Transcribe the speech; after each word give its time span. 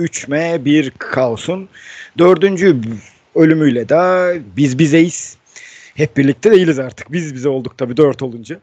3M 0.00 0.64
1 0.64 0.90
Kaos'un 0.98 1.68
dördüncü 2.18 2.76
ölümüyle 3.34 3.88
de 3.88 4.42
biz 4.56 4.78
bizeyiz. 4.78 5.36
Hep 5.94 6.16
birlikte 6.16 6.50
değiliz 6.50 6.78
artık. 6.78 7.12
Biz 7.12 7.34
bize 7.34 7.48
olduk 7.48 7.78
tabii 7.78 7.96
dört 7.96 8.22
olunca. 8.22 8.60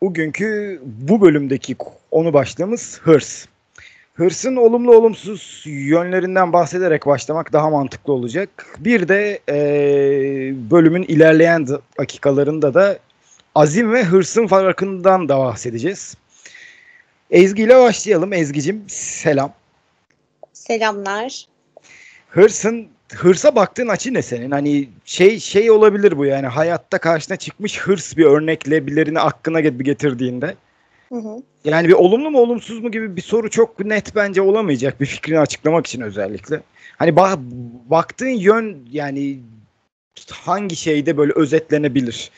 Bugünkü 0.00 0.80
bu 0.84 1.20
bölümdeki 1.20 1.76
onu 2.10 2.32
başlığımız 2.32 3.00
hırs. 3.02 3.46
Hırsın 4.14 4.56
olumlu 4.56 4.96
olumsuz 4.96 5.62
yönlerinden 5.66 6.52
bahsederek 6.52 7.06
başlamak 7.06 7.52
daha 7.52 7.70
mantıklı 7.70 8.12
olacak. 8.12 8.66
Bir 8.78 9.08
de 9.08 9.40
e, 9.48 9.56
bölümün 10.70 11.02
ilerleyen 11.02 11.66
dakikalarında 11.98 12.74
da 12.74 12.98
azim 13.54 13.92
ve 13.92 14.04
hırsın 14.04 14.46
farkından 14.46 15.28
da 15.28 15.38
bahsedeceğiz. 15.38 16.14
Ezgi 17.30 17.62
ile 17.62 17.80
başlayalım. 17.80 18.32
Ezgi'cim 18.32 18.84
selam. 18.88 19.52
Selamlar. 20.68 21.46
Hırsın 22.28 22.88
hırsa 23.14 23.54
baktığın 23.54 23.88
açı 23.88 24.14
ne 24.14 24.22
senin? 24.22 24.50
Hani 24.50 24.88
şey 25.04 25.40
şey 25.40 25.70
olabilir 25.70 26.18
bu 26.18 26.24
yani 26.24 26.46
hayatta 26.46 26.98
karşına 26.98 27.36
çıkmış 27.36 27.78
hırs 27.80 28.16
bir 28.16 28.24
örnekle 28.24 28.86
birilerini 28.86 29.20
aklına 29.20 29.60
getirdiğinde. 29.60 30.54
Hı 31.08 31.14
hı. 31.14 31.42
Yani 31.64 31.88
bir 31.88 31.92
olumlu 31.92 32.30
mu 32.30 32.38
olumsuz 32.40 32.82
mu 32.82 32.90
gibi 32.90 33.16
bir 33.16 33.22
soru 33.22 33.50
çok 33.50 33.84
net 33.84 34.14
bence 34.14 34.42
olamayacak 34.42 35.00
bir 35.00 35.06
fikrini 35.06 35.38
açıklamak 35.38 35.86
için 35.86 36.00
özellikle. 36.00 36.60
Hani 36.96 37.10
ba- 37.10 37.38
baktığın 37.90 38.28
yön 38.28 38.88
yani 38.90 39.38
hangi 40.30 40.76
şeyde 40.76 41.16
böyle 41.16 41.32
özetlenebilir? 41.32 42.30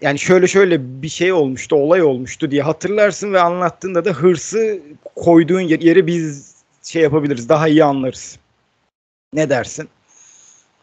Yani 0.00 0.18
şöyle 0.18 0.46
şöyle 0.46 1.02
bir 1.02 1.08
şey 1.08 1.32
olmuştu, 1.32 1.76
olay 1.76 2.02
olmuştu 2.02 2.50
diye 2.50 2.62
hatırlarsın 2.62 3.32
ve 3.32 3.40
anlattığında 3.40 4.04
da 4.04 4.10
hırsı 4.10 4.78
koyduğun 5.16 5.60
yeri 5.60 6.06
biz 6.06 6.55
şey 6.86 7.02
yapabiliriz, 7.02 7.48
daha 7.48 7.68
iyi 7.68 7.84
anlarız. 7.84 8.38
Ne 9.32 9.50
dersin? 9.50 9.88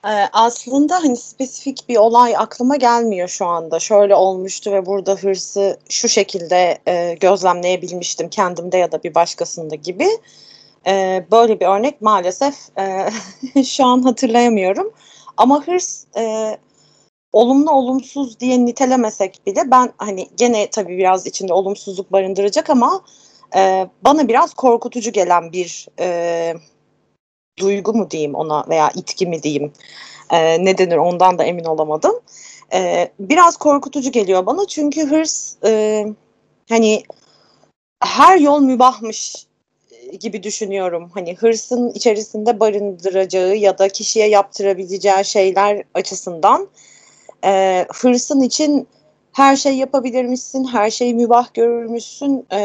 Ee, 0.06 0.30
aslında 0.34 0.96
hani 0.96 1.18
spesifik 1.18 1.90
bir 1.90 1.98
olay 1.98 2.38
aklıma 2.38 2.76
gelmiyor 2.76 3.28
şu 3.28 3.46
anda. 3.46 3.80
Şöyle 3.80 4.16
olmuştu 4.16 4.72
ve 4.72 4.86
burada 4.86 5.16
hırsı 5.16 5.80
şu 5.90 6.10
şekilde 6.10 6.78
e, 6.88 7.14
gözlemleyebilmiştim 7.14 8.30
kendimde 8.30 8.78
ya 8.78 8.92
da 8.92 9.04
bir 9.04 9.16
başkasında 9.16 9.76
gibi. 9.76 10.08
E, 10.88 11.26
böyle 11.32 11.60
bir 11.60 11.66
örnek 11.66 12.02
maalesef 12.02 12.56
e, 12.80 13.64
şu 13.64 13.86
an 13.86 14.02
hatırlayamıyorum. 14.02 14.94
Ama 15.38 15.68
hırs 15.68 16.06
e, 16.18 16.58
olumlu 17.34 17.72
olumsuz 17.72 18.40
diye 18.40 18.66
nitelemesek 18.66 19.48
bile 19.48 19.72
ben 19.72 19.94
hani 19.98 20.30
gene 20.38 20.70
tabii 20.70 20.98
biraz 20.98 21.28
içinde 21.28 21.54
olumsuzluk 21.54 22.12
barındıracak 22.12 22.70
ama 22.70 23.02
e, 23.56 23.88
bana 24.02 24.28
biraz 24.28 24.54
korkutucu 24.54 25.12
gelen 25.12 25.52
bir 25.52 25.88
e, 26.00 26.54
duygu 27.60 27.94
mu 27.94 28.12
diyeyim 28.12 28.36
ona 28.36 28.66
veya 28.70 28.92
itki 28.96 29.28
mi 29.28 29.44
diyeyim 29.44 29.74
e, 30.32 30.66
ne 30.66 30.78
denir 30.78 30.98
ondan 30.98 31.38
da 31.38 31.44
emin 31.44 31.66
olamadım. 31.66 32.20
E, 32.74 33.12
biraz 33.20 33.58
korkutucu 33.58 34.12
geliyor 34.12 34.46
bana 34.46 34.68
çünkü 34.68 35.10
hırs 35.10 35.56
e, 35.66 36.06
hani 36.70 37.04
her 38.04 38.38
yol 38.38 38.62
mübahmış 38.62 39.48
gibi 40.20 40.44
düşünüyorum. 40.44 41.12
Hani 41.14 41.36
hırsın 41.36 41.90
içerisinde 41.90 42.60
barındıracağı 42.60 43.56
ya 43.56 43.78
da 43.78 43.88
kişiye 43.88 44.28
yaptırabileceği 44.28 45.26
şeyler 45.26 45.84
açısından 45.94 46.68
e, 47.46 47.86
hırsın 47.94 48.42
için 48.42 48.88
her 49.34 49.56
şey 49.56 49.78
yapabilirmişsin, 49.78 50.64
her 50.64 50.92
şeyi 50.92 51.14
mübah 51.14 51.54
görürmüşsün 51.54 52.46
e, 52.52 52.60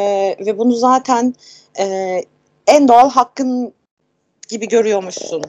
ve 0.46 0.58
bunu 0.58 0.72
zaten 0.72 1.34
e, 1.78 1.84
en 2.66 2.88
doğal 2.88 3.10
hakkın 3.10 3.72
gibi 4.48 4.68
görüyormuşsun 4.68 5.42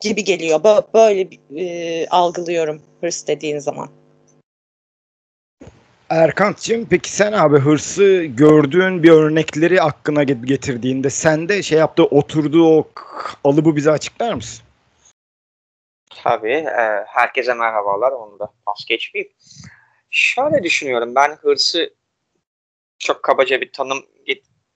gibi 0.00 0.24
geliyor. 0.24 0.60
Böyle 0.94 1.28
e, 1.56 2.06
algılıyorum 2.08 2.82
hırs 3.00 3.26
dediğin 3.26 3.58
zaman. 3.58 3.88
Erkant'cığım 6.10 6.86
peki 6.90 7.12
sen 7.12 7.32
abi 7.32 7.58
hırsı 7.58 8.24
gördüğün 8.24 9.02
bir 9.02 9.10
örnekleri 9.10 9.82
aklına 9.82 10.22
getirdiğinde 10.22 11.10
sende 11.10 11.62
şey 11.62 11.78
yaptığı 11.78 12.04
oturduğu 12.04 12.78
o 12.78 12.88
alıbı 13.44 13.76
bize 13.76 13.90
açıklar 13.90 14.34
mısın? 14.34 14.66
Tabii. 16.24 16.52
E, 16.52 17.04
herkese 17.06 17.54
merhabalar. 17.54 18.12
Onu 18.12 18.38
da 18.38 18.52
pas 18.66 18.84
geçmeyeyim. 18.88 19.32
Şöyle 20.18 20.62
düşünüyorum. 20.62 21.14
Ben 21.14 21.36
hırsı 21.36 21.94
çok 22.98 23.22
kabaca 23.22 23.60
bir 23.60 23.72
tanım 23.72 24.06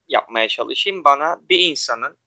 yapmaya 0.07 0.47
çalışayım. 0.47 1.03
Bana 1.03 1.39
bir 1.49 1.59
insanın 1.59 2.17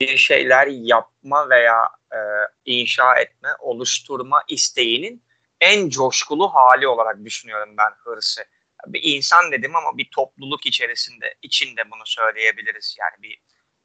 bir 0.00 0.16
şeyler 0.16 0.66
yapma 0.66 1.50
veya 1.50 1.88
e, 2.12 2.18
inşa 2.64 3.16
etme, 3.16 3.48
oluşturma 3.58 4.42
isteğinin 4.48 5.24
en 5.60 5.88
coşkulu 5.88 6.54
hali 6.54 6.88
olarak 6.88 7.24
düşünüyorum 7.24 7.74
ben 7.78 7.90
hırsı. 7.98 8.44
Bir 8.86 9.00
insan 9.02 9.52
dedim 9.52 9.76
ama 9.76 9.98
bir 9.98 10.10
topluluk 10.10 10.66
içerisinde 10.66 11.34
içinde 11.42 11.90
bunu 11.90 12.02
söyleyebiliriz. 12.04 12.96
Yani 13.00 13.22
bir 13.22 13.42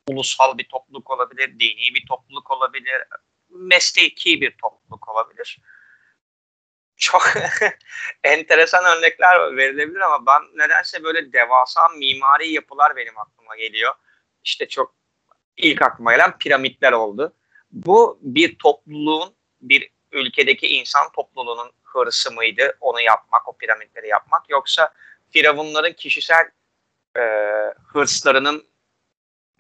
ulusal 0.08 0.58
bir 0.58 0.68
topluluk 0.68 1.12
olabilir, 1.12 1.60
dini 1.60 1.96
bir 1.96 2.06
topluluk 2.08 2.52
olabilir, 2.52 3.04
mesleki 3.50 4.42
bir 4.42 4.58
topluluk 4.62 5.10
olabilir. 5.10 5.60
Çok 7.03 7.34
enteresan 8.24 8.86
örnekler 8.86 9.58
verilebilir 9.58 10.00
ama 10.00 10.25
ben 10.25 10.41
nedense 10.58 11.03
böyle 11.03 11.34
devasa 11.34 11.90
mimari 11.90 12.52
yapılar 12.52 12.96
benim 12.96 13.18
aklıma 13.18 13.56
geliyor. 13.56 13.94
İşte 14.44 14.68
çok 14.68 14.96
ilk 15.58 15.81
aklıma 15.81 16.12
gelen 16.12 16.38
piramitler 16.38 16.92
oldu. 16.92 17.34
Bu 17.72 18.19
bir 18.22 18.58
topluluğun, 18.58 19.36
bir 19.62 19.90
ülkedeki 20.12 20.68
insan 20.68 21.12
topluluğunun 21.12 21.72
hırsı 21.84 22.31
mıydı 22.31 22.78
onu 22.81 23.02
yapmak, 23.02 23.47
o 23.47 23.58
piramitleri 23.58 24.08
yapmak 24.08 24.50
yoksa 24.50 24.94
firavunların 25.31 25.94
kişisel 25.94 26.46
e, 27.18 27.22
hırslarının 27.88 28.66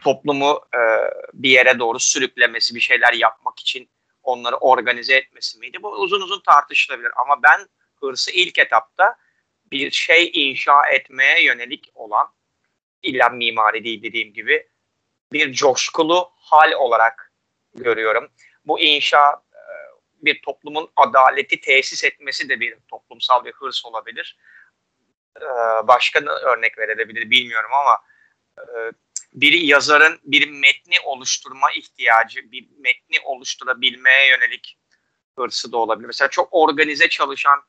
toplumu 0.03 0.61
e, 0.73 0.81
bir 1.33 1.49
yere 1.49 1.79
doğru 1.79 1.99
sürüklemesi, 1.99 2.75
bir 2.75 2.79
şeyler 2.79 3.13
yapmak 3.13 3.59
için 3.59 3.89
onları 4.23 4.55
organize 4.55 5.15
etmesi 5.15 5.59
miydi? 5.59 5.83
Bu 5.83 5.89
uzun 5.91 6.21
uzun 6.21 6.39
tartışılabilir 6.39 7.11
ama 7.15 7.43
ben 7.43 7.67
hırsı 7.95 8.31
ilk 8.31 8.59
etapta 8.59 9.15
bir 9.71 9.91
şey 9.91 10.31
inşa 10.33 10.85
etmeye 10.85 11.43
yönelik 11.43 11.91
olan 11.95 12.27
illa 13.03 13.29
mimari 13.29 13.83
değil 13.83 14.03
dediğim 14.03 14.33
gibi 14.33 14.67
bir 15.33 15.53
coşkulu 15.53 16.31
hal 16.35 16.71
olarak 16.71 17.31
görüyorum. 17.75 18.29
Bu 18.65 18.79
inşa 18.79 19.41
e, 19.53 19.61
bir 20.21 20.41
toplumun 20.41 20.91
adaleti 20.95 21.61
tesis 21.61 22.03
etmesi 22.03 22.49
de 22.49 22.59
bir 22.59 22.77
toplumsal 22.87 23.45
bir 23.45 23.53
hırs 23.53 23.85
olabilir. 23.85 24.37
E, 25.41 25.45
başka 25.87 26.19
örnek 26.19 26.77
verebilir 26.77 27.29
bilmiyorum 27.29 27.71
ama 27.73 27.99
e, 29.35 29.41
bir 29.41 29.53
yazarın 29.53 30.19
bir 30.23 30.49
metni 30.49 30.95
oluşturma 31.05 31.71
ihtiyacı, 31.71 32.51
bir 32.51 32.67
metni 32.77 33.19
oluşturabilmeye 33.23 34.29
yönelik 34.29 34.77
hırsı 35.35 35.71
da 35.71 35.77
olabilir. 35.77 36.07
Mesela 36.07 36.29
çok 36.29 36.47
organize 36.51 37.09
çalışan 37.09 37.63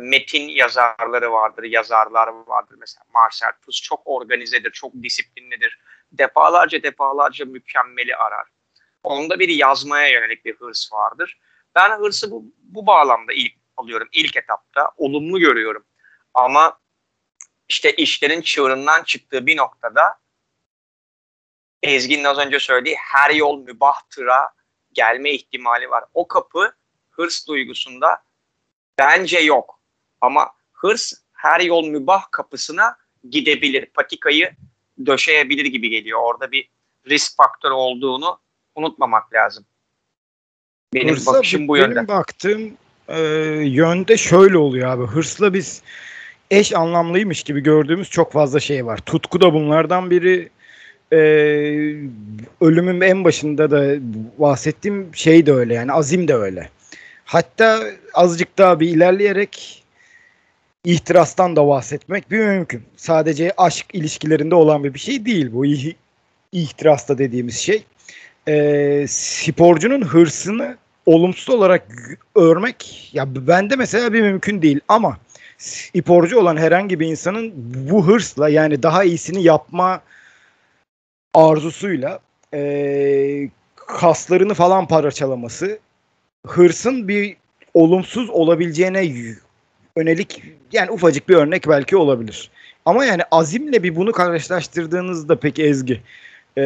metin 0.00 0.48
yazarları 0.48 1.32
vardır, 1.32 1.62
yazarlar 1.62 2.28
vardır. 2.28 2.76
Mesela 2.78 3.04
Marcel 3.14 3.52
Proust 3.62 3.84
çok 3.84 4.02
organizedir, 4.04 4.70
çok 4.70 4.92
disiplinlidir. 5.02 5.78
Defalarca 6.12 6.82
defalarca 6.82 7.44
mükemmeli 7.44 8.16
arar. 8.16 8.48
Onda 9.02 9.38
bir 9.38 9.48
yazmaya 9.48 10.08
yönelik 10.08 10.44
bir 10.44 10.54
hırs 10.54 10.92
vardır. 10.92 11.38
Ben 11.74 11.98
hırsı 11.98 12.30
bu, 12.30 12.44
bu 12.58 12.86
bağlamda 12.86 13.32
ilk 13.32 13.52
alıyorum, 13.76 14.08
ilk 14.12 14.36
etapta. 14.36 14.90
Olumlu 14.96 15.38
görüyorum. 15.38 15.84
Ama 16.34 16.78
işte 17.68 17.92
işlerin 17.92 18.40
çığırından 18.40 19.02
çıktığı 19.02 19.46
bir 19.46 19.56
noktada 19.56 20.23
Ezgi'nin 21.84 22.24
az 22.24 22.38
önce 22.38 22.58
söylediği 22.58 22.96
her 22.98 23.30
yol 23.30 23.58
mübahtıra 23.58 24.50
gelme 24.92 25.30
ihtimali 25.30 25.90
var. 25.90 26.04
O 26.14 26.28
kapı 26.28 26.72
hırs 27.10 27.48
duygusunda 27.48 28.22
bence 28.98 29.38
yok. 29.38 29.80
Ama 30.20 30.50
hırs 30.72 31.12
her 31.32 31.60
yol 31.60 31.86
mübah 31.86 32.30
kapısına 32.30 32.96
gidebilir. 33.30 33.86
Patikayı 33.86 34.50
döşeyebilir 35.06 35.64
gibi 35.64 35.90
geliyor. 35.90 36.20
Orada 36.22 36.52
bir 36.52 36.68
risk 37.08 37.36
faktörü 37.36 37.72
olduğunu 37.72 38.38
unutmamak 38.74 39.32
lazım. 39.32 39.64
Benim 40.94 41.14
Hırsa, 41.14 41.32
bakışım 41.32 41.68
bu 41.68 41.76
yönde. 41.76 41.96
Benim 41.96 42.08
baktığım 42.08 42.76
e, 43.08 43.20
yönde 43.64 44.16
şöyle 44.16 44.58
oluyor 44.58 44.90
abi. 44.90 45.04
Hırsla 45.04 45.54
biz 45.54 45.82
eş 46.50 46.72
anlamlıymış 46.72 47.42
gibi 47.42 47.60
gördüğümüz 47.60 48.10
çok 48.10 48.32
fazla 48.32 48.60
şey 48.60 48.86
var. 48.86 48.98
Tutku 48.98 49.40
da 49.40 49.54
bunlardan 49.54 50.10
biri 50.10 50.50
e, 51.14 51.18
ölümün 52.60 53.00
en 53.00 53.24
başında 53.24 53.70
da 53.70 53.94
bahsettiğim 54.38 55.10
şey 55.14 55.46
de 55.46 55.52
öyle 55.52 55.74
yani 55.74 55.92
azim 55.92 56.28
de 56.28 56.34
öyle. 56.34 56.68
Hatta 57.24 57.80
azıcık 58.14 58.58
daha 58.58 58.80
bir 58.80 58.88
ilerleyerek 58.88 59.84
ihtirastan 60.84 61.56
da 61.56 61.68
bahsetmek 61.68 62.30
bir 62.30 62.38
mümkün. 62.38 62.82
Sadece 62.96 63.52
aşk 63.56 63.86
ilişkilerinde 63.92 64.54
olan 64.54 64.84
bir 64.84 64.98
şey 64.98 65.26
değil 65.26 65.50
bu. 65.52 65.64
ihtirasta 66.52 67.18
dediğimiz 67.18 67.58
şey. 67.58 67.84
E, 68.48 69.06
sporcunun 69.08 70.02
hırsını 70.02 70.76
olumsuz 71.06 71.54
olarak 71.54 71.86
örmek 72.34 73.10
ya 73.12 73.46
bende 73.46 73.76
mesela 73.76 74.12
bir 74.12 74.22
mümkün 74.22 74.62
değil 74.62 74.80
ama 74.88 75.18
sporcu 75.58 76.38
olan 76.38 76.56
herhangi 76.56 77.00
bir 77.00 77.06
insanın 77.06 77.52
bu 77.90 78.06
hırsla 78.06 78.48
yani 78.48 78.82
daha 78.82 79.04
iyisini 79.04 79.42
yapma 79.42 80.00
arzusuyla 81.34 82.18
e, 82.54 83.48
kaslarını 83.76 84.54
falan 84.54 84.86
parçalaması 84.86 85.78
hırsın 86.46 87.08
bir 87.08 87.36
olumsuz 87.74 88.30
olabileceğine 88.30 89.04
yönelik 89.96 90.42
yani 90.72 90.90
ufacık 90.90 91.28
bir 91.28 91.34
örnek 91.34 91.68
belki 91.68 91.96
olabilir. 91.96 92.50
Ama 92.84 93.04
yani 93.04 93.22
azimle 93.30 93.82
bir 93.82 93.96
bunu 93.96 94.12
karşılaştırdığınızda 94.12 95.40
peki 95.40 95.64
Ezgi 95.64 96.00
e, 96.58 96.64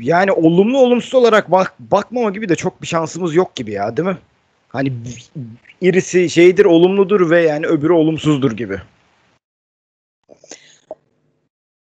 yani 0.00 0.32
olumlu 0.32 0.78
olumsuz 0.78 1.14
olarak 1.14 1.50
bak, 1.50 1.74
bakmama 1.78 2.30
gibi 2.30 2.48
de 2.48 2.56
çok 2.56 2.82
bir 2.82 2.86
şansımız 2.86 3.34
yok 3.34 3.54
gibi 3.56 3.70
ya 3.70 3.96
değil 3.96 4.08
mi? 4.08 4.18
Hani 4.68 4.92
irisi 5.80 6.30
şeydir 6.30 6.64
olumludur 6.64 7.30
ve 7.30 7.42
yani 7.42 7.66
öbürü 7.66 7.92
olumsuzdur 7.92 8.52
gibi. 8.52 8.80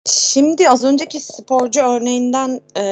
Şimdi 0.08 0.70
az 0.70 0.84
önceki 0.84 1.20
sporcu 1.20 1.82
örneğinden 1.82 2.62
e, 2.78 2.84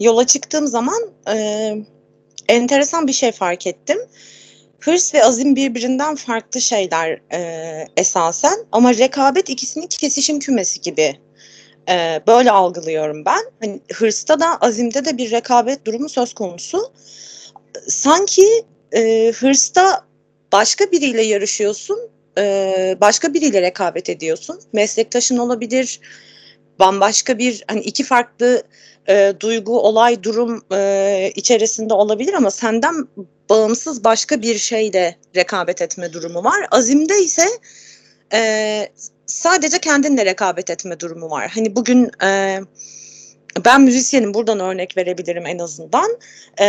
yola 0.00 0.26
çıktığım 0.26 0.66
zaman 0.66 1.10
e, 1.28 1.76
enteresan 2.48 3.06
bir 3.06 3.12
şey 3.12 3.32
fark 3.32 3.66
ettim. 3.66 3.98
Hırs 4.80 5.14
ve 5.14 5.24
azim 5.24 5.56
birbirinden 5.56 6.14
farklı 6.14 6.60
şeyler 6.60 7.20
e, 7.32 7.88
esasen 7.96 8.66
ama 8.72 8.94
rekabet 8.94 9.50
ikisinin 9.50 9.86
kesişim 9.86 10.38
kümesi 10.38 10.80
gibi 10.80 11.16
e, 11.88 12.20
böyle 12.26 12.50
algılıyorum 12.50 13.24
ben. 13.24 13.44
Hani 13.60 13.80
hırsta 13.92 14.40
da 14.40 14.56
azimde 14.56 15.04
de 15.04 15.18
bir 15.18 15.30
rekabet 15.30 15.86
durumu 15.86 16.08
söz 16.08 16.34
konusu. 16.34 16.92
Sanki 17.88 18.64
e, 18.92 19.32
hırsta 19.32 20.04
başka 20.52 20.92
biriyle 20.92 21.22
yarışıyorsun, 21.22 21.98
e, 22.38 22.96
başka 23.00 23.34
biriyle 23.34 23.62
rekabet 23.62 24.10
ediyorsun. 24.10 24.60
Meslektaşın 24.72 25.36
olabilir, 25.36 26.00
bambaşka 26.78 27.38
bir 27.38 27.64
hani 27.68 27.80
iki 27.80 28.04
farklı 28.04 28.62
e, 29.08 29.32
duygu, 29.40 29.80
olay, 29.80 30.22
durum 30.22 30.62
e, 30.72 31.32
içerisinde 31.34 31.94
olabilir 31.94 32.32
ama 32.32 32.50
senden 32.50 33.08
bağımsız 33.50 34.04
başka 34.04 34.42
bir 34.42 34.58
şeyle 34.58 35.16
rekabet 35.36 35.82
etme 35.82 36.12
durumu 36.12 36.44
var. 36.44 36.66
Azimde 36.70 37.18
ise 37.18 37.46
e, 38.32 38.88
sadece 39.26 39.78
kendinle 39.78 40.24
rekabet 40.24 40.70
etme 40.70 41.00
durumu 41.00 41.30
var. 41.30 41.50
Hani 41.54 41.76
bugün 41.76 42.10
e, 42.24 42.60
ben 43.64 43.80
müzisyenim 43.82 44.34
buradan 44.34 44.60
örnek 44.60 44.96
verebilirim 44.96 45.46
en 45.46 45.58
azından. 45.58 46.18
E, 46.60 46.66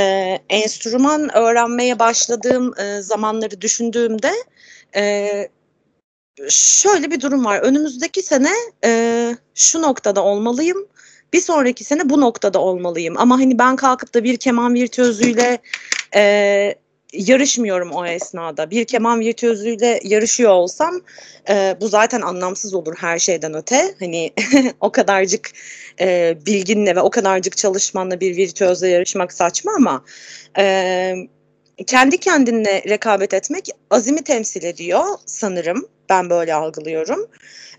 enstrüman 0.50 1.38
öğrenmeye 1.38 2.00
başladığım 2.00 2.80
e, 2.80 3.02
zamanları 3.02 3.62
düşündüğümde 3.62 4.32
e, 4.96 5.50
şöyle 6.50 7.12
bir 7.12 7.22
durum 7.22 7.46
var. 7.46 7.60
Önümüzdeki 7.60 8.22
sene 8.22 8.52
e, 8.86 9.36
şu 9.56 9.82
noktada 9.82 10.24
olmalıyım. 10.24 10.88
Bir 11.34 11.42
sonraki 11.42 11.84
sene 11.84 12.10
bu 12.10 12.22
noktada 12.22 12.60
olmalıyım. 12.60 13.18
Ama 13.18 13.40
hani 13.40 13.60
ben 13.60 13.76
kalkıp 13.76 14.14
da 14.14 14.24
bir 14.24 14.38
keman 14.38 14.74
virtüözüyle 14.74 15.58
e, 16.16 16.76
yarışmıyorum 17.14 17.92
o 17.92 18.06
esnada. 18.06 18.70
Bir 18.70 18.86
keman 18.86 19.20
virtüözüyle 19.20 20.00
yarışıyor 20.04 20.52
olsam 20.52 21.02
e, 21.50 21.78
bu 21.82 21.88
zaten 21.88 22.22
anlamsız 22.22 22.74
olur 22.74 22.96
her 22.98 23.20
şeyden 23.20 23.54
öte. 23.54 23.96
Hani 24.00 24.34
o 24.80 24.92
kadarcık 24.92 25.52
e, 26.00 26.38
bilginle 26.46 26.96
ve 26.96 27.02
o 27.02 27.10
kadarcık 27.10 27.58
çalışmanla 27.58 28.20
bir 28.20 28.38
virtüözle 28.38 28.88
yarışmak 28.88 29.34
saçma 29.34 29.72
ama 29.76 30.04
e, 30.58 31.14
kendi 31.88 32.18
kendinle 32.18 32.84
rekabet 32.90 33.34
etmek 33.34 33.70
azimi 33.90 34.24
temsil 34.24 34.64
ediyor 34.64 35.06
sanırım. 35.26 35.88
Ben 36.10 36.30
böyle 36.30 36.54
algılıyorum. 36.54 37.28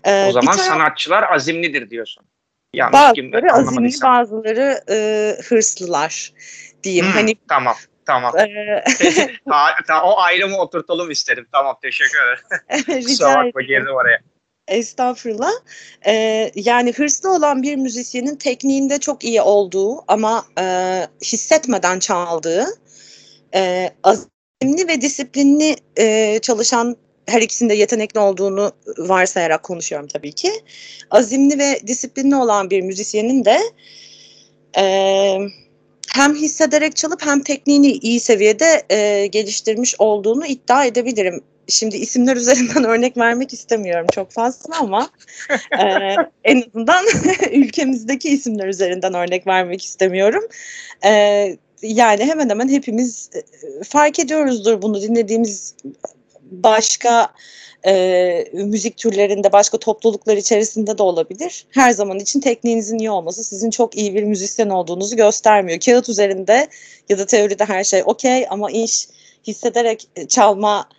Ee, 0.03 0.25
o 0.29 0.31
zaman 0.31 0.55
taraf, 0.55 0.67
sanatçılar 0.67 1.33
azimlidir 1.33 1.89
diyorsun. 1.89 2.25
Yanlış 2.73 2.93
bazıları 2.93 3.53
azimli, 3.53 4.01
bazıları 4.03 4.81
e, 4.89 5.35
hırslılar 5.43 6.33
diyeyim. 6.83 7.05
Hmm, 7.05 7.11
hani 7.11 7.35
tamam. 7.47 7.75
Tamam. 8.05 8.33
ta, 9.49 9.75
ta, 9.87 10.03
o 10.03 10.19
ayrımı 10.19 10.57
oturtalım 10.57 11.11
isterim. 11.11 11.47
Tamam 11.51 11.77
teşekkür 11.81 12.19
ederim. 12.19 13.03
Kusura 13.07 13.45
bakma 13.45 13.61
girdim 13.61 13.95
oraya. 13.95 14.19
Estağfurullah. 14.67 15.51
Ee, 16.05 16.51
yani 16.55 16.93
hırslı 16.93 17.33
olan 17.33 17.63
bir 17.63 17.75
müzisyenin 17.75 18.35
tekniğinde 18.35 18.99
çok 18.99 19.23
iyi 19.23 19.41
olduğu 19.41 20.11
ama 20.11 20.45
e, 20.59 20.63
hissetmeden 21.23 21.99
çaldığı, 21.99 22.65
e, 23.55 23.89
azimli 24.03 24.87
ve 24.87 25.01
disiplinli 25.01 25.75
e, 25.97 26.39
çalışan 26.39 26.97
her 27.29 27.41
ikisinde 27.41 27.73
yetenekli 27.73 28.19
olduğunu 28.19 28.71
varsayarak 28.97 29.63
konuşuyorum 29.63 30.07
tabii 30.07 30.31
ki. 30.31 30.51
Azimli 31.11 31.59
ve 31.59 31.79
disiplinli 31.87 32.35
olan 32.35 32.69
bir 32.69 32.81
müzisyenin 32.81 33.45
de 33.45 33.59
e, 34.77 34.83
hem 36.13 36.35
hissederek 36.35 36.95
çalıp 36.95 37.25
hem 37.25 37.43
tekniğini 37.43 37.91
iyi 37.91 38.19
seviyede 38.19 38.83
e, 38.89 39.27
geliştirmiş 39.27 39.95
olduğunu 39.99 40.45
iddia 40.45 40.85
edebilirim. 40.85 41.41
Şimdi 41.67 41.97
isimler 41.97 42.35
üzerinden 42.35 42.83
örnek 42.89 43.17
vermek 43.17 43.53
istemiyorum 43.53 44.07
çok 44.13 44.31
fazla 44.31 44.79
ama 44.79 45.09
e, 45.79 45.85
en 46.43 46.63
azından 46.67 47.05
ülkemizdeki 47.51 48.29
isimler 48.29 48.67
üzerinden 48.67 49.13
örnek 49.13 49.47
vermek 49.47 49.85
istemiyorum. 49.85 50.43
E, 51.05 51.11
yani 51.81 52.25
hemen 52.25 52.49
hemen 52.49 52.69
hepimiz 52.69 53.29
fark 53.89 54.19
ediyoruzdur 54.19 54.81
bunu 54.81 55.01
dinlediğimiz 55.01 55.75
başka 56.51 57.33
e, 57.85 58.45
müzik 58.53 58.97
türlerinde, 58.97 59.51
başka 59.51 59.77
topluluklar 59.77 60.37
içerisinde 60.37 60.97
de 60.97 61.03
olabilir. 61.03 61.65
Her 61.69 61.91
zaman 61.91 62.19
için 62.19 62.39
tekniğinizin 62.39 62.97
iyi 62.97 63.11
olması 63.11 63.43
sizin 63.43 63.69
çok 63.69 63.97
iyi 63.97 64.15
bir 64.15 64.23
müzisyen 64.23 64.69
olduğunuzu 64.69 65.15
göstermiyor. 65.15 65.79
Kağıt 65.79 66.09
üzerinde 66.09 66.67
ya 67.09 67.17
da 67.17 67.25
teoride 67.25 67.65
her 67.65 67.83
şey 67.83 68.03
okey 68.05 68.47
ama 68.49 68.71
iş 68.71 69.07
hissederek 69.47 70.07
çalma 70.29 70.89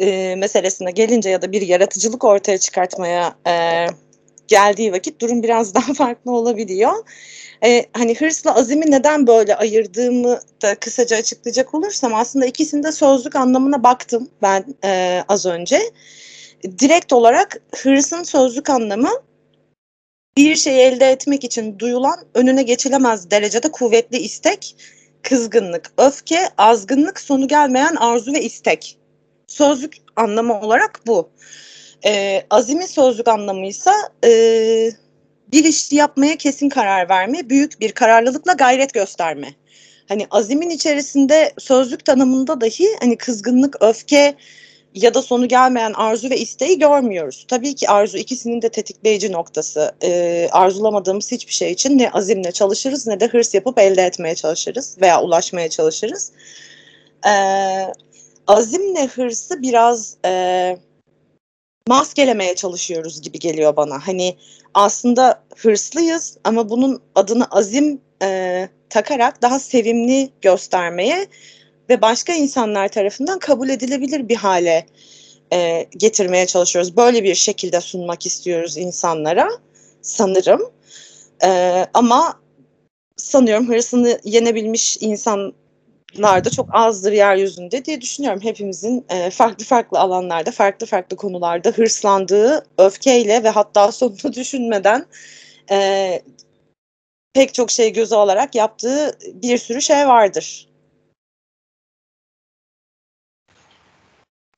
e, 0.00 0.34
meselesine 0.38 0.90
gelince 0.90 1.30
ya 1.30 1.42
da 1.42 1.52
bir 1.52 1.62
yaratıcılık 1.62 2.24
ortaya 2.24 2.58
çıkartmaya 2.58 3.36
e, 3.46 3.86
geldiği 4.48 4.92
vakit 4.92 5.20
durum 5.20 5.42
biraz 5.42 5.74
daha 5.74 5.94
farklı 5.94 6.32
olabiliyor. 6.32 6.92
E, 7.64 7.86
hani 7.92 8.14
hırsla 8.14 8.54
azimi 8.54 8.90
neden 8.90 9.26
böyle 9.26 9.56
ayırdığımı 9.56 10.40
da 10.62 10.74
kısaca 10.74 11.16
açıklayacak 11.16 11.74
olursam 11.74 12.14
aslında 12.14 12.46
ikisinde 12.46 12.92
sözlük 12.92 13.36
anlamına 13.36 13.82
baktım 13.82 14.30
ben 14.42 14.64
e, 14.84 15.22
az 15.28 15.46
önce. 15.46 15.80
Direkt 16.78 17.12
olarak 17.12 17.60
hırsın 17.82 18.22
sözlük 18.22 18.70
anlamı 18.70 19.10
bir 20.36 20.56
şeyi 20.56 20.78
elde 20.78 21.06
etmek 21.10 21.44
için 21.44 21.78
duyulan 21.78 22.18
önüne 22.34 22.62
geçilemez 22.62 23.30
derecede 23.30 23.70
kuvvetli 23.70 24.18
istek, 24.18 24.76
kızgınlık, 25.22 25.92
öfke, 25.98 26.48
azgınlık, 26.58 27.20
sonu 27.20 27.48
gelmeyen 27.48 27.94
arzu 27.94 28.32
ve 28.32 28.42
istek. 28.42 28.98
Sözlük 29.46 29.96
anlamı 30.16 30.60
olarak 30.60 31.00
bu. 31.06 31.30
E, 32.04 32.42
azimi 32.50 32.88
sözlük 32.88 33.28
anlamıysa 33.28 33.92
e, 34.24 34.30
bir 35.52 35.64
işi 35.64 35.96
yapmaya 35.96 36.36
kesin 36.36 36.68
karar 36.68 37.08
verme, 37.08 37.50
büyük 37.50 37.80
bir 37.80 37.92
kararlılıkla 37.92 38.52
gayret 38.52 38.94
gösterme. 38.94 39.54
Hani 40.08 40.26
azimin 40.30 40.70
içerisinde 40.70 41.52
sözlük 41.58 42.04
tanımında 42.04 42.60
dahi 42.60 42.86
hani 43.00 43.16
kızgınlık, 43.16 43.82
öfke 43.82 44.34
ya 44.94 45.14
da 45.14 45.22
sonu 45.22 45.48
gelmeyen 45.48 45.92
arzu 45.92 46.30
ve 46.30 46.38
isteği 46.38 46.78
görmüyoruz. 46.78 47.44
Tabii 47.48 47.74
ki 47.74 47.90
arzu 47.90 48.18
ikisinin 48.18 48.62
de 48.62 48.68
tetikleyici 48.68 49.32
noktası. 49.32 49.92
Ee, 50.02 50.48
arzulamadığımız 50.52 51.32
hiçbir 51.32 51.52
şey 51.52 51.72
için 51.72 51.98
ne 51.98 52.10
azimle 52.10 52.52
çalışırız 52.52 53.06
ne 53.06 53.20
de 53.20 53.26
hırs 53.26 53.54
yapıp 53.54 53.78
elde 53.78 54.02
etmeye 54.02 54.34
çalışırız 54.34 54.96
veya 55.00 55.22
ulaşmaya 55.22 55.70
çalışırız. 55.70 56.32
Ee, 57.26 57.30
azimle 58.46 59.06
hırsı 59.06 59.62
biraz 59.62 60.16
e, 60.24 60.76
maskelemeye 61.88 62.54
çalışıyoruz 62.54 63.22
gibi 63.22 63.38
geliyor 63.38 63.76
bana. 63.76 64.06
Hani 64.06 64.36
aslında 64.74 65.42
hırslıyız 65.56 66.36
ama 66.44 66.70
bunun 66.70 67.02
adını 67.14 67.44
azim 67.44 68.00
e, 68.22 68.68
takarak 68.90 69.42
daha 69.42 69.58
sevimli 69.58 70.30
göstermeye 70.40 71.26
ve 71.90 72.02
başka 72.02 72.32
insanlar 72.32 72.88
tarafından 72.88 73.38
kabul 73.38 73.68
edilebilir 73.68 74.28
bir 74.28 74.36
hale 74.36 74.86
e, 75.52 75.86
getirmeye 75.96 76.46
çalışıyoruz. 76.46 76.96
Böyle 76.96 77.24
bir 77.24 77.34
şekilde 77.34 77.80
sunmak 77.80 78.26
istiyoruz 78.26 78.76
insanlara 78.76 79.48
sanırım. 80.02 80.60
E, 81.44 81.86
ama 81.94 82.40
sanıyorum 83.16 83.68
hırsını 83.68 84.20
yenebilmiş 84.24 84.98
insan 85.00 85.52
da 86.16 86.50
çok 86.50 86.68
azdır 86.72 87.12
yeryüzünde 87.12 87.84
diye 87.84 88.00
düşünüyorum. 88.00 88.40
Hepimizin 88.42 89.06
e, 89.08 89.30
farklı 89.30 89.64
farklı 89.64 89.98
alanlarda, 89.98 90.50
farklı 90.50 90.86
farklı 90.86 91.16
konularda 91.16 91.70
hırslandığı, 91.70 92.66
öfkeyle 92.78 93.44
ve 93.44 93.48
hatta 93.48 93.92
sonunu 93.92 94.32
düşünmeden 94.32 95.06
e, 95.70 96.22
pek 97.32 97.54
çok 97.54 97.70
şey 97.70 97.92
göze 97.92 98.16
alarak 98.16 98.54
yaptığı 98.54 99.18
bir 99.34 99.58
sürü 99.58 99.82
şey 99.82 100.06
vardır. 100.06 100.68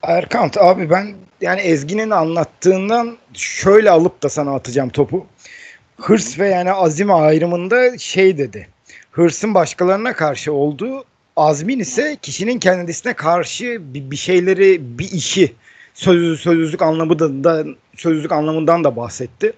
Erkant 0.02 0.58
abi 0.58 0.90
ben 0.90 1.14
yani 1.40 1.60
Ezgi'nin 1.60 2.10
anlattığından 2.10 3.18
şöyle 3.34 3.90
alıp 3.90 4.22
da 4.22 4.28
sana 4.28 4.54
atacağım 4.54 4.88
topu. 4.88 5.26
Hırs 5.96 6.38
ve 6.38 6.48
yani 6.48 6.72
azim 6.72 7.10
ayrımında 7.14 7.98
şey 7.98 8.38
dedi. 8.38 8.68
Hırsın 9.10 9.54
başkalarına 9.54 10.12
karşı 10.12 10.52
olduğu, 10.52 11.04
azmin 11.40 11.78
ise 11.78 12.16
kişinin 12.22 12.58
kendisine 12.58 13.14
karşı 13.14 13.94
bir, 13.94 14.10
bir 14.10 14.16
şeyleri, 14.16 14.98
bir 14.98 15.10
işi 15.10 15.54
söz, 15.94 16.40
sözlük 16.40 16.82
anlamı 16.82 17.18
da, 17.18 17.44
da 17.44 17.64
sözlük 17.96 18.32
anlamından 18.32 18.84
da 18.84 18.96
bahsetti. 18.96 19.52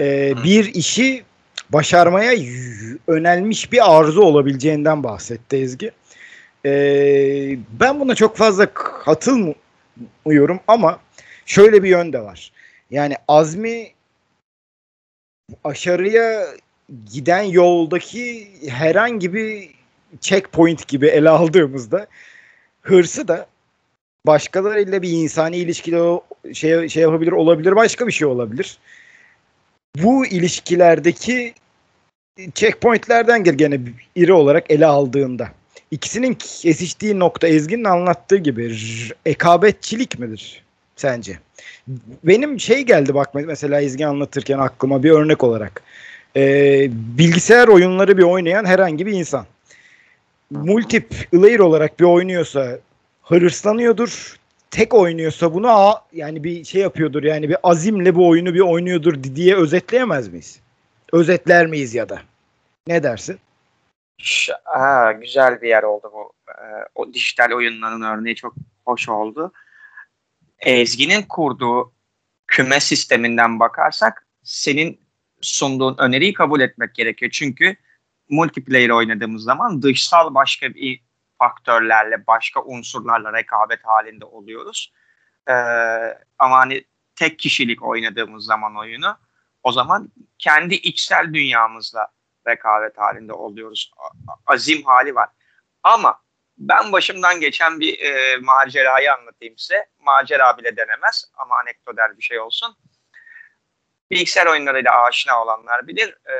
Ee, 0.00 0.34
bir 0.44 0.74
işi 0.74 1.24
başarmaya 1.70 2.32
önelmiş 3.06 3.72
bir 3.72 3.98
arzu 3.98 4.20
olabileceğinden 4.22 5.02
bahsetti 5.02 5.56
Ezgi. 5.56 5.90
Ee, 6.66 7.58
ben 7.80 8.00
buna 8.00 8.14
çok 8.14 8.36
fazla 8.36 8.74
katılmıyorum 8.74 10.60
ama 10.68 11.00
şöyle 11.46 11.82
bir 11.82 11.88
yön 11.88 12.12
de 12.12 12.20
var. 12.20 12.52
Yani 12.90 13.14
azmi 13.28 13.90
aşarıya 15.64 16.46
giden 17.12 17.42
yoldaki 17.42 18.48
herhangi 18.68 19.34
bir 19.34 19.79
checkpoint 20.20 20.88
gibi 20.88 21.06
ele 21.06 21.30
aldığımızda 21.30 22.06
hırsı 22.82 23.28
da 23.28 23.46
başkalarıyla 24.26 25.02
bir 25.02 25.10
insani 25.10 25.56
ilişkide 25.56 26.20
şey, 26.54 26.88
şey 26.88 27.02
yapabilir 27.02 27.32
olabilir 27.32 27.76
başka 27.76 28.06
bir 28.06 28.12
şey 28.12 28.28
olabilir. 28.28 28.78
Bu 29.96 30.26
ilişkilerdeki 30.26 31.54
checkpointlerden 32.54 33.44
gel 33.44 33.54
gene 33.54 33.80
iri 34.16 34.32
olarak 34.32 34.70
ele 34.70 34.86
aldığında 34.86 35.48
ikisinin 35.90 36.34
kesiştiği 36.34 37.18
nokta 37.18 37.48
Ezgi'nin 37.48 37.84
anlattığı 37.84 38.36
gibi 38.36 38.76
ekabetçilik 39.26 40.18
midir 40.18 40.62
sence? 40.96 41.38
Benim 42.24 42.60
şey 42.60 42.82
geldi 42.82 43.14
bak 43.14 43.34
mesela 43.34 43.80
Ezgi 43.80 44.06
anlatırken 44.06 44.58
aklıma 44.58 45.02
bir 45.02 45.10
örnek 45.10 45.44
olarak. 45.44 45.82
Ee, 46.36 46.88
bilgisayar 46.92 47.68
oyunları 47.68 48.18
bir 48.18 48.22
oynayan 48.22 48.64
herhangi 48.64 49.06
bir 49.06 49.12
insan. 49.12 49.46
Multiplayer 50.50 51.58
olarak 51.58 52.00
bir 52.00 52.04
oynuyorsa 52.04 52.78
hırslanıyordur. 53.22 54.36
Tek 54.70 54.94
oynuyorsa 54.94 55.54
bunu 55.54 55.94
yani 56.12 56.44
bir 56.44 56.64
şey 56.64 56.82
yapıyordur 56.82 57.22
yani 57.22 57.48
bir 57.48 57.56
azimle 57.62 58.14
bu 58.14 58.28
oyunu 58.28 58.54
bir 58.54 58.60
oynuyordur 58.60 59.22
diye 59.22 59.56
özetleyemez 59.56 60.28
miyiz? 60.28 60.60
Özetler 61.12 61.66
miyiz 61.66 61.94
ya 61.94 62.08
da? 62.08 62.22
Ne 62.86 63.02
dersin? 63.02 63.38
Ha, 64.64 65.12
güzel 65.12 65.62
bir 65.62 65.68
yer 65.68 65.82
oldu 65.82 66.10
bu. 66.14 66.32
Ee, 66.48 66.86
o 66.94 67.14
dijital 67.14 67.52
oyunların 67.52 68.02
örneği 68.02 68.34
çok 68.34 68.54
hoş 68.84 69.08
oldu. 69.08 69.52
Ezgi'nin 70.58 71.22
kurduğu 71.22 71.92
küme 72.46 72.80
sisteminden 72.80 73.60
bakarsak 73.60 74.26
senin 74.42 75.00
sunduğun 75.40 75.96
öneriyi 75.98 76.32
kabul 76.32 76.60
etmek 76.60 76.94
gerekiyor. 76.94 77.30
Çünkü 77.30 77.76
multiplayer 78.30 78.90
oynadığımız 78.90 79.42
zaman 79.42 79.82
dışsal 79.82 80.34
başka 80.34 80.74
bir 80.74 81.02
faktörlerle, 81.38 82.26
başka 82.26 82.62
unsurlarla 82.62 83.32
rekabet 83.32 83.80
halinde 83.84 84.24
oluyoruz. 84.24 84.92
Ee, 85.48 85.52
ama 86.38 86.58
hani 86.58 86.84
tek 87.16 87.38
kişilik 87.38 87.82
oynadığımız 87.82 88.44
zaman 88.44 88.76
oyunu 88.76 89.16
o 89.62 89.72
zaman 89.72 90.12
kendi 90.38 90.74
içsel 90.74 91.34
dünyamızla 91.34 92.08
rekabet 92.46 92.98
halinde 92.98 93.32
oluyoruz. 93.32 93.92
Azim 94.46 94.82
hali 94.82 95.14
var. 95.14 95.28
Ama 95.82 96.22
ben 96.58 96.92
başımdan 96.92 97.40
geçen 97.40 97.80
bir 97.80 97.98
e, 97.98 98.36
macerayı 98.36 99.12
anlatayım 99.14 99.58
size. 99.58 99.86
Macera 99.98 100.58
bile 100.58 100.76
denemez 100.76 101.30
ama 101.34 101.56
anekdoter 101.56 102.16
bir 102.16 102.22
şey 102.22 102.40
olsun. 102.40 102.76
Bilgisayar 104.10 104.46
oyunlarıyla 104.46 105.02
aşina 105.02 105.42
olanlar 105.42 105.86
bilir. 105.86 106.08
E, 106.08 106.34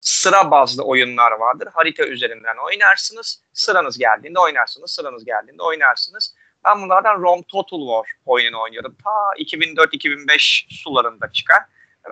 sıra 0.00 0.50
bazlı 0.50 0.84
oyunlar 0.84 1.32
vardır. 1.32 1.68
Harita 1.72 2.06
üzerinden 2.06 2.56
oynarsınız. 2.66 3.42
Sıranız 3.52 3.98
geldiğinde 3.98 4.38
oynarsınız. 4.38 4.90
Sıranız 4.90 5.24
geldiğinde 5.24 5.62
oynarsınız. 5.62 6.34
Ben 6.64 6.82
bunlardan 6.82 7.22
Rome 7.22 7.42
Total 7.42 7.78
War 7.78 8.12
oyununu 8.26 8.62
oynuyordum. 8.62 8.96
Ta 9.04 9.10
2004-2005 9.38 10.82
sularında 10.82 11.32
çıkar. 11.32 11.62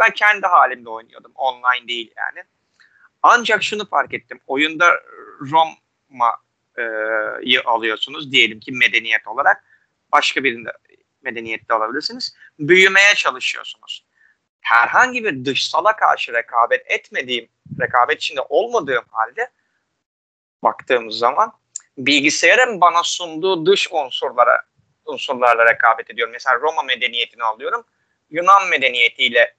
Ben 0.00 0.10
kendi 0.10 0.46
halimde 0.46 0.90
oynuyordum. 0.90 1.32
Online 1.34 1.88
değil 1.88 2.12
yani. 2.16 2.44
Ancak 3.22 3.62
şunu 3.62 3.88
fark 3.88 4.14
ettim. 4.14 4.40
Oyunda 4.46 5.00
Roma'yı 5.40 6.32
alıyorsunuz. 7.64 8.32
Diyelim 8.32 8.60
ki 8.60 8.72
medeniyet 8.72 9.28
olarak. 9.28 9.64
Başka 10.12 10.44
birinde 10.44 10.72
medeniyette 11.22 11.74
alabilirsiniz. 11.74 12.36
Büyümeye 12.58 13.14
çalışıyorsunuz. 13.14 14.07
Herhangi 14.60 15.24
bir 15.24 15.44
dışsala 15.44 15.96
karşı 15.96 16.32
rekabet 16.32 16.90
etmediğim, 16.90 17.48
rekabet 17.80 18.16
içinde 18.16 18.40
olmadığım 18.48 19.04
halde 19.10 19.50
baktığımız 20.62 21.18
zaman 21.18 21.52
bilgisayarın 21.98 22.80
bana 22.80 23.02
sunduğu 23.02 23.66
dış 23.66 23.88
unsurlara 23.92 24.62
unsurlarla 25.04 25.72
rekabet 25.72 26.10
ediyorum. 26.10 26.32
Mesela 26.32 26.56
Roma 26.60 26.82
medeniyetini 26.82 27.42
alıyorum. 27.42 27.84
Yunan 28.30 28.68
medeniyetiyle 28.68 29.54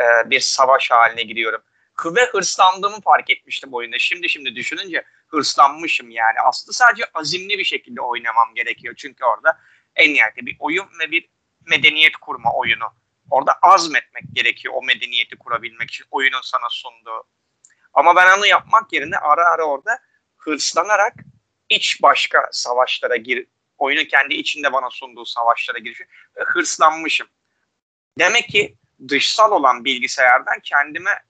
e, 0.00 0.30
bir 0.30 0.40
savaş 0.40 0.90
haline 0.90 1.22
giriyorum. 1.22 1.62
Ve 2.04 2.24
hırslandığımı 2.24 3.00
fark 3.00 3.30
etmiştim 3.30 3.74
oyunda. 3.74 3.98
Şimdi 3.98 4.28
şimdi 4.28 4.56
düşününce 4.56 5.04
hırslanmışım 5.28 6.10
yani. 6.10 6.40
Aslında 6.44 6.72
sadece 6.72 7.04
azimli 7.14 7.58
bir 7.58 7.64
şekilde 7.64 8.00
oynamam 8.00 8.54
gerekiyor. 8.54 8.94
Çünkü 8.96 9.24
orada 9.24 9.58
en 9.96 10.14
nihayetinde 10.14 10.46
bir 10.46 10.56
oyun 10.58 10.86
ve 11.00 11.10
bir 11.10 11.28
medeniyet 11.66 12.16
kurma 12.16 12.52
oyunu. 12.52 12.84
Orada 13.32 13.52
azmetmek 13.62 14.24
gerekiyor 14.32 14.74
o 14.76 14.82
medeniyeti 14.82 15.36
kurabilmek 15.36 15.90
için 15.90 16.06
oyunun 16.10 16.40
sana 16.42 16.68
sunduğu. 16.70 17.24
Ama 17.94 18.16
ben 18.16 18.38
onu 18.38 18.46
yapmak 18.46 18.92
yerine 18.92 19.18
ara 19.18 19.44
ara 19.48 19.64
orada 19.64 19.98
hırslanarak 20.36 21.14
iç 21.68 22.02
başka 22.02 22.48
savaşlara 22.52 23.16
gir, 23.16 23.46
oyunun 23.78 24.04
kendi 24.04 24.34
içinde 24.34 24.72
bana 24.72 24.90
sunduğu 24.90 25.24
savaşlara 25.24 25.78
girişim 25.78 26.06
hırslanmışım. 26.34 27.28
Demek 28.18 28.48
ki 28.48 28.76
dışsal 29.08 29.52
olan 29.52 29.84
bilgisayardan 29.84 30.60
kendime 30.62 31.24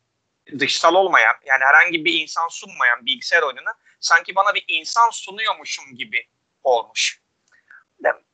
dışsal 0.58 0.94
olmayan 0.94 1.34
yani 1.44 1.64
herhangi 1.64 2.04
bir 2.04 2.20
insan 2.20 2.48
sunmayan 2.48 3.06
bilgisayar 3.06 3.42
oyununa 3.42 3.74
sanki 4.00 4.34
bana 4.34 4.54
bir 4.54 4.64
insan 4.68 5.10
sunuyormuşum 5.10 5.96
gibi 5.96 6.28
olmuş. 6.62 7.20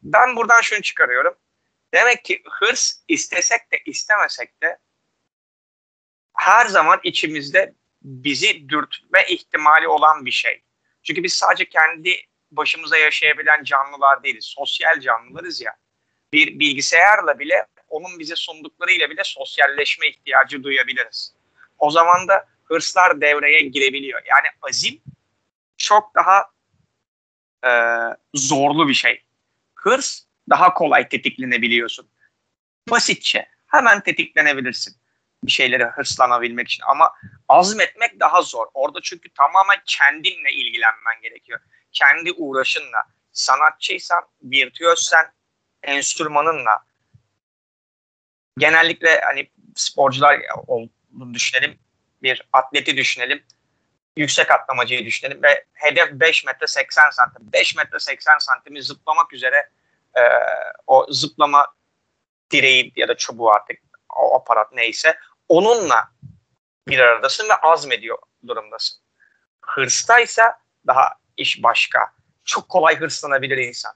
Ben 0.03 0.37
buradan 0.37 0.61
şunu 0.61 0.83
çıkarıyorum. 0.83 1.35
Demek 1.95 2.25
ki 2.25 2.43
hırs 2.51 3.01
istesek 3.09 3.73
de 3.73 3.79
istemesek 3.87 4.63
de 4.63 4.79
her 6.35 6.67
zaman 6.67 7.01
içimizde 7.03 7.75
bizi 8.03 8.69
dürtme 8.69 9.25
ihtimali 9.29 9.89
olan 9.89 10.27
bir 10.27 10.31
şey. 10.31 10.63
Çünkü 11.03 11.23
biz 11.23 11.35
sadece 11.35 11.69
kendi 11.69 12.17
başımıza 12.51 12.97
yaşayabilen 12.97 13.65
canlılar 13.65 14.23
değiliz. 14.23 14.45
Sosyal 14.45 15.01
canlılarız 15.01 15.61
ya. 15.61 15.77
Bir 16.33 16.59
bilgisayarla 16.59 17.39
bile 17.39 17.67
onun 17.89 18.19
bize 18.19 18.37
sunduklarıyla 18.37 19.11
bile 19.11 19.25
sosyalleşme 19.25 20.09
ihtiyacı 20.09 20.63
duyabiliriz. 20.63 21.35
O 21.79 21.91
zaman 21.91 22.29
da 22.29 22.47
hırslar 22.65 23.21
devreye 23.21 23.61
girebiliyor. 23.61 24.23
Yani 24.27 24.47
azim 24.63 25.01
çok 25.77 26.15
daha 26.15 26.51
e, 27.65 27.71
zorlu 28.35 28.89
bir 28.89 28.95
şey. 28.95 29.23
Hırs 29.75 30.28
daha 30.51 30.75
kolay 30.75 31.09
tetiklenebiliyorsun. 31.09 32.11
Basitçe 32.91 33.49
hemen 33.67 34.01
tetiklenebilirsin 34.01 34.97
bir 35.45 35.51
şeylere 35.53 35.85
hırslanabilmek 35.85 36.69
için 36.69 36.85
ama 36.87 37.13
azmetmek 37.49 38.21
daha 38.21 38.43
zor. 38.43 38.67
Orada 38.75 38.99
çünkü 39.03 39.29
tamamen 39.29 39.79
kendinle 39.87 40.53
ilgilenmen 40.53 41.23
gerekiyor. 41.23 41.61
Kendi 41.93 42.33
uğraşınla. 42.33 43.05
Sanatçıysan, 43.33 44.23
virtüözsen, 44.43 45.33
enstrümanınla. 45.83 46.85
Genellikle 48.59 49.21
hani 49.21 49.51
sporcular 49.75 50.41
olduğunu 50.67 51.35
düşünelim. 51.35 51.79
Bir 52.23 52.49
atleti 52.53 52.97
düşünelim. 52.97 53.43
Yüksek 54.17 54.51
atlamacıyı 54.51 55.05
düşünelim 55.05 55.43
ve 55.43 55.65
hedef 55.73 56.13
5 56.13 56.45
metre 56.45 56.67
80 56.67 57.11
santim. 57.11 57.53
5 57.53 57.77
metre 57.77 57.99
80 57.99 58.39
santimi 58.39 58.83
zıplamak 58.83 59.33
üzere 59.33 59.71
e, 60.19 60.23
o 60.87 61.07
zıplama 61.11 61.67
direği 62.51 62.93
ya 62.97 63.09
da 63.09 63.17
çubuğu 63.17 63.51
artık 63.51 63.79
o 64.17 64.37
aparat 64.37 64.73
neyse 64.73 65.19
onunla 65.49 66.09
bir 66.89 66.99
aradasın 66.99 67.49
ve 67.49 67.55
azmediyor 67.55 68.19
durumdasın. 68.47 68.99
Hırstaysa 69.61 70.59
daha 70.87 71.15
iş 71.37 71.63
başka. 71.63 72.13
Çok 72.45 72.69
kolay 72.69 72.97
hırslanabilir 72.97 73.59
insan. 73.59 73.93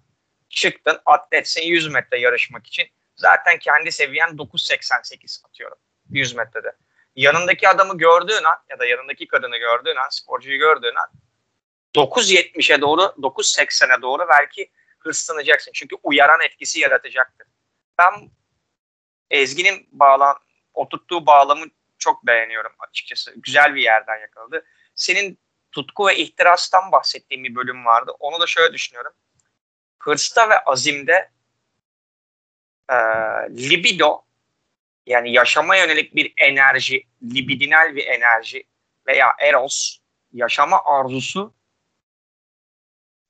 Çıktın 0.50 1.00
atletsin 1.07 1.62
100 1.62 1.88
metre 1.88 2.21
yarışmak 2.21 2.67
için 2.67 2.87
zaten 3.17 3.59
kendi 3.59 3.93
seviyen 3.93 4.29
9.88 4.29 5.47
atıyorum 5.47 5.79
100 6.11 6.35
metrede. 6.35 6.73
yanındaki 7.17 7.69
adamı 7.69 7.99
gördüğün 7.99 8.45
an 8.45 8.57
ya 8.71 8.79
da 8.79 8.87
yanındaki 8.87 9.29
kadını 9.29 9.57
gördüğün 9.57 9.97
an, 9.97 10.09
sporcuyu 10.09 10.59
gördüğün 10.59 10.95
an 10.95 11.09
9.70'e 11.95 12.81
doğru, 12.81 13.02
9.80'e 13.02 14.02
doğru 14.02 14.26
belki 14.29 14.71
hırslanacaksın. 15.04 15.73
Çünkü 15.75 15.97
uyaran 16.02 16.40
etkisi 16.40 16.80
yaratacaktır. 16.80 17.47
Ben 17.99 18.30
Ezgi'nin 19.30 19.88
bağlan 19.92 20.37
oturttuğu 20.75 21.26
bağlamı 21.26 21.66
çok 21.99 22.26
beğeniyorum 22.26 22.73
açıkçası. 22.78 23.32
Güzel 23.37 23.75
bir 23.75 23.82
yerden 23.82 24.21
yakaladı. 24.21 24.66
Senin 24.94 25.38
tutku 25.73 26.06
ve 26.06 26.16
ihtirastan 26.16 26.92
bahsettiğim 26.92 27.44
bir 27.44 27.54
bölüm 27.54 27.85
vardı. 27.85 28.12
Onu 28.18 28.40
da 28.40 28.47
şöyle 28.47 28.73
düşünüyorum. 28.73 29.12
Hırsta 29.99 30.50
ve 30.50 30.59
azimde 30.59 31.30
e, 32.90 32.97
libido 33.50 34.25
yani 35.06 35.32
yaşama 35.32 35.76
yönelik 35.76 36.16
bir 36.16 36.32
enerji, 36.37 37.06
libidinal 37.23 37.97
bir 37.97 38.06
enerji 38.06 38.64
veya 39.06 39.35
eros, 39.40 39.99
yaşama 40.32 40.85
arzusu 40.85 41.54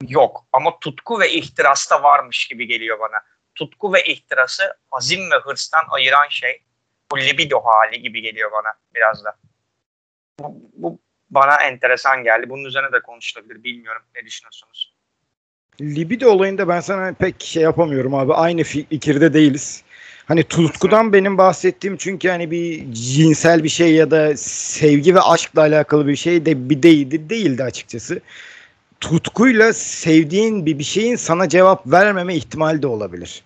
yok. 0.09 0.47
Ama 0.53 0.79
tutku 0.81 1.21
ve 1.21 1.31
ihtirasta 1.31 2.03
varmış 2.03 2.49
gibi 2.49 2.67
geliyor 2.67 2.99
bana. 3.01 3.21
Tutku 3.55 3.93
ve 3.93 4.05
ihtirası 4.05 4.75
azim 4.91 5.31
ve 5.31 5.37
hırstan 5.37 5.85
ayıran 5.89 6.29
şey 6.29 6.63
bu 7.11 7.19
libido 7.19 7.61
hali 7.65 8.03
gibi 8.03 8.21
geliyor 8.21 8.53
bana 8.53 8.73
biraz 8.95 9.25
da. 9.25 9.37
Bu, 10.39 10.71
bu 10.73 10.99
bana 11.31 11.57
enteresan 11.57 12.25
geldi. 12.25 12.51
Bunun 12.51 12.65
üzerine 12.65 12.93
de 12.93 13.01
konuşulabilir. 13.01 13.65
Bilmiyorum. 13.65 14.03
Ne 14.15 14.25
düşünüyorsunuz? 14.25 14.95
Libido 15.81 16.31
olayında 16.31 16.69
ben 16.69 16.81
sana 16.81 17.13
pek 17.13 17.43
şey 17.43 17.63
yapamıyorum 17.63 18.15
abi. 18.15 18.35
Aynı 18.35 18.63
fikirde 18.63 19.35
değiliz. 19.35 19.85
Hani 20.27 20.45
tutkudan 20.45 21.13
benim 21.13 21.39
bahsettiğim 21.39 21.97
çünkü 21.97 22.29
hani 22.29 22.51
bir 22.51 22.93
cinsel 22.93 23.65
bir 23.65 23.69
şey 23.69 23.95
ya 23.95 24.11
da 24.11 24.37
sevgi 24.37 25.15
ve 25.15 25.21
aşkla 25.21 25.61
alakalı 25.61 26.07
bir 26.07 26.17
şey 26.17 26.47
de 26.47 26.71
bir 26.71 26.83
değildi, 26.83 27.31
değildi 27.31 27.65
açıkçası. 27.65 28.21
Tutkuyla 29.03 29.73
sevdiğin 29.73 30.67
bir 30.67 30.79
bir 30.79 30.85
şeyin 30.85 31.17
sana 31.17 31.49
cevap 31.49 31.87
vermeme 31.87 32.37
ihtimali 32.37 32.83
de 32.83 32.87
olabilir. 32.87 33.43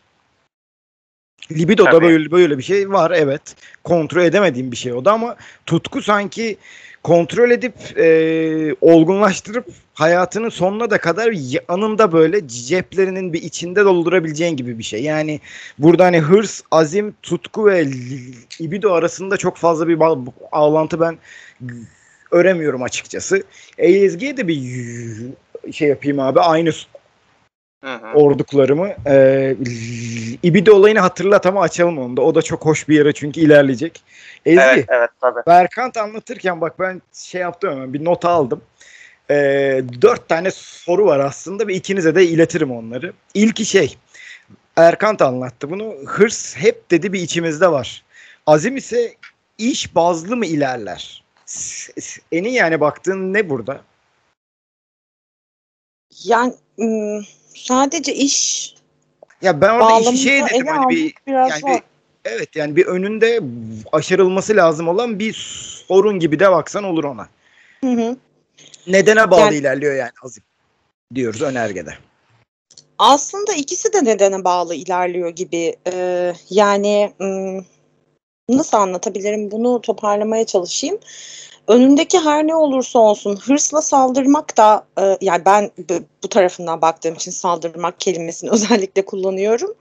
Libido 1.52 1.86
da 1.86 2.02
böyle 2.02 2.30
böyle 2.30 2.58
bir 2.58 2.62
şey 2.62 2.90
var 2.90 3.10
evet. 3.10 3.40
Kontrol 3.84 4.24
edemediğim 4.24 4.72
bir 4.72 4.76
şey 4.76 4.92
o 4.92 5.04
da 5.04 5.12
ama 5.12 5.36
tutku 5.66 6.02
sanki 6.02 6.56
kontrol 7.02 7.50
edip 7.50 7.98
e, 7.98 8.74
olgunlaştırıp 8.80 9.66
hayatının 9.94 10.48
sonuna 10.48 10.90
da 10.90 10.98
kadar 10.98 11.32
anında 11.68 12.12
böyle 12.12 12.48
ceplerinin 12.48 13.32
bir 13.32 13.42
içinde 13.42 13.84
doldurabileceğin 13.84 14.56
gibi 14.56 14.78
bir 14.78 14.84
şey. 14.84 15.02
Yani 15.02 15.40
burada 15.78 16.04
hani 16.04 16.20
hırs, 16.20 16.62
azim, 16.70 17.14
tutku 17.22 17.66
ve 17.66 17.86
libido 18.60 18.92
arasında 18.92 19.36
çok 19.36 19.56
fazla 19.56 19.88
bir 19.88 20.00
bağlantı 20.00 21.00
ben 21.00 21.18
öremiyorum 22.30 22.82
açıkçası. 22.82 23.42
Ezgi'ye 23.78 24.36
de 24.36 24.48
bir 24.48 24.62
şey 25.72 25.88
yapayım 25.88 26.20
abi 26.20 26.40
aynı 26.40 26.70
Hı 27.84 27.94
hı. 27.94 28.12
orduklarımı. 28.14 28.88
Ee, 29.06 29.56
İbide 30.42 30.72
olayını 30.72 31.00
hatırlat 31.00 31.46
ama 31.46 31.60
açalım 31.60 31.98
onu 31.98 32.16
da. 32.16 32.22
O 32.22 32.34
da 32.34 32.42
çok 32.42 32.66
hoş 32.66 32.88
bir 32.88 32.96
yere 32.96 33.12
çünkü 33.12 33.40
ilerleyecek. 33.40 34.02
Ezgi, 34.46 34.60
evet, 34.60 34.84
evet 34.88 35.10
tabii. 35.20 35.40
Berkant 35.46 35.96
anlatırken 35.96 36.60
bak 36.60 36.78
ben 36.78 37.02
şey 37.12 37.40
yaptım 37.40 37.70
hemen 37.70 37.92
bir 37.92 38.04
not 38.04 38.24
aldım. 38.24 38.60
Ee, 39.30 39.82
dört 40.02 40.28
tane 40.28 40.50
soru 40.50 41.06
var 41.06 41.18
aslında 41.18 41.66
ve 41.66 41.74
ikinize 41.74 42.14
de 42.14 42.24
iletirim 42.24 42.70
onları. 42.70 43.12
İlki 43.34 43.64
şey, 43.64 43.96
Erkant 44.76 45.22
anlattı 45.22 45.70
bunu. 45.70 45.94
Hırs 46.06 46.56
hep 46.56 46.90
dedi 46.90 47.12
bir 47.12 47.20
içimizde 47.20 47.72
var. 47.72 48.04
Azim 48.46 48.76
ise 48.76 49.14
iş 49.58 49.94
bazlı 49.94 50.36
mı 50.36 50.46
ilerler? 50.46 51.24
Senin 51.46 52.48
yani 52.48 52.80
baktığın 52.80 53.34
ne 53.34 53.50
burada? 53.50 53.80
Yani 56.24 56.52
sadece 57.54 58.14
iş 58.14 58.74
ya 59.42 59.60
ben 59.60 59.74
orada 59.74 60.10
işi 60.10 60.18
şey 60.18 60.42
dedim 60.44 60.66
hani 60.66 60.88
bir 60.88 61.14
yani 61.26 61.62
bir, 61.66 61.82
evet 62.24 62.56
yani 62.56 62.76
bir 62.76 62.86
önünde 62.86 63.40
aşırılması 63.92 64.56
lazım 64.56 64.88
olan 64.88 65.18
bir 65.18 65.32
sorun 65.88 66.18
gibi 66.18 66.38
de 66.38 66.50
baksan 66.50 66.84
olur 66.84 67.04
ona. 67.04 67.28
Hı 67.84 67.90
hı. 67.90 68.16
Nedene 68.86 69.30
bağlı 69.30 69.40
yani, 69.40 69.56
ilerliyor 69.56 69.94
yani 69.94 70.10
azim 70.22 70.42
diyoruz 71.14 71.42
önergede. 71.42 71.94
Aslında 72.98 73.52
ikisi 73.52 73.92
de 73.92 74.04
nedene 74.04 74.44
bağlı 74.44 74.74
ilerliyor 74.74 75.28
gibi. 75.28 75.76
Ee, 75.92 76.34
yani 76.50 77.12
nasıl 78.48 78.76
anlatabilirim 78.76 79.50
bunu 79.50 79.80
toparlamaya 79.80 80.46
çalışayım 80.46 80.98
önündeki 81.68 82.18
her 82.18 82.46
ne 82.46 82.54
olursa 82.54 82.98
olsun 82.98 83.36
hırsla 83.36 83.82
saldırmak 83.82 84.56
da 84.56 84.86
e, 85.00 85.18
yani 85.20 85.44
ben 85.44 85.70
bu 86.22 86.28
tarafından 86.28 86.82
baktığım 86.82 87.14
için 87.14 87.30
saldırmak 87.30 88.00
kelimesini 88.00 88.50
özellikle 88.56 89.04
kullanıyorum. 89.04 89.74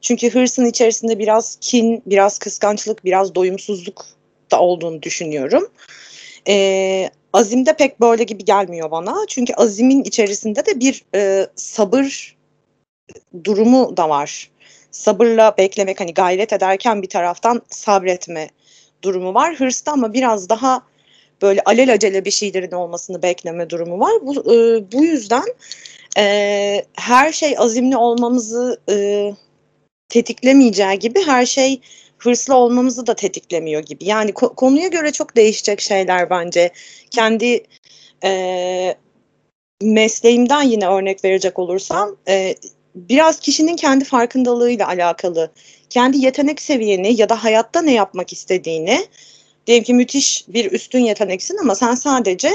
Çünkü 0.00 0.30
hırsın 0.30 0.66
içerisinde 0.66 1.18
biraz 1.18 1.58
kin, 1.60 2.02
biraz 2.06 2.38
kıskançlık, 2.38 3.04
biraz 3.04 3.34
doyumsuzluk 3.34 4.04
da 4.50 4.60
olduğunu 4.60 5.02
düşünüyorum. 5.02 5.68
E, 6.48 7.10
azimde 7.32 7.76
pek 7.76 8.00
böyle 8.00 8.24
gibi 8.24 8.44
gelmiyor 8.44 8.90
bana. 8.90 9.16
Çünkü 9.28 9.54
azimin 9.54 10.04
içerisinde 10.04 10.66
de 10.66 10.80
bir 10.80 11.04
e, 11.14 11.46
sabır 11.56 12.36
durumu 13.44 13.96
da 13.96 14.08
var. 14.08 14.50
Sabırla 14.90 15.54
beklemek 15.58 16.00
hani 16.00 16.14
gayret 16.14 16.52
ederken 16.52 17.02
bir 17.02 17.08
taraftan 17.08 17.62
sabretme 17.70 18.48
durumu 19.02 19.34
var. 19.34 19.54
Hırsta 19.54 19.92
ama 19.92 20.12
biraz 20.12 20.48
daha 20.48 20.82
böyle 21.42 21.62
alelacele 21.64 22.24
bir 22.24 22.30
şeylerin 22.30 22.72
olmasını 22.72 23.22
bekleme 23.22 23.70
durumu 23.70 24.00
var. 24.00 24.12
Bu, 24.22 24.54
e, 24.54 24.92
bu 24.92 25.04
yüzden 25.04 25.44
e, 26.18 26.84
her 26.92 27.32
şey 27.32 27.54
azimli 27.58 27.96
olmamızı 27.96 28.80
e, 28.90 28.96
tetiklemeyeceği 30.08 30.98
gibi 30.98 31.22
her 31.26 31.46
şey 31.46 31.80
hırslı 32.18 32.54
olmamızı 32.54 33.06
da 33.06 33.14
tetiklemiyor 33.14 33.82
gibi. 33.82 34.04
Yani 34.04 34.30
ko- 34.30 34.54
konuya 34.54 34.88
göre 34.88 35.12
çok 35.12 35.36
değişecek 35.36 35.80
şeyler 35.80 36.30
bence. 36.30 36.70
Kendi 37.10 37.64
e, 38.24 38.94
mesleğimden 39.82 40.62
yine 40.62 40.88
örnek 40.88 41.24
verecek 41.24 41.58
olursam 41.58 42.16
e, 42.28 42.54
biraz 42.94 43.40
kişinin 43.40 43.76
kendi 43.76 44.04
farkındalığıyla 44.04 44.88
alakalı. 44.88 45.50
Kendi 45.90 46.18
yetenek 46.18 46.62
seviyeni 46.62 47.20
ya 47.20 47.28
da 47.28 47.44
hayatta 47.44 47.82
ne 47.82 47.92
yapmak 47.92 48.32
istediğini 48.32 49.06
diyelim 49.66 49.84
ki 49.84 49.94
müthiş 49.94 50.44
bir 50.48 50.72
üstün 50.72 51.00
yeteneksin 51.00 51.56
ama 51.56 51.74
sen 51.74 51.94
sadece 51.94 52.50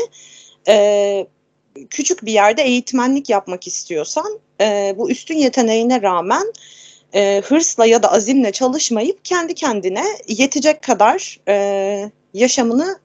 e, 0.67 1.27
küçük 1.89 2.25
bir 2.25 2.31
yerde 2.31 2.61
eğitmenlik 2.61 3.29
yapmak 3.29 3.67
istiyorsan 3.67 4.39
e, 4.61 4.95
bu 4.97 5.11
üstün 5.11 5.37
yeteneğine 5.37 6.01
rağmen 6.01 6.53
e, 7.13 7.41
hırsla 7.45 7.85
ya 7.85 8.03
da 8.03 8.11
azimle 8.11 8.51
çalışmayıp 8.51 9.25
kendi 9.25 9.53
kendine 9.53 10.03
yetecek 10.27 10.81
kadar 10.81 11.39
e, 11.47 12.11
yaşamını 12.33 12.99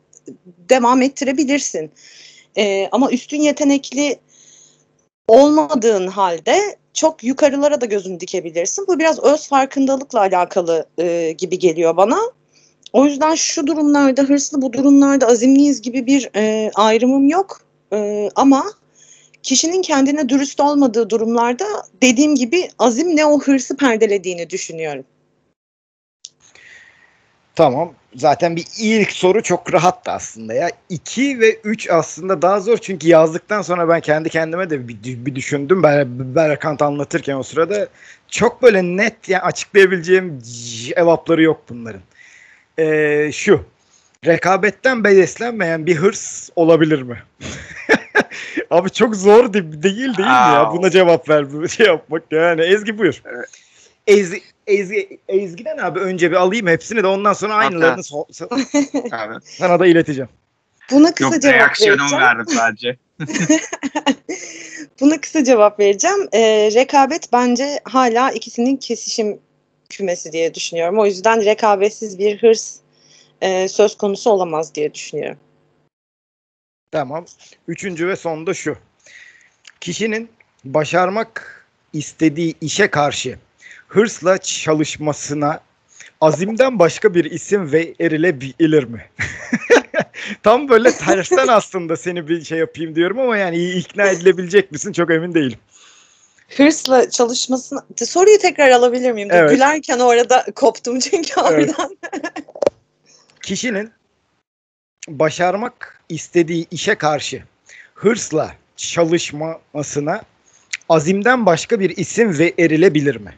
devam 0.68 1.02
ettirebilirsin. 1.02 1.90
E, 2.56 2.88
ama 2.92 3.10
üstün 3.10 3.40
yetenekli 3.40 4.18
olmadığın 5.28 6.06
halde 6.06 6.76
çok 6.94 7.24
yukarılara 7.24 7.80
da 7.80 7.86
gözünü 7.86 8.20
dikebilirsin. 8.20 8.86
Bu 8.88 8.98
biraz 8.98 9.18
öz 9.18 9.48
farkındalıkla 9.48 10.20
alakalı 10.20 10.86
e, 10.98 11.32
gibi 11.38 11.58
geliyor 11.58 11.96
bana. 11.96 12.18
O 12.92 13.04
yüzden 13.04 13.34
şu 13.34 13.66
durumlarda 13.66 14.22
hırslı, 14.22 14.62
bu 14.62 14.72
durumlarda 14.72 15.26
azimliyiz 15.26 15.82
gibi 15.82 16.06
bir 16.06 16.30
e, 16.36 16.70
ayrımım 16.74 17.28
yok. 17.28 17.60
E, 17.92 18.28
ama 18.34 18.64
kişinin 19.42 19.82
kendine 19.82 20.28
dürüst 20.28 20.60
olmadığı 20.60 21.10
durumlarda 21.10 21.64
dediğim 22.02 22.34
gibi 22.34 22.68
azimle 22.78 23.24
o 23.24 23.40
hırsı 23.40 23.76
perdelediğini 23.76 24.50
düşünüyorum. 24.50 25.04
Tamam. 27.54 27.92
Zaten 28.16 28.56
bir 28.56 28.66
ilk 28.78 29.12
soru 29.12 29.42
çok 29.42 29.72
rahattı 29.72 30.10
aslında 30.10 30.54
ya. 30.54 30.70
2 30.88 31.40
ve 31.40 31.54
3 31.64 31.90
aslında 31.90 32.42
daha 32.42 32.60
zor 32.60 32.78
çünkü 32.78 33.08
yazdıktan 33.08 33.62
sonra 33.62 33.88
ben 33.88 34.00
kendi 34.00 34.28
kendime 34.28 34.70
de 34.70 34.88
bir, 34.88 34.96
bir 35.04 35.34
düşündüm. 35.34 35.82
Ben 35.82 36.34
Berkant 36.34 36.82
anlatırken 36.82 37.36
o 37.36 37.42
sırada 37.42 37.88
çok 38.28 38.62
böyle 38.62 38.82
net 38.82 39.28
yani 39.28 39.42
açıklayabileceğim 39.42 40.42
cevapları 40.88 41.42
yok 41.42 41.62
bunların 41.68 42.00
e, 42.78 43.32
şu. 43.32 43.64
Rekabetten 44.26 45.04
beslenmeyen 45.04 45.86
bir 45.86 45.96
hırs 45.96 46.50
olabilir 46.56 47.02
mi? 47.02 47.22
Abi 48.70 48.90
çok 48.90 49.16
zor 49.16 49.52
değil 49.52 49.82
değil, 49.82 49.96
değil 49.96 50.18
mi 50.18 50.24
ya? 50.24 50.70
Buna 50.72 50.90
cevap 50.90 51.28
ver. 51.28 51.68
Şey 51.68 51.86
yapmak 51.86 52.22
yani. 52.30 52.62
Ezgi 52.62 52.98
buyur. 52.98 53.22
Evet. 53.26 53.48
Ezgi, 54.06 54.42
Ezgi, 54.66 55.18
Ezgi'den 55.28 55.78
abi 55.78 56.00
önce 56.00 56.30
bir 56.30 56.36
alayım 56.36 56.66
hepsini 56.66 57.02
de 57.02 57.06
ondan 57.06 57.32
sonra 57.32 57.54
aynılarını 57.54 58.00
so- 58.00 58.32
so- 58.32 59.40
sana 59.58 59.80
da 59.80 59.86
ileteceğim. 59.86 60.28
Buna 60.90 61.14
kısa 61.14 61.34
Yok, 61.34 61.42
cevap 61.42 61.54
reaksiyonumu 61.54 62.18
verdim 62.18 62.46
sadece. 62.48 62.96
Buna 65.00 65.20
kısa 65.20 65.44
cevap 65.44 65.80
vereceğim. 65.80 66.28
Ee, 66.32 66.70
rekabet 66.74 67.32
bence 67.32 67.80
hala 67.84 68.30
ikisinin 68.30 68.76
kesişim 68.76 69.38
kümesi 69.92 70.32
diye 70.32 70.54
düşünüyorum. 70.54 70.98
O 70.98 71.06
yüzden 71.06 71.44
rekabetsiz 71.44 72.18
bir 72.18 72.42
hırs 72.42 72.76
e, 73.40 73.68
söz 73.68 73.96
konusu 73.96 74.30
olamaz 74.30 74.74
diye 74.74 74.94
düşünüyorum. 74.94 75.38
Tamam. 76.90 77.24
Üçüncü 77.68 78.08
ve 78.08 78.16
son 78.16 78.46
da 78.46 78.54
şu. 78.54 78.76
Kişinin 79.80 80.30
başarmak 80.64 81.66
istediği 81.92 82.54
işe 82.60 82.90
karşı 82.90 83.38
hırsla 83.88 84.38
çalışmasına 84.38 85.60
azimden 86.20 86.78
başka 86.78 87.14
bir 87.14 87.24
isim 87.24 87.72
ve 87.72 87.94
erilebilir 88.00 88.84
mi? 88.84 89.04
Tam 90.42 90.68
böyle 90.68 90.92
tersten 90.92 91.48
aslında 91.48 91.96
seni 91.96 92.28
bir 92.28 92.44
şey 92.44 92.58
yapayım 92.58 92.94
diyorum 92.94 93.18
ama 93.18 93.36
yani 93.36 93.70
ikna 93.70 94.06
edilebilecek 94.06 94.72
misin 94.72 94.92
çok 94.92 95.10
emin 95.10 95.34
değilim. 95.34 95.58
Hırsla 96.56 97.10
çalışmasına... 97.10 97.84
Soruyu 98.04 98.38
tekrar 98.38 98.70
alabilir 98.70 99.12
miyim? 99.12 99.28
Evet. 99.32 99.50
Gülerken 99.50 99.98
orada 99.98 100.46
koptum 100.54 100.98
çünkü 100.98 101.40
oradan. 101.40 101.96
Evet. 102.12 102.22
Kişinin 103.42 103.90
başarmak 105.08 106.02
istediği 106.08 106.66
işe 106.70 106.94
karşı 106.94 107.42
hırsla 107.94 108.52
çalışmasına 108.76 110.22
azimden 110.88 111.46
başka 111.46 111.80
bir 111.80 111.96
isim 111.96 112.38
ve 112.38 112.54
erilebilir 112.58 113.16
mi? 113.16 113.34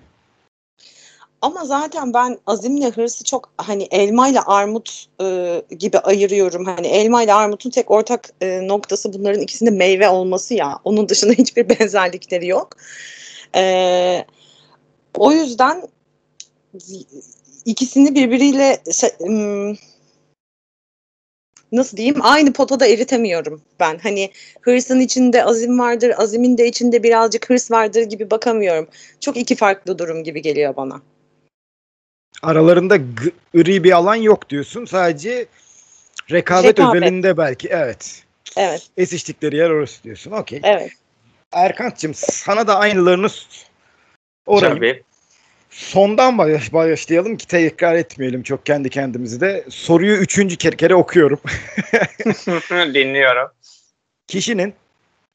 Ama 1.44 1.64
zaten 1.64 2.14
ben 2.14 2.38
azimle 2.46 2.90
hırsı 2.90 3.24
çok 3.24 3.52
hani 3.56 3.82
elma 3.82 4.28
ile 4.28 4.40
armut 4.40 5.06
e, 5.20 5.62
gibi 5.78 5.98
ayırıyorum. 5.98 6.64
Hani 6.64 6.86
elma 6.86 7.22
ile 7.22 7.34
armutun 7.34 7.70
tek 7.70 7.90
ortak 7.90 8.30
e, 8.40 8.68
noktası 8.68 9.12
bunların 9.12 9.40
ikisinde 9.40 9.70
meyve 9.70 10.08
olması 10.08 10.54
ya. 10.54 10.78
Onun 10.84 11.08
dışında 11.08 11.32
hiçbir 11.38 11.68
benzerlikleri 11.68 12.46
yok. 12.46 12.68
E, 13.56 14.26
o 15.16 15.32
yüzden 15.32 15.88
ikisini 17.64 18.14
birbiriyle 18.14 18.82
nasıl 21.72 21.96
diyeyim 21.96 22.18
aynı 22.22 22.52
potada 22.52 22.86
eritemiyorum 22.86 23.62
ben. 23.80 23.98
Hani 23.98 24.30
hırsın 24.60 25.00
içinde 25.00 25.44
azim 25.44 25.78
vardır, 25.78 26.14
azimin 26.16 26.58
de 26.58 26.68
içinde 26.68 27.02
birazcık 27.02 27.50
hırs 27.50 27.70
vardır 27.70 28.02
gibi 28.02 28.30
bakamıyorum. 28.30 28.88
Çok 29.20 29.36
iki 29.36 29.56
farklı 29.56 29.98
durum 29.98 30.24
gibi 30.24 30.42
geliyor 30.42 30.76
bana. 30.76 31.02
Aralarında 32.44 32.96
gri 33.54 33.84
bir 33.84 33.92
alan 33.92 34.14
yok 34.14 34.50
diyorsun. 34.50 34.84
Sadece 34.84 35.46
rekabet, 36.30 36.78
rekabet. 36.78 37.02
özelinde 37.02 37.36
belki. 37.36 37.68
Evet. 37.68 38.22
Evet. 38.56 38.88
Esiştikleri 38.96 39.56
yer 39.56 39.70
orası 39.70 40.02
diyorsun. 40.02 40.30
Okey. 40.30 40.60
Evet. 40.62 40.92
Erkant'cığım 41.52 42.14
sana 42.14 42.66
da 42.66 42.78
aynılarını 42.78 43.28
orayı. 44.46 44.74
Tabii. 44.74 45.02
Sondan 45.70 46.38
başlayalım 46.72 47.36
ki 47.36 47.46
tekrar 47.46 47.94
etmeyelim 47.94 48.42
çok 48.42 48.66
kendi 48.66 48.90
kendimizi 48.90 49.40
de. 49.40 49.64
Soruyu 49.68 50.16
üçüncü 50.16 50.56
kere, 50.56 50.76
kere 50.76 50.94
okuyorum. 50.94 51.40
Dinliyorum. 52.94 53.48
Kişinin 54.26 54.74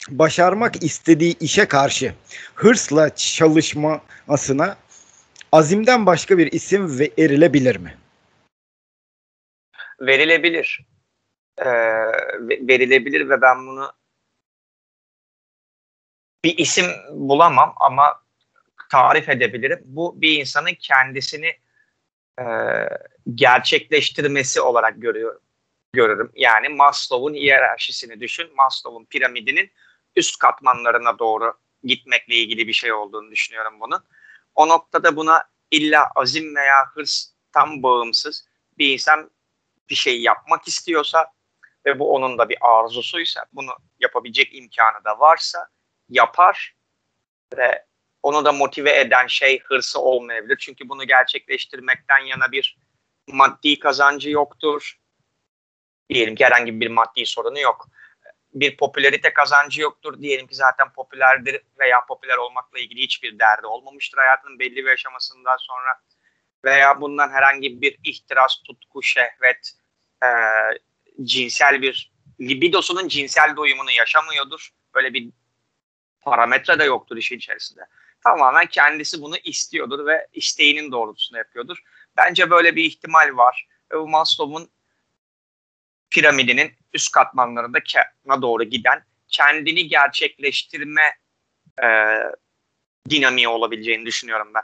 başarmak 0.10 0.84
istediği 0.84 1.36
işe 1.40 1.66
karşı 1.66 2.14
hırsla 2.56 3.16
çalışmasına 3.16 4.78
azimden 5.52 6.06
başka 6.06 6.38
bir 6.38 6.52
isim 6.52 7.00
ve 7.00 7.12
erilebilir 7.18 7.76
mi? 7.76 7.98
Verilebilir. 10.02 10.86
Ee, 11.58 11.66
verilebilir 12.68 13.30
ve 13.30 13.42
ben 13.42 13.68
bunu 13.68 13.92
bir 16.44 16.58
isim 16.58 16.86
bulamam 17.12 17.74
ama 17.80 18.24
tarif 18.92 19.30
edebilirim. 19.30 19.82
Bu 19.86 20.22
bir 20.22 20.40
insanın 20.40 20.74
kendisini 20.80 21.54
e, 22.40 22.46
gerçekleştirmesi 23.36 24.62
olarak 24.62 25.02
görüyorum. 25.02 25.42
Görürüm. 25.94 26.32
Yani 26.36 26.70
Maslow'un 26.70 27.34
hiyerarşisini 27.34 28.20
düşün. 28.20 28.56
Maslow'un 28.56 29.06
piramidinin 29.06 29.72
üst 30.16 30.40
katmanlarına 30.40 31.20
doğru 31.20 31.54
gitmekle 31.84 32.36
ilgili 32.36 32.68
bir 32.68 32.74
şey 32.74 32.94
olduğunu 32.94 33.32
düşünüyorum 33.32 33.80
bunun. 33.80 34.04
O 34.60 34.68
noktada 34.68 35.16
buna 35.16 35.44
illa 35.72 36.12
azim 36.16 36.56
veya 36.56 36.86
hırs 36.94 37.32
tam 37.54 37.84
bağımsız 37.84 38.46
bir 38.78 38.94
insan 38.94 39.32
bir 39.90 39.96
şey 39.96 40.22
yapmak 40.22 40.68
istiyorsa 40.68 41.34
ve 41.86 42.00
bu 42.00 42.16
onun 42.16 42.38
da 42.38 42.50
bir 42.50 42.58
arzusuysa 42.62 43.46
bunu 43.54 43.72
yapabilecek 44.00 44.56
imkanı 44.56 45.06
da 45.06 45.20
varsa 45.20 45.68
yapar 46.10 46.76
ve 47.58 47.86
onu 48.24 48.46
da 48.46 48.52
motive 48.52 49.00
eden 49.00 49.28
şey 49.28 49.60
hırsı 49.60 50.00
olmayabilir. 50.00 50.58
Çünkü 50.58 50.90
bunu 50.90 51.08
gerçekleştirmekten 51.08 52.20
yana 52.20 52.52
bir 52.52 52.78
maddi 53.28 53.80
kazancı 53.80 54.30
yoktur. 54.30 55.00
Diyelim 56.10 56.36
ki 56.36 56.46
herhangi 56.46 56.80
bir 56.80 56.88
maddi 56.88 57.26
sorunu 57.26 57.60
yok. 57.60 57.88
Bir 58.54 58.78
popülerite 58.78 59.34
kazancı 59.34 59.82
yoktur. 59.82 60.22
Diyelim 60.22 60.48
ki 60.48 60.56
zaten 60.56 60.94
popülerdir 60.94 61.62
veya 61.80 62.06
popüler 62.06 62.38
olmakla 62.38 62.80
ilgili 62.80 63.02
hiçbir 63.02 63.40
derdi 63.40 63.68
olmamıştır 63.68 64.18
hayatının 64.18 64.60
belli 64.60 64.76
bir 64.76 64.92
aşamasından 64.92 65.58
sonra. 65.60 66.02
Veya 66.66 67.02
bundan 67.02 67.30
herhangi 67.30 67.82
bir 67.82 67.98
ihtiras, 68.04 68.56
tutku, 68.64 69.04
şehvet, 69.04 69.72
e, 70.24 70.30
cinsel 71.24 71.82
bir 71.82 72.12
libidosunun 72.42 73.08
cinsel 73.08 73.56
doyumunu 73.56 73.92
yaşamıyordur. 73.92 74.70
Böyle 74.96 75.14
bir 75.14 75.30
parametre 76.22 76.80
de 76.80 76.84
yoktur 76.84 77.18
işin 77.18 77.38
içerisinde 77.38 77.82
tamamen 78.24 78.66
kendisi 78.66 79.22
bunu 79.22 79.38
istiyordur 79.44 80.06
ve 80.06 80.28
isteğinin 80.34 80.92
doğrultusunda 80.92 81.38
yapıyordur. 81.38 81.78
Bence 82.18 82.50
böyle 82.50 82.76
bir 82.76 82.84
ihtimal 82.84 83.38
var. 83.38 83.68
Ve 83.92 83.98
Maslow'un 83.98 84.70
piramidinin 86.10 86.72
üst 86.94 87.12
katmanlarında 87.12 87.80
kana 88.28 88.42
doğru 88.42 88.64
giden 88.64 89.04
kendini 89.28 89.88
gerçekleştirme 89.88 91.14
e, 91.84 91.88
dinamiği 93.10 93.48
olabileceğini 93.48 94.06
düşünüyorum 94.06 94.48
ben. 94.56 94.62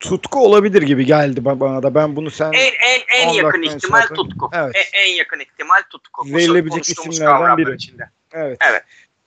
Tutku 0.00 0.44
olabilir 0.44 0.82
gibi 0.82 1.06
geldi 1.06 1.44
bana 1.44 1.82
da. 1.82 1.94
Ben 1.94 2.16
bunu 2.16 2.30
sen 2.30 2.52
en 2.52 2.72
en 2.72 3.00
en 3.22 3.28
yakın 3.28 3.62
ihtimal 3.62 4.06
tutku. 4.06 4.50
Evet. 4.54 4.74
En, 4.74 5.00
en 5.00 5.14
yakın 5.14 5.40
ihtimal 5.40 5.82
tutku. 5.90 6.26
Verilebilecek 6.26 6.98
isimlerden 6.98 7.56
biri. 7.56 7.74
Içinde. 7.74 8.10
Evet. 8.32 8.58
Evet. 8.70 8.82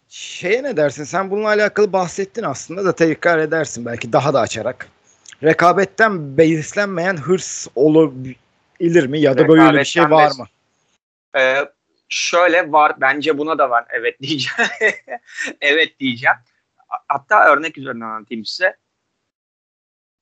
Şeye 0.09 0.63
ne 0.63 0.77
dersin? 0.77 1.03
Sen 1.03 1.31
bununla 1.31 1.47
alakalı 1.47 1.93
bahsettin 1.93 2.43
aslında 2.43 2.85
da 2.85 2.95
tekrar 2.95 3.39
edersin 3.39 3.85
belki 3.85 4.13
daha 4.13 4.33
da 4.33 4.39
açarak. 4.39 4.87
Rekabetten 5.43 6.37
beslenmeyen 6.37 7.17
hırs 7.17 7.67
olabilir 7.75 9.05
mi 9.05 9.19
ya 9.19 9.37
da 9.37 9.47
böyle 9.47 9.79
bir 9.79 9.85
şey 9.85 10.09
var 10.09 10.31
mı? 10.37 10.47
Ee, 11.35 11.69
şöyle 12.09 12.71
var 12.71 13.01
bence 13.01 13.37
buna 13.37 13.57
da 13.57 13.69
var 13.69 13.85
evet 13.89 14.21
diyeceğim. 14.21 14.71
evet 15.61 15.99
diyeceğim. 15.99 16.37
Hatta 17.07 17.45
örnek 17.45 17.77
üzerinden 17.77 18.05
anlatayım 18.05 18.45
size. 18.45 18.77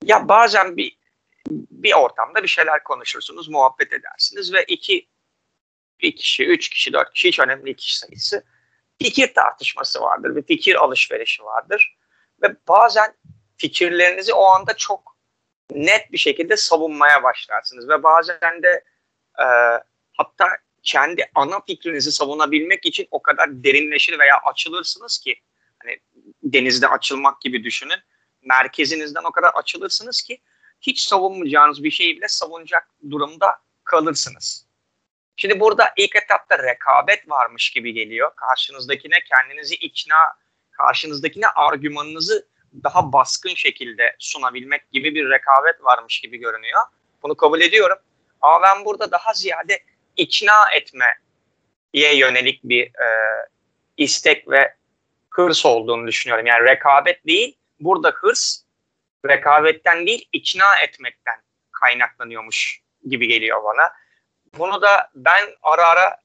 Ya 0.04 0.28
bazen 0.28 0.78
bir 0.78 1.02
bir 1.50 1.94
ortamda 1.94 2.44
bir 2.44 2.48
şeyler 2.48 2.84
konuşursunuz, 2.84 3.50
muhabbet 3.50 3.94
edersiniz 3.94 4.54
ve 4.54 4.64
iki 4.64 5.10
bir 6.02 6.16
kişi, 6.16 6.46
üç 6.46 6.70
kişi, 6.70 6.94
dört 6.94 7.14
kişi 7.14 7.28
hiç 7.28 7.40
önemli 7.40 7.66
değil 7.66 7.78
kişi 7.78 7.98
sayısı 7.98 8.44
fikir 9.02 9.34
tartışması 9.34 10.02
vardır, 10.02 10.36
bir 10.36 10.44
fikir 10.44 10.76
alışverişi 10.76 11.44
vardır. 11.44 11.98
Ve 12.42 12.56
bazen 12.68 13.18
fikirlerinizi 13.58 14.34
o 14.34 14.46
anda 14.46 14.78
çok 14.78 15.18
net 15.72 16.12
bir 16.12 16.18
şekilde 16.18 16.58
savunmaya 16.58 17.24
başlarsınız. 17.24 17.90
Ve 17.90 18.04
bazen 18.04 18.64
de 18.64 18.84
e, 19.40 19.46
hatta 20.18 20.58
kendi 20.84 21.26
ana 21.36 21.62
fikrinizi 21.62 22.12
savunabilmek 22.12 22.86
için 22.86 23.08
o 23.12 23.22
kadar 23.22 23.64
derinleşir 23.64 24.20
veya 24.20 24.38
açılırsınız 24.38 25.20
ki 25.20 25.42
hani 25.80 26.00
denizde 26.44 26.88
açılmak 26.88 27.42
gibi 27.42 27.64
düşünün. 27.64 28.00
Merkezinizden 28.42 29.24
o 29.24 29.32
kadar 29.32 29.52
açılırsınız 29.54 30.22
ki 30.22 30.42
hiç 30.82 31.02
savunmayacağınız 31.02 31.84
bir 31.84 31.92
şeyi 31.92 32.18
bile 32.18 32.28
savunacak 32.28 32.90
durumda 33.10 33.58
kalırsınız. 33.84 34.66
Şimdi 35.36 35.60
burada 35.60 35.94
ilk 35.98 36.16
etapta 36.16 36.58
rekabet 36.64 37.30
varmış 37.30 37.70
gibi 37.70 37.94
geliyor. 37.94 38.32
Karşınızdakine 38.36 39.16
kendinizi 39.30 39.76
ikna, 39.76 40.36
karşınızdakine 40.72 41.48
argümanınızı 41.48 42.48
daha 42.84 43.14
baskın 43.14 43.56
şekilde 43.56 44.16
sunabilmek 44.20 44.92
gibi 44.92 45.16
bir 45.16 45.30
rekabet 45.30 45.84
varmış 45.84 46.20
gibi 46.20 46.38
görünüyor. 46.38 46.82
Bunu 47.24 47.36
kabul 47.36 47.62
ediyorum. 47.62 47.98
Ama 48.42 48.62
ben 48.62 48.86
burada 48.86 49.12
daha 49.12 49.34
ziyade 49.34 49.80
ikna 50.18 50.72
etmeye 50.74 52.16
yönelik 52.16 52.64
bir 52.64 52.86
e, 52.86 53.08
istek 53.98 54.50
ve 54.50 54.76
hırs 55.30 55.66
olduğunu 55.66 56.08
düşünüyorum. 56.08 56.46
Yani 56.46 56.66
rekabet 56.66 57.28
değil, 57.28 57.58
burada 57.80 58.10
hırs 58.10 58.64
rekabetten 59.26 60.08
değil 60.08 60.30
ikna 60.34 60.80
etmekten 60.80 61.42
kaynaklanıyormuş 61.72 62.82
gibi 63.10 63.28
geliyor 63.28 63.64
bana. 63.64 63.92
Bunu 64.58 64.82
da 64.82 65.10
ben 65.16 65.50
ara 65.62 65.88
ara 65.88 66.18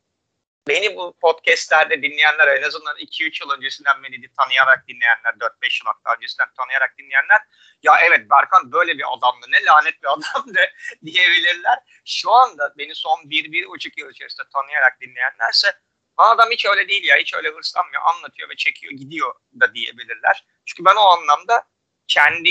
beni 0.69 0.97
bu 0.97 1.17
podcastlerde 1.21 2.03
dinleyenler 2.03 2.49
en 2.49 2.63
azından 2.63 2.97
2-3 2.97 3.45
yıl 3.45 3.51
öncesinden 3.51 4.03
beni 4.03 4.29
tanıyarak 4.33 4.89
dinleyenler 4.89 5.33
4-5 5.33 5.81
yıl 5.81 5.87
hatta 5.87 6.17
öncesinden 6.17 6.49
tanıyarak 6.57 6.99
dinleyenler 6.99 7.41
ya 7.83 7.95
evet 8.03 8.31
Berkan 8.31 8.73
böyle 8.73 8.99
bir 8.99 9.05
adamdı 9.17 9.47
ne 9.51 9.65
lanet 9.65 10.03
bir 10.03 10.09
adamdı 10.09 10.61
diyebilirler. 11.05 11.79
Şu 12.05 12.33
anda 12.33 12.75
beni 12.79 12.95
son 12.95 13.19
1-1,5 13.19 14.01
yıl 14.01 14.11
içerisinde 14.11 14.47
tanıyarak 14.53 15.01
dinleyenlerse 15.01 15.73
adam 16.17 16.51
hiç 16.51 16.67
öyle 16.67 16.89
değil 16.89 17.05
ya 17.05 17.17
hiç 17.17 17.35
öyle 17.35 17.49
hırslanmıyor 17.49 18.03
anlatıyor 18.03 18.49
ve 18.49 18.57
çekiyor 18.57 18.93
gidiyor 18.93 19.35
da 19.61 19.75
diyebilirler. 19.75 20.47
Çünkü 20.65 20.85
ben 20.85 20.97
o 20.97 21.01
anlamda 21.01 21.69
kendi 22.07 22.51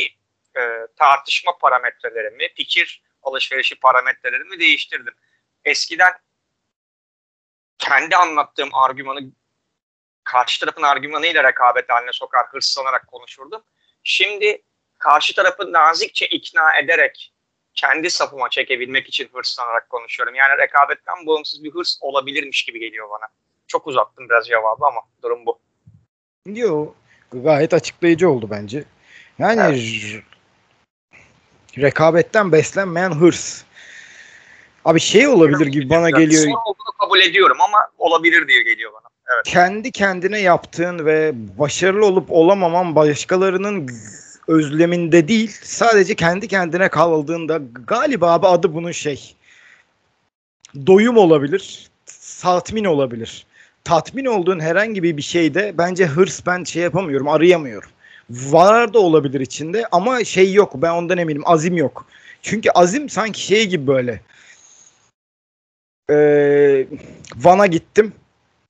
e, 0.58 0.88
tartışma 0.98 1.58
parametrelerimi, 1.58 2.54
fikir 2.56 3.04
alışverişi 3.24 3.80
parametrelerimi 3.80 4.60
değiştirdim. 4.60 5.16
Eskiden 5.66 6.14
kendi 7.78 8.16
anlattığım 8.16 8.70
argümanı 8.74 9.20
karşı 10.24 10.60
tarafın 10.60 10.82
argümanıyla 10.82 11.44
rekabet 11.44 11.90
haline 11.90 12.14
sokar, 12.14 12.46
hırslanarak 12.48 13.08
konuşurdum. 13.08 13.64
Şimdi 14.04 14.62
karşı 14.98 15.36
tarafı 15.36 15.74
nazikçe 15.74 16.26
ikna 16.26 16.78
ederek 16.78 17.34
kendi 17.74 18.10
safıma 18.10 18.50
çekebilmek 18.50 19.08
için 19.08 19.30
hırslanarak 19.34 19.90
konuşuyorum. 19.90 20.36
Yani 20.36 20.58
rekabetten 20.58 21.28
bağımsız 21.28 21.64
bir 21.64 21.72
hırs 21.72 21.98
olabilirmiş 22.02 22.64
gibi 22.66 22.80
geliyor 22.80 23.10
bana. 23.10 23.28
Çok 23.68 23.88
uzattım 23.88 24.30
biraz 24.30 24.48
cevabı 24.48 24.86
ama 24.86 25.02
durum 25.24 25.46
bu. 25.46 25.60
Yok 26.46 26.96
gayet 27.44 27.74
açıklayıcı 27.74 28.30
oldu 28.30 28.48
bence. 28.50 28.84
Yani 29.40 29.62
evet. 29.62 30.24
rekabetten 31.78 32.52
beslenmeyen 32.52 33.12
hırs. 33.12 33.64
Abi 34.86 35.00
şey 35.00 35.28
olabilir 35.28 35.68
gibi 35.68 35.90
bana 35.90 36.10
geliyor. 36.10 36.42
Sorun 36.42 36.56
olduğunu 36.66 36.92
kabul 37.00 37.20
ediyorum 37.20 37.58
ama 37.62 37.78
olabilir 37.98 38.48
diye 38.48 38.64
geliyor 38.64 38.94
bana. 38.94 39.10
Evet. 39.34 39.46
Kendi 39.46 39.92
kendine 39.92 40.40
yaptığın 40.40 41.06
ve 41.06 41.32
başarılı 41.58 42.06
olup 42.06 42.32
olamaman 42.32 42.96
başkalarının 42.96 43.90
özleminde 44.48 45.28
değil 45.28 45.58
sadece 45.64 46.16
kendi 46.16 46.48
kendine 46.48 46.90
kaldığında 46.90 47.62
galiba 47.88 48.34
abi 48.34 48.48
adı 48.48 48.74
bunun 48.74 48.92
şey 48.92 49.36
doyum 50.88 51.18
olabilir 51.18 51.90
tatmin 52.42 52.86
olabilir 52.86 53.46
tatmin 53.84 54.26
olduğun 54.26 54.60
herhangi 54.60 55.04
bir 55.04 55.22
şeyde 55.22 55.74
bence 55.78 56.06
hırs 56.06 56.46
ben 56.46 56.64
şey 56.64 56.84
yapamıyorum 56.84 57.28
arayamıyorum 57.28 57.90
var 58.30 58.94
da 58.94 59.00
olabilir 59.00 59.40
içinde 59.40 59.86
ama 59.92 60.24
şey 60.24 60.54
yok 60.54 60.74
ben 60.76 60.92
ondan 60.92 61.18
eminim 61.18 61.44
azim 61.46 61.78
yok 61.78 62.06
çünkü 62.42 62.70
azim 62.70 63.10
sanki 63.10 63.42
şey 63.42 63.66
gibi 63.66 63.88
böyle 63.88 64.22
ee, 66.10 66.88
Van'a 67.36 67.66
gittim 67.66 68.14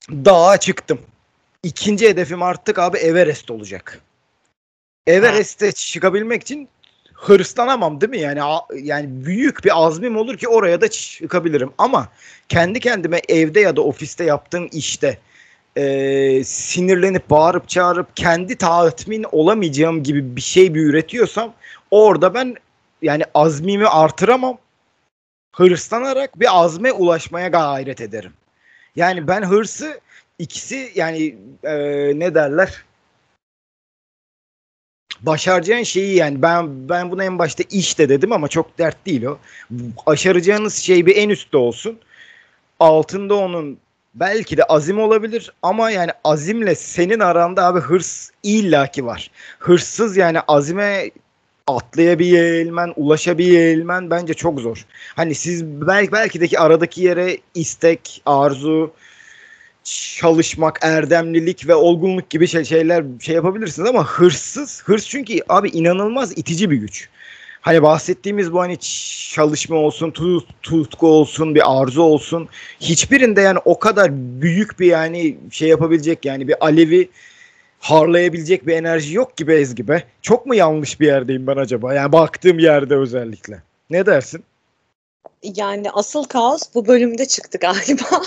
dağa 0.10 0.58
çıktım 0.58 1.00
ikinci 1.63 2.10
hedefim 2.10 2.43
artık 2.43 2.80
abi 2.80 2.98
Everest 2.98 3.52
olacak 3.52 4.02
Everest'e 5.08 5.71
çıkabilmek 5.71 6.41
için 6.41 6.69
hırslanamam 7.13 8.02
değil 8.02 8.10
mi? 8.10 8.19
Yani 8.19 8.39
yani 8.76 9.08
büyük 9.26 9.65
bir 9.65 9.86
azmim 9.86 10.17
olur 10.17 10.38
ki 10.38 10.48
oraya 10.48 10.82
da 10.82 10.88
çıkabilirim. 10.88 11.71
Ama 11.78 12.10
kendi 12.50 12.80
kendime 12.80 13.21
evde 13.30 13.60
ya 13.60 13.76
da 13.76 13.82
ofiste 13.82 14.24
yaptığım 14.24 14.69
işte 14.71 15.17
e, 15.76 16.43
sinirlenip 16.43 17.30
bağırıp 17.30 17.69
çağırıp 17.69 18.17
kendi 18.17 18.56
tatmin 18.56 19.26
olamayacağım 19.32 20.04
gibi 20.04 20.36
bir 20.36 20.41
şey 20.41 20.74
bir 20.74 20.82
üretiyorsam 20.82 21.54
orada 21.91 22.34
ben 22.34 22.56
yani 23.02 23.24
azmimi 23.34 23.88
artıramam. 23.88 24.58
Hırslanarak 25.56 26.39
bir 26.39 26.48
azme 26.60 26.91
ulaşmaya 26.91 27.48
gayret 27.48 28.02
ederim. 28.02 28.34
Yani 28.96 29.28
ben 29.28 29.41
hırsı 29.41 30.00
ikisi 30.39 30.91
yani 30.96 31.36
e, 31.63 31.76
ne 32.20 32.36
derler 32.36 32.84
başaracağın 35.22 35.84
şeyi 35.84 36.15
yani 36.15 36.41
ben 36.41 36.89
ben 36.89 37.12
buna 37.12 37.24
en 37.24 37.39
başta 37.39 37.63
işte 37.72 38.10
dedim 38.10 38.32
ama 38.32 38.48
çok 38.48 38.78
dert 38.78 39.06
değil 39.06 39.24
o. 39.24 39.38
Başaracağınız 40.08 40.76
şey 40.76 41.06
bir 41.06 41.15
en 41.15 41.30
üstte 41.30 41.58
olsun. 41.58 42.00
Altında 42.80 43.36
onun 43.36 43.78
belki 44.15 44.58
de 44.58 44.63
azim 44.63 45.00
olabilir 45.00 45.54
ama 45.62 45.91
yani 45.91 46.12
azimle 46.24 46.76
senin 46.76 47.20
aranda 47.20 47.65
abi 47.65 47.80
hırs 47.80 48.30
illaki 48.44 49.06
var. 49.06 49.32
Hırssız 49.60 50.18
yani 50.18 50.39
azime 50.48 51.12
atlayabilmen, 51.67 52.93
ulaşabilmen 52.95 54.10
bence 54.10 54.34
çok 54.34 54.60
zor. 54.60 54.86
Hani 55.15 55.36
siz 55.36 55.65
belki 55.65 56.12
belki 56.12 56.41
de 56.41 56.47
ki 56.47 56.60
aradaki 56.60 57.01
yere 57.01 57.38
istek, 57.56 58.21
arzu, 58.25 58.91
çalışmak, 59.84 60.80
erdemlilik 60.82 61.67
ve 61.67 61.75
olgunluk 61.75 62.30
gibi 62.30 62.47
şey, 62.47 62.63
şeyler 62.63 63.04
şey 63.21 63.36
yapabilirsiniz 63.36 63.89
ama 63.89 64.06
hırsız, 64.08 64.84
hırs 64.86 65.08
çünkü 65.08 65.39
abi 65.49 65.69
inanılmaz 65.69 66.38
itici 66.38 66.71
bir 66.71 66.78
güç. 66.78 67.10
Hani 67.62 67.84
bahsettiğimiz 67.84 68.54
bu 68.54 68.60
hani 68.60 68.78
çalışma 69.34 69.75
olsun, 69.75 70.12
tut, 70.12 70.47
tutku 70.63 71.08
olsun, 71.08 71.56
bir 71.56 71.82
arzu 71.82 72.01
olsun. 72.01 72.49
Hiçbirinde 72.80 73.41
yani 73.41 73.60
o 73.65 73.80
kadar 73.80 74.12
büyük 74.41 74.80
bir 74.80 74.86
yani 74.86 75.38
şey 75.51 75.69
yapabilecek 75.69 76.25
yani 76.25 76.47
bir 76.47 76.65
alevi 76.65 77.10
harlayabilecek 77.86 78.67
bir 78.67 78.74
enerji 78.74 79.13
yok 79.13 79.38
gibi 79.38 79.54
Ezgi 79.54 79.88
be. 79.88 80.04
Çok 80.21 80.45
mu 80.45 80.56
yanlış 80.56 81.00
bir 81.00 81.08
yerdeyim 81.08 81.48
ben 81.48 81.58
acaba? 81.58 81.93
Yani 81.93 82.12
baktığım 82.12 82.60
yerde 82.60 82.95
özellikle. 82.95 83.63
Ne 83.89 84.06
dersin? 84.06 84.43
yani 85.56 85.91
asıl 85.91 86.24
kaos 86.24 86.62
bu 86.76 86.88
bölümde 86.88 87.26
çıktı 87.26 87.58
galiba. 87.58 88.21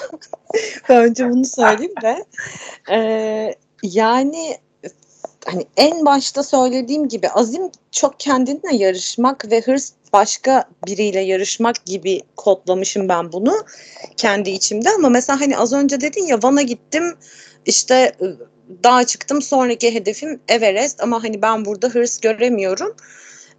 Önce 0.89 1.31
bunu 1.31 1.45
söyleyeyim 1.45 1.95
de. 2.03 2.25
Ee, 2.91 3.55
yani 3.83 4.59
hani 5.45 5.67
en 5.77 6.07
başta 6.07 6.43
söylediğim 6.43 7.09
gibi 7.09 7.29
azim 7.29 7.63
çok 7.91 8.21
kendinle 8.21 8.77
yarışmak 8.77 9.51
ve 9.51 9.61
hırs 9.61 9.93
başka 10.13 10.65
biriyle 10.87 11.21
yarışmak 11.21 11.85
gibi 11.85 12.23
kodlamışım 12.37 13.09
ben 13.09 13.33
bunu 13.33 13.55
kendi 14.17 14.51
içimde 14.51 14.91
ama 14.91 15.09
mesela 15.09 15.41
hani 15.41 15.59
az 15.59 15.73
önce 15.73 16.01
dedin 16.01 16.27
ya 16.27 16.43
Van'a 16.43 16.63
gittim 16.63 17.17
işte 17.67 18.13
dağa 18.85 19.05
çıktım 19.05 19.43
sonraki 19.43 19.95
hedefim 19.95 20.41
Everest 20.49 21.03
ama 21.03 21.25
hani 21.25 21.43
ben 21.43 21.65
burada 21.65 21.89
hırs 21.89 22.21
göremiyorum. 22.21 22.97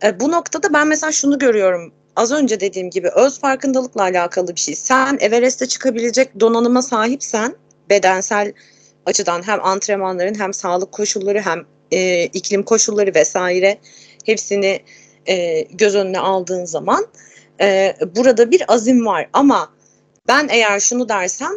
E, 0.04 0.20
bu 0.20 0.32
noktada 0.32 0.74
ben 0.74 0.88
mesela 0.88 1.12
şunu 1.12 1.40
görüyorum 1.40 1.94
az 2.16 2.32
önce 2.32 2.60
dediğim 2.60 2.90
gibi 2.90 3.10
öz 3.10 3.40
farkındalıkla 3.40 4.02
alakalı 4.02 4.56
bir 4.56 4.60
şey. 4.60 4.76
Sen 4.76 5.18
Everest'e 5.22 5.66
çıkabilecek 5.66 6.40
donanıma 6.40 6.82
sahipsen 6.82 7.56
bedensel 7.90 8.54
açıdan 9.06 9.48
hem 9.48 9.66
antrenmanların 9.66 10.40
hem 10.40 10.54
sağlık 10.54 10.92
koşulları 10.92 11.42
hem 11.42 11.66
e, 11.92 12.24
iklim 12.24 12.64
koşulları 12.64 13.16
vesaire 13.16 13.78
hepsini 14.26 14.80
e, 15.28 15.62
göz 15.62 15.96
önüne 15.96 16.20
aldığın 16.20 16.66
zaman 16.66 17.08
e, 17.62 17.96
burada 18.16 18.52
bir 18.52 18.74
azim 18.74 19.06
var 19.06 19.30
ama 19.34 19.70
ben 20.28 20.48
eğer 20.52 20.80
şunu 20.80 21.10
dersem 21.10 21.52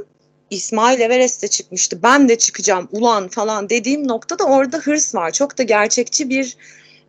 İsmail 0.53 1.01
Everest'e 1.01 1.49
çıkmıştı 1.49 2.03
ben 2.03 2.29
de 2.29 2.39
çıkacağım 2.39 2.89
ulan 2.93 3.29
falan 3.29 3.69
dediğim 3.69 4.09
noktada 4.09 4.45
orada 4.45 4.79
hırs 4.79 5.15
var 5.15 5.31
çok 5.31 5.59
da 5.59 5.63
gerçekçi 5.63 6.31
bir 6.31 6.57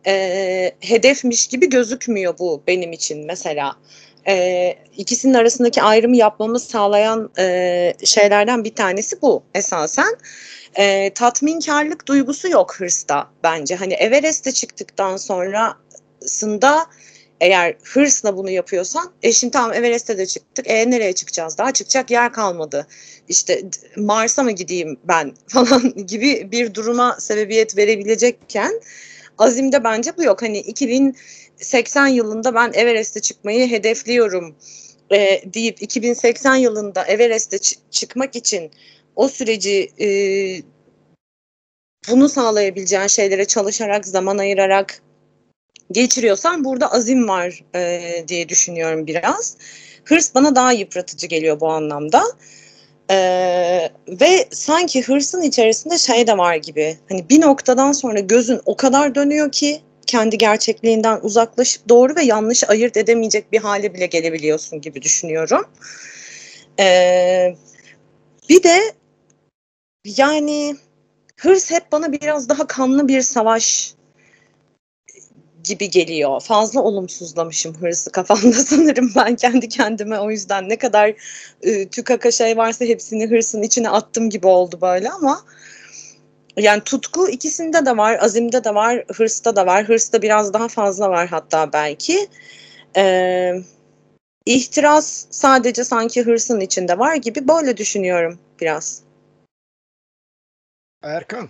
e, 0.06 0.72
hedefmiş 0.80 1.46
gibi 1.46 1.68
gözükmüyor 1.68 2.38
bu 2.38 2.62
benim 2.66 2.92
için 2.92 3.26
mesela. 3.26 3.76
E, 4.28 4.74
ikisinin 4.96 5.34
arasındaki 5.34 5.82
ayrımı 5.82 6.16
yapmamı 6.16 6.60
sağlayan 6.60 7.30
e, 7.38 7.94
şeylerden 8.04 8.64
bir 8.64 8.74
tanesi 8.74 9.22
bu 9.22 9.42
esasen. 9.54 10.16
E, 10.74 11.10
tatminkarlık 11.14 12.08
duygusu 12.08 12.48
yok 12.48 12.74
hırsta 12.80 13.30
bence. 13.42 13.74
Hani 13.74 13.94
Everest'e 13.94 14.52
çıktıktan 14.52 15.16
sonrasında 15.16 16.86
eğer 17.40 17.76
hırsla 17.82 18.36
bunu 18.36 18.50
yapıyorsan 18.50 19.12
e 19.22 19.32
şimdi 19.32 19.50
tamam 19.50 19.72
Everest'e 19.72 20.18
de 20.18 20.26
çıktık. 20.26 20.70
E 20.70 20.90
nereye 20.90 21.12
çıkacağız 21.12 21.58
daha? 21.58 21.72
Çıkacak 21.72 22.10
yer 22.10 22.32
kalmadı. 22.32 22.86
İşte 23.28 23.62
Mars'a 23.96 24.42
mı 24.42 24.52
gideyim 24.52 24.96
ben 25.04 25.34
falan 25.46 26.06
gibi 26.06 26.48
bir 26.52 26.74
duruma 26.74 27.16
sebebiyet 27.20 27.76
verebilecekken 27.76 28.80
Azim'de 29.38 29.84
bence 29.84 30.16
bu 30.16 30.22
yok. 30.22 30.42
Hani 30.42 30.58
2080 30.58 32.06
yılında 32.06 32.54
ben 32.54 32.72
Everest'e 32.74 33.20
çıkmayı 33.20 33.70
hedefliyorum 33.70 34.56
e, 35.12 35.42
deyip 35.54 35.82
2080 35.82 36.54
yılında 36.54 37.04
Everest'e 37.04 37.58
çıkmak 37.90 38.36
için 38.36 38.70
o 39.16 39.28
süreci 39.28 39.90
e, 40.00 40.08
bunu 42.10 42.28
sağlayabileceğin 42.28 43.06
şeylere 43.06 43.44
çalışarak, 43.44 44.06
zaman 44.06 44.38
ayırarak 44.38 45.02
geçiriyorsan 45.92 46.64
burada 46.64 46.92
azim 46.92 47.28
var 47.28 47.64
e, 47.74 48.24
diye 48.28 48.48
düşünüyorum 48.48 49.06
biraz. 49.06 49.56
Hırs 50.04 50.34
bana 50.34 50.56
daha 50.56 50.72
yıpratıcı 50.72 51.26
geliyor 51.26 51.60
bu 51.60 51.68
anlamda. 51.68 52.24
Ee, 53.10 53.90
ve 54.08 54.48
sanki 54.50 55.02
hırsın 55.02 55.42
içerisinde 55.42 55.98
şey 55.98 56.26
de 56.26 56.38
var 56.38 56.56
gibi. 56.56 56.98
Hani 57.08 57.28
bir 57.28 57.40
noktadan 57.40 57.92
sonra 57.92 58.20
gözün 58.20 58.60
o 58.66 58.76
kadar 58.76 59.14
dönüyor 59.14 59.52
ki 59.52 59.80
kendi 60.06 60.38
gerçekliğinden 60.38 61.20
uzaklaşıp 61.22 61.88
doğru 61.88 62.16
ve 62.16 62.22
yanlış 62.22 62.70
ayırt 62.70 62.96
edemeyecek 62.96 63.52
bir 63.52 63.58
hale 63.58 63.94
bile 63.94 64.06
gelebiliyorsun 64.06 64.80
gibi 64.80 65.02
düşünüyorum. 65.02 65.64
Ee, 66.80 67.56
Bir 68.48 68.62
de 68.62 68.94
yani 70.04 70.76
hırs 71.40 71.70
hep 71.70 71.92
bana 71.92 72.12
biraz 72.12 72.48
daha 72.48 72.66
kanlı 72.66 73.08
bir 73.08 73.22
savaş 73.22 73.93
gibi 75.64 75.90
geliyor. 75.90 76.40
Fazla 76.40 76.82
olumsuzlamışım 76.82 77.74
hırsı 77.74 78.12
kafamda 78.12 78.52
sanırım 78.66 79.12
ben 79.16 79.36
kendi 79.36 79.68
kendime 79.68 80.18
o 80.20 80.30
yüzden 80.30 80.68
ne 80.68 80.76
kadar 80.76 81.12
e, 81.62 81.88
tükaka 81.88 82.30
şey 82.30 82.56
varsa 82.56 82.84
hepsini 82.84 83.26
hırsın 83.26 83.62
içine 83.62 83.90
attım 83.90 84.30
gibi 84.30 84.46
oldu 84.46 84.78
böyle 84.80 85.10
ama 85.10 85.44
yani 86.56 86.80
tutku 86.80 87.28
ikisinde 87.28 87.86
de 87.86 87.96
var, 87.96 88.18
azimde 88.20 88.64
de 88.64 88.74
var, 88.74 89.04
hırsta 89.14 89.56
da 89.56 89.66
var. 89.66 89.84
Hırsta 89.84 90.22
biraz 90.22 90.52
daha 90.52 90.68
fazla 90.68 91.10
var 91.10 91.28
hatta 91.28 91.72
belki. 91.72 92.28
Ee, 92.96 93.54
ihtiras 94.46 95.26
sadece 95.30 95.84
sanki 95.84 96.22
hırsın 96.22 96.60
içinde 96.60 96.98
var 96.98 97.16
gibi 97.16 97.48
böyle 97.48 97.76
düşünüyorum 97.76 98.38
biraz. 98.60 99.02
Erkan 101.02 101.48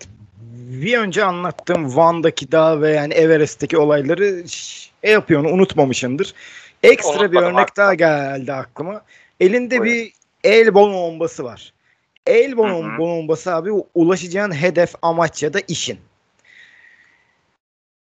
bir 0.68 0.98
önce 0.98 1.24
anlattığım 1.24 1.96
Van'daki 1.96 2.52
dağ 2.52 2.80
ve 2.80 2.90
yani 2.90 3.14
Everest'teki 3.14 3.78
olayları 3.78 4.48
şey 4.48 5.12
yapıyorsun 5.12 5.50
unutmamışındır. 5.50 6.34
Ekstra 6.82 7.10
Unutmadım 7.10 7.32
bir 7.32 7.38
örnek 7.38 7.58
aklıma. 7.58 7.86
daha 7.86 7.94
geldi 7.94 8.52
aklıma. 8.52 9.02
Elinde 9.40 9.80
Buyurun. 9.80 9.98
bir 9.98 10.12
el 10.44 10.74
bombası 10.74 11.44
var. 11.44 11.72
El 12.26 12.56
bombası 12.56 13.54
abi 13.54 13.70
ulaşacağın 13.94 14.52
hedef 14.52 14.94
amaç 15.02 15.42
ya 15.42 15.54
da 15.54 15.60
işin. 15.68 15.98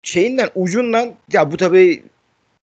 Şeyinden 0.03 0.49
ucundan 0.55 1.13
ya 1.33 1.51
bu 1.51 1.57
tabi 1.57 2.03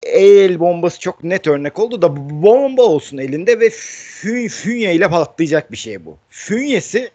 el 0.02 0.60
bombası 0.60 1.00
çok 1.00 1.24
net 1.24 1.46
örnek 1.46 1.78
oldu 1.78 2.02
da 2.02 2.16
bomba 2.42 2.82
olsun 2.82 3.18
elinde 3.18 3.60
ve 3.60 3.70
fün, 3.70 4.48
fünye 4.48 4.94
ile 4.94 5.08
patlayacak 5.08 5.72
bir 5.72 5.76
şey 5.76 6.04
bu. 6.04 6.18
Fünyesi 6.30 7.10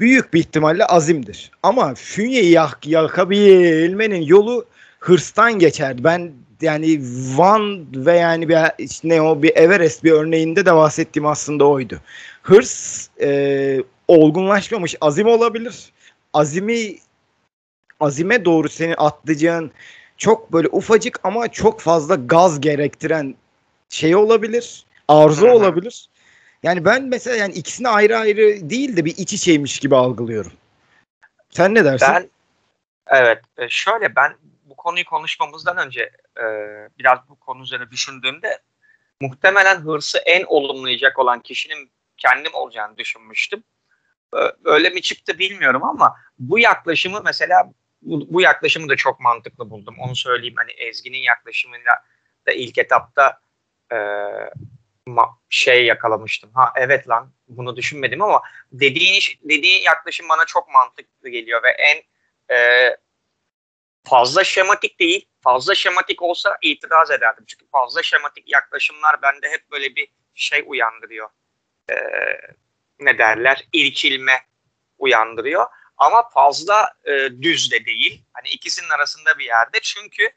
büyük 0.00 0.34
bir 0.34 0.40
ihtimalle 0.40 0.86
azimdir. 0.86 1.50
Ama 1.62 1.94
fünyeyi 1.94 2.50
yak, 2.50 2.86
yakabilmenin 2.86 4.22
yolu 4.22 4.64
hırstan 5.00 5.58
geçer. 5.58 6.04
Ben 6.04 6.32
yani 6.60 7.00
Van 7.36 7.86
ve 8.06 8.16
yani 8.16 8.48
bir 8.48 8.56
ne 9.04 9.22
o 9.22 9.42
bir 9.42 9.56
Everest 9.56 10.04
bir 10.04 10.12
örneğinde 10.12 10.66
de 10.66 10.74
bahsettiğim 10.74 11.26
aslında 11.26 11.64
oydu. 11.64 12.00
Hırs 12.42 13.08
e, 13.20 13.82
olgunlaşmamış 14.08 14.96
azim 15.00 15.26
olabilir. 15.26 15.92
Azimi 16.34 16.96
azime 18.00 18.44
doğru 18.44 18.68
seni 18.68 18.94
atlayacağın 18.94 19.70
çok 20.16 20.52
böyle 20.52 20.68
ufacık 20.68 21.20
ama 21.24 21.48
çok 21.48 21.80
fazla 21.80 22.14
gaz 22.14 22.60
gerektiren 22.60 23.34
şey 23.88 24.16
olabilir. 24.16 24.84
Arzu 25.08 25.46
olabilir. 25.46 26.08
Yani 26.62 26.84
ben 26.84 27.02
mesela 27.02 27.36
yani 27.36 27.52
ikisini 27.52 27.88
ayrı 27.88 28.18
ayrı 28.18 28.70
değil 28.70 28.96
de 28.96 29.04
bir 29.04 29.16
iç 29.16 29.32
içeymiş 29.32 29.78
gibi 29.78 29.96
algılıyorum. 29.96 30.52
Sen 31.50 31.74
ne 31.74 31.84
dersin? 31.84 32.08
Ben 32.08 32.30
evet 33.06 33.42
e, 33.58 33.68
şöyle 33.68 34.16
ben 34.16 34.36
bu 34.64 34.76
konuyu 34.76 35.04
konuşmamızdan 35.04 35.76
önce 35.76 36.10
e, 36.38 36.44
biraz 36.98 37.18
bu 37.28 37.36
konu 37.36 37.62
üzerine 37.62 37.90
düşündüğümde 37.90 38.58
muhtemelen 39.20 39.80
hırsı 39.80 40.18
en 40.18 40.44
olumlayacak 40.44 41.18
olan 41.18 41.40
kişinin 41.40 41.90
kendim 42.16 42.54
olacağını 42.54 42.96
düşünmüştüm. 42.96 43.64
Öyle 44.64 44.90
mi 44.90 45.02
çıktı 45.02 45.38
bilmiyorum 45.38 45.84
ama 45.84 46.16
bu 46.38 46.58
yaklaşımı 46.58 47.22
mesela 47.24 47.72
bu, 48.02 48.34
bu 48.34 48.40
yaklaşımı 48.40 48.88
da 48.88 48.96
çok 48.96 49.20
mantıklı 49.20 49.70
buldum. 49.70 49.94
Onu 49.98 50.16
söyleyeyim 50.16 50.54
hani 50.56 50.70
Ezgi'nin 50.70 51.18
yaklaşımıyla 51.18 51.92
da 52.46 52.52
ilk 52.52 52.78
etapta 52.78 53.40
e, 53.92 53.96
şey 55.48 55.84
yakalamıştım. 55.84 56.50
Ha 56.54 56.72
evet 56.76 57.08
lan 57.08 57.32
bunu 57.48 57.76
düşünmedim 57.76 58.22
ama 58.22 58.42
dediğin 58.72 59.14
iş, 59.14 59.38
dediğin 59.42 59.82
yaklaşım 59.82 60.28
bana 60.28 60.44
çok 60.44 60.68
mantıklı 60.68 61.28
geliyor 61.28 61.62
ve 61.62 61.70
en 61.70 62.02
e, 62.56 62.96
fazla 64.04 64.44
şematik 64.44 65.00
değil. 65.00 65.28
Fazla 65.40 65.74
şematik 65.74 66.22
olsa 66.22 66.58
itiraz 66.62 67.10
ederdim. 67.10 67.44
Çünkü 67.46 67.66
fazla 67.72 68.02
şematik 68.02 68.52
yaklaşımlar 68.52 69.22
bende 69.22 69.50
hep 69.50 69.70
böyle 69.70 69.96
bir 69.96 70.08
şey 70.34 70.64
uyandırıyor. 70.66 71.28
E, 71.90 71.94
ne 73.00 73.18
derler? 73.18 73.68
İrkilme 73.72 74.46
uyandırıyor. 74.98 75.66
Ama 75.96 76.28
fazla 76.28 76.94
e, 77.04 77.12
düz 77.42 77.72
de 77.72 77.86
değil. 77.86 78.24
Hani 78.32 78.48
ikisinin 78.48 78.88
arasında 78.88 79.38
bir 79.38 79.44
yerde. 79.44 79.80
Çünkü 79.82 80.30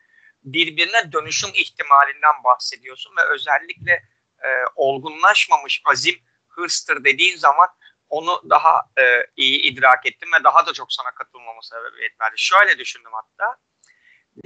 birbirine 0.43 1.11
dönüşüm 1.11 1.49
ihtimalinden 1.53 2.43
bahsediyorsun 2.43 3.13
ve 3.17 3.21
özellikle 3.33 4.03
e, 4.43 4.47
olgunlaşmamış 4.75 5.81
azim 5.85 6.15
hırstır 6.47 7.03
dediğin 7.03 7.37
zaman 7.37 7.67
onu 8.09 8.41
daha 8.49 8.81
e, 8.97 9.03
iyi 9.35 9.61
idrak 9.61 10.05
ettim 10.05 10.29
ve 10.39 10.43
daha 10.43 10.65
da 10.65 10.73
çok 10.73 10.93
sana 10.93 11.11
katılmama 11.11 11.61
sebebiyet 11.61 12.21
verdi. 12.21 12.35
Şöyle 12.37 12.79
düşündüm 12.79 13.11
hatta. 13.13 13.57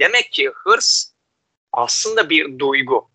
Demek 0.00 0.32
ki 0.32 0.50
hırs 0.54 1.12
aslında 1.72 2.30
bir 2.30 2.58
duygu. 2.58 3.10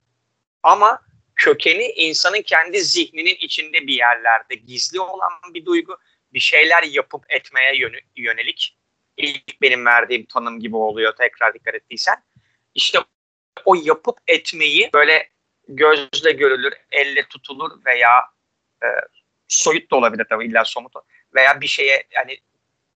Ama 0.63 1.01
kökeni 1.35 1.85
insanın 1.85 2.41
kendi 2.41 2.81
zihninin 2.81 3.35
içinde 3.35 3.87
bir 3.87 3.93
yerlerde 3.93 4.55
gizli 4.55 4.99
olan 4.99 5.31
bir 5.53 5.65
duygu. 5.65 5.97
Bir 6.33 6.39
şeyler 6.39 6.83
yapıp 6.83 7.25
etmeye 7.29 7.91
yönelik. 8.15 8.77
İlk 9.17 9.61
benim 9.61 9.85
verdiğim 9.85 10.25
tanım 10.25 10.59
gibi 10.59 10.75
oluyor 10.75 11.15
tekrar 11.15 11.53
dikkat 11.53 11.75
ettiysen. 11.75 12.23
İşte 12.73 12.99
o 13.65 13.75
yapıp 13.75 14.17
etmeyi 14.27 14.89
böyle 14.93 15.29
gözle 15.67 16.31
görülür, 16.31 16.73
elle 16.91 17.27
tutulur 17.27 17.85
veya 17.85 18.19
e, 18.83 18.87
soyut 19.47 19.91
da 19.91 19.95
olabilir 19.95 20.25
tabii 20.29 20.45
illa 20.45 20.65
somut 20.65 20.93
veya 21.35 21.61
bir 21.61 21.67
şeye 21.67 22.07
yani 22.11 22.39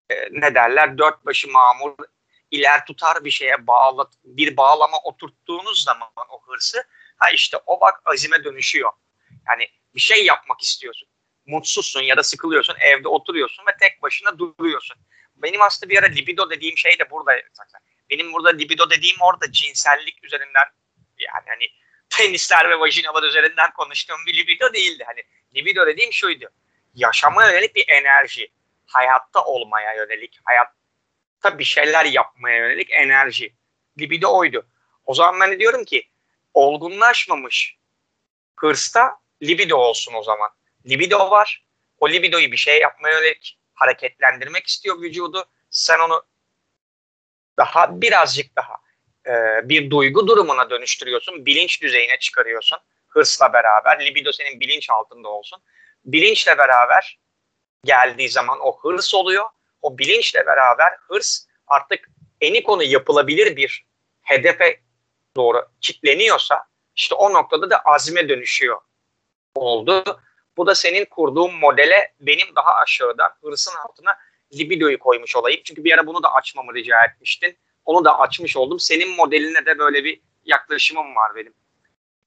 e, 0.10 0.16
ne 0.32 0.56
derler 0.56 0.98
dört 0.98 1.26
başı 1.26 1.52
mamur 1.52 1.96
iler 2.52 2.86
tutar 2.86 3.24
bir 3.26 3.32
şeye 3.32 3.68
bağla 3.68 4.10
bir 4.24 4.58
bağlama 4.58 4.98
oturttuğunuz 5.04 5.84
zaman 5.84 6.10
o 6.30 6.42
hırsı 6.48 6.84
ha 7.18 7.30
işte 7.30 7.58
o 7.66 7.82
bak 7.82 8.02
azime 8.06 8.44
dönüşüyor. 8.44 8.92
Yani 9.48 9.68
bir 9.96 10.00
şey 10.00 10.26
yapmak 10.26 10.62
istiyorsun. 10.62 11.08
Mutsuzsun 11.46 12.02
ya 12.02 12.18
da 12.18 12.24
sıkılıyorsun 12.24 12.76
evde 12.80 13.08
oturuyorsun 13.08 13.64
ve 13.68 13.78
tek 13.80 14.02
başına 14.02 14.40
duruyorsun. 14.40 14.98
Benim 15.36 15.62
aslında 15.62 15.90
bir 15.90 15.98
ara 15.98 16.06
libido 16.06 16.50
dediğim 16.50 16.78
şey 16.78 17.00
de 17.00 17.12
burada 17.12 17.32
zaten. 17.54 17.82
Benim 18.10 18.34
burada 18.34 18.50
libido 18.50 18.90
dediğim 18.90 19.18
orada 19.22 19.52
cinsellik 19.52 20.24
üzerinden 20.24 20.66
yani 21.20 21.46
hani 21.48 21.68
penisler 22.18 22.70
ve 22.70 22.80
vajinalar 22.80 23.24
üzerinden 23.24 23.72
konuştuğum 23.74 24.26
bir 24.28 24.38
libido 24.38 24.74
değildi. 24.74 25.04
Hani 25.08 25.24
libido 25.56 25.88
dediğim 25.88 26.14
şuydu. 26.14 26.50
Yaşama 26.94 27.46
yönelik 27.46 27.76
bir 27.76 27.86
enerji. 27.88 28.52
Hayatta 28.86 29.46
olmaya 29.46 29.94
yönelik, 29.94 30.40
hayatta 30.44 31.60
bir 31.60 31.64
şeyler 31.64 32.06
yapmaya 32.06 32.58
yönelik 32.58 32.92
enerji. 32.92 33.54
Libido 34.00 34.38
oydu. 34.38 34.68
O 35.06 35.14
zaman 35.14 35.40
ben 35.40 35.60
diyorum 35.60 35.86
ki 35.86 36.10
olgunlaşmamış 36.54 37.78
hırsta 38.56 39.20
libido 39.44 39.78
olsun 39.78 40.14
o 40.14 40.24
zaman. 40.24 40.50
Libido 40.90 41.32
var. 41.32 41.66
O 42.00 42.10
libidoyu 42.10 42.52
bir 42.52 42.58
şey 42.58 42.80
yapmaya 42.80 43.20
yönelik 43.20 43.60
hareketlendirmek 43.74 44.68
istiyor 44.68 45.02
vücudu. 45.02 45.46
Sen 45.70 46.00
onu 46.00 46.24
daha 47.58 48.02
birazcık 48.02 48.56
daha 48.56 48.76
e, 49.30 49.70
bir 49.70 49.90
duygu 49.90 50.28
durumuna 50.28 50.70
dönüştürüyorsun. 50.70 51.46
Bilinç 51.46 51.82
düzeyine 51.82 52.20
çıkarıyorsun. 52.20 52.80
Hırsla 53.08 53.54
beraber. 53.54 54.06
Libido 54.06 54.32
senin 54.32 54.60
bilinç 54.60 54.90
altında 54.90 55.28
olsun. 55.30 55.62
Bilinçle 56.06 56.58
beraber 56.58 57.20
geldiği 57.86 58.30
zaman 58.30 58.60
o 58.62 58.80
hırs 58.80 59.14
oluyor. 59.14 59.46
O 59.82 59.98
bilinçle 59.98 60.46
beraber 60.46 60.92
hırs 61.08 61.46
artık 61.68 62.10
eni 62.42 62.64
konu 62.64 62.84
yapılabilir 62.84 63.56
bir 63.56 63.86
hedefe 64.22 64.80
doğru 65.36 65.66
kitleniyorsa 65.82 66.64
işte 66.96 67.16
o 67.16 67.34
noktada 67.34 67.70
da 67.70 67.80
azme 67.80 68.30
dönüşüyor 68.30 68.82
oldu. 69.56 70.22
Bu 70.58 70.68
da 70.68 70.76
senin 70.76 71.06
kurduğun 71.06 71.56
modele 71.56 72.14
benim 72.20 72.56
daha 72.56 72.74
aşağıdan 72.74 73.32
hırsın 73.44 73.74
altına 73.86 74.18
libidoyu 74.54 75.00
koymuş 75.00 75.36
olayım. 75.36 75.62
Çünkü 75.64 75.84
bir 75.84 75.94
ara 75.94 76.08
bunu 76.08 76.24
da 76.24 76.34
açmamı 76.34 76.74
rica 76.74 77.06
etmiştin. 77.06 77.58
Onu 77.90 78.06
da 78.06 78.20
açmış 78.20 78.58
oldum. 78.58 78.80
Senin 78.80 79.16
modeline 79.16 79.66
de 79.66 79.80
böyle 79.80 80.04
bir 80.04 80.20
yaklaşımım 80.46 81.16
var 81.16 81.36
benim. 81.36 81.54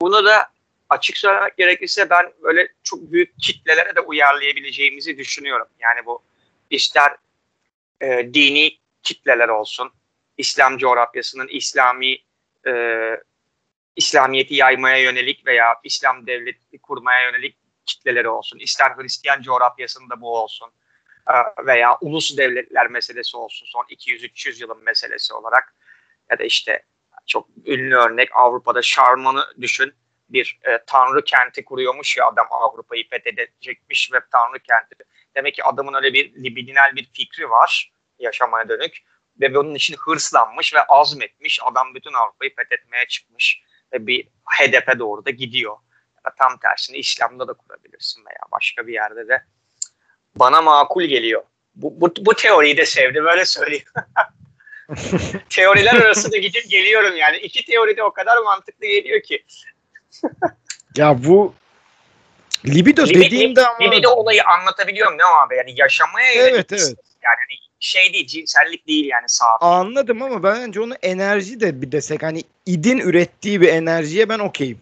Bunu 0.00 0.24
da 0.24 0.46
açık 0.88 1.16
söylemek 1.16 1.56
gerekirse 1.56 2.10
ben 2.10 2.32
böyle 2.42 2.68
çok 2.82 3.12
büyük 3.12 3.38
kitlelere 3.38 3.96
de 3.96 4.00
uyarlayabileceğimizi 4.00 5.18
düşünüyorum. 5.18 5.66
Yani 5.78 6.06
bu 6.06 6.22
ister 6.70 7.16
e, 8.00 8.34
dini 8.34 8.78
kitleler 9.02 9.48
olsun, 9.48 9.90
İslam 10.38 10.78
coğrafyasının 10.78 11.48
İslami 11.48 12.18
e, 12.66 12.72
İslamiyet'i 13.96 14.54
yaymaya 14.54 14.98
yönelik 14.98 15.46
veya 15.46 15.74
İslam 15.84 16.26
devleti 16.26 16.78
kurmaya 16.78 17.22
yönelik 17.22 17.56
kitleleri 17.86 18.28
olsun, 18.28 18.58
ister 18.58 18.90
Hristiyan 18.96 19.42
coğrafyasında 19.42 20.20
bu 20.20 20.38
olsun 20.38 20.70
veya 21.66 21.98
ulus 22.00 22.36
devletler 22.36 22.88
meselesi 22.88 23.36
olsun 23.36 23.66
son 23.66 23.84
200-300 23.84 24.60
yılın 24.60 24.84
meselesi 24.84 25.34
olarak 25.34 25.74
ya 26.30 26.38
da 26.38 26.44
işte 26.44 26.84
çok 27.26 27.48
ünlü 27.66 27.96
örnek 27.96 28.28
Avrupa'da 28.32 28.82
Şarman'ı 28.82 29.44
düşün 29.60 29.94
bir 30.28 30.58
e, 30.62 30.78
tanrı 30.86 31.24
kenti 31.24 31.64
kuruyormuş 31.64 32.16
ya 32.16 32.26
adam 32.26 32.46
Avrupa'yı 32.50 33.08
fethedecekmiş 33.08 34.12
ve 34.12 34.18
tanrı 34.32 34.58
kenti. 34.58 34.94
Demek 35.36 35.54
ki 35.54 35.64
adamın 35.64 35.94
öyle 35.94 36.12
bir 36.12 36.34
libidinal 36.34 36.96
bir 36.96 37.10
fikri 37.12 37.50
var 37.50 37.92
yaşamaya 38.18 38.68
dönük 38.68 38.96
ve 39.40 39.54
bunun 39.54 39.74
için 39.74 39.96
hırslanmış 39.98 40.74
ve 40.74 40.82
azmetmiş. 40.82 41.60
Adam 41.62 41.94
bütün 41.94 42.12
Avrupa'yı 42.12 42.54
fethetmeye 42.54 43.06
çıkmış 43.06 43.62
ve 43.92 44.06
bir 44.06 44.28
hedefe 44.44 44.98
doğru 44.98 45.24
da 45.24 45.30
gidiyor. 45.30 45.76
Ya 46.24 46.34
tam 46.38 46.58
tersini 46.58 46.96
İslam'da 46.96 47.48
da 47.48 47.52
kurabilirsin 47.52 48.24
veya 48.26 48.40
başka 48.52 48.86
bir 48.86 48.92
yerde 48.92 49.28
de. 49.28 49.46
Bana 50.36 50.62
makul 50.62 51.04
geliyor. 51.04 51.42
Bu, 51.74 52.00
bu, 52.00 52.12
bu 52.20 52.34
teoriyi 52.34 52.76
de 52.76 52.86
sevdim 52.86 53.26
öyle 53.26 53.44
söyleyeyim. 53.44 53.84
Teoriler 55.50 55.94
arasında 55.94 56.36
gidip 56.36 56.70
geliyorum 56.70 57.16
yani. 57.16 57.36
İki 57.36 57.64
teori 57.64 57.96
de 57.96 58.02
o 58.02 58.12
kadar 58.12 58.38
mantıklı 58.38 58.86
geliyor 58.86 59.22
ki. 59.22 59.44
ya 60.96 61.24
bu 61.24 61.54
libido 62.66 63.06
Libido, 63.06 63.20
dediğimde 63.20 63.66
ama... 63.66 63.78
Libido 63.80 64.10
olayı 64.10 64.44
anlatabiliyorum 64.44 65.18
ne 65.18 65.24
abi? 65.24 65.56
Yani 65.56 65.74
yaşamaya 65.76 66.32
Evet 66.32 66.72
evet. 66.72 66.94
Yani 67.22 67.36
hani 67.48 67.58
şey 67.80 68.12
değil, 68.12 68.26
cinsellik 68.26 68.88
değil 68.88 69.04
yani 69.06 69.24
saat. 69.26 69.58
Anladım 69.60 70.22
ama 70.22 70.42
bence 70.42 70.80
onu 70.80 70.94
enerji 71.02 71.60
de 71.60 71.82
bir 71.82 71.92
desek 71.92 72.22
hani 72.22 72.42
idin 72.66 72.98
ürettiği 72.98 73.60
bir 73.60 73.68
enerjiye 73.68 74.28
ben 74.28 74.38
okeyim. 74.38 74.80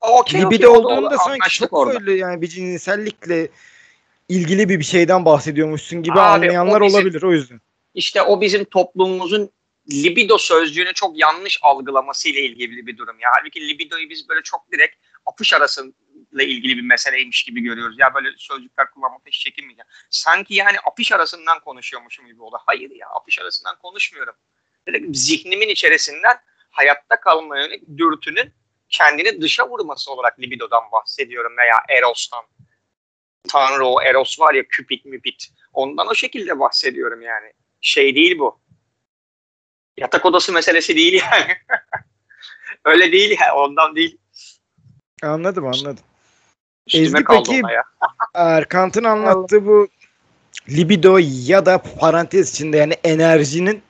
Okay, 0.00 0.40
Libido 0.40 0.68
okay, 0.68 0.80
olduğunda 0.80 1.18
sanki 1.18 1.50
çok 1.50 1.72
orada. 1.72 2.06
böyle 2.06 2.18
yani 2.18 2.42
bir 2.42 2.46
cinsellikle 2.48 3.48
ilgili 4.34 4.68
bir 4.68 4.82
şeyden 4.84 5.24
bahsediyormuşsun 5.24 6.02
gibi 6.02 6.12
Abi, 6.12 6.20
anlayanlar 6.20 6.82
bizim- 6.82 6.98
olabilir 7.00 7.22
o 7.22 7.32
yüzden. 7.32 7.60
İşte 7.94 8.22
o 8.22 8.40
bizim 8.40 8.64
toplumumuzun 8.64 9.50
libido 9.92 10.38
sözcüğünü 10.38 10.92
çok 10.94 11.18
yanlış 11.18 11.58
algılamasıyla 11.62 12.40
ilgili 12.40 12.86
bir 12.86 12.96
durum. 12.96 13.20
Ya 13.20 13.28
halbuki 13.38 13.68
libidoyu 13.68 14.10
biz 14.10 14.28
böyle 14.28 14.42
çok 14.42 14.72
direkt 14.72 14.96
apış 15.26 15.52
arasıyla 15.54 15.92
ilgili 16.42 16.76
bir 16.76 16.82
meseleymiş 16.82 17.42
gibi 17.42 17.60
görüyoruz. 17.60 17.96
Ya 17.98 18.14
böyle 18.14 18.28
sözcükler 18.36 18.90
kullanmakta 18.90 19.28
hiç 19.30 19.40
çekinmeyeceğim. 19.40 19.86
Sanki 20.10 20.54
yani 20.54 20.76
apış 20.84 21.12
arasından 21.12 21.60
konuşuyormuşum 21.60 22.26
gibi 22.26 22.42
oldu. 22.42 22.56
Hayır 22.66 22.90
ya 22.90 23.06
apış 23.20 23.38
arasından 23.38 23.78
konuşmuyorum. 23.78 24.34
Direkt 24.88 25.16
zihnimin 25.16 25.68
içerisinden 25.68 26.36
hayatta 26.70 27.20
kalmaya 27.20 27.62
yönelik 27.64 27.82
dürtünün 27.98 28.52
kendini 28.88 29.42
dışa 29.42 29.68
vurması 29.68 30.12
olarak 30.12 30.40
libidodan 30.40 30.82
bahsediyorum 30.92 31.52
veya 31.56 31.98
erostan. 31.98 32.44
Tanrı 33.48 33.86
o 33.86 34.02
eros 34.02 34.40
var 34.40 34.54
ya 34.54 34.62
küpit 34.68 35.04
müpit. 35.04 35.48
Ondan 35.72 36.08
o 36.08 36.14
şekilde 36.14 36.60
bahsediyorum 36.60 37.22
yani. 37.22 37.52
Şey 37.80 38.14
değil 38.14 38.38
bu. 38.38 38.60
Yatak 39.96 40.26
odası 40.26 40.52
meselesi 40.52 40.96
değil 40.96 41.22
yani. 41.32 41.56
Öyle 42.84 43.12
değil 43.12 43.38
ya 43.40 43.56
ondan 43.56 43.96
değil. 43.96 44.18
Anladım 45.22 45.66
anladım. 45.66 46.04
Üstüme 46.86 47.24
peki- 47.30 47.62
ya. 47.72 47.84
Erkant'ın 48.34 49.04
anlattığı 49.04 49.66
bu 49.66 49.88
libido 50.68 51.18
ya 51.22 51.66
da 51.66 51.82
parantez 52.00 52.50
içinde 52.50 52.76
yani 52.76 52.94
enerjinin 53.04 53.82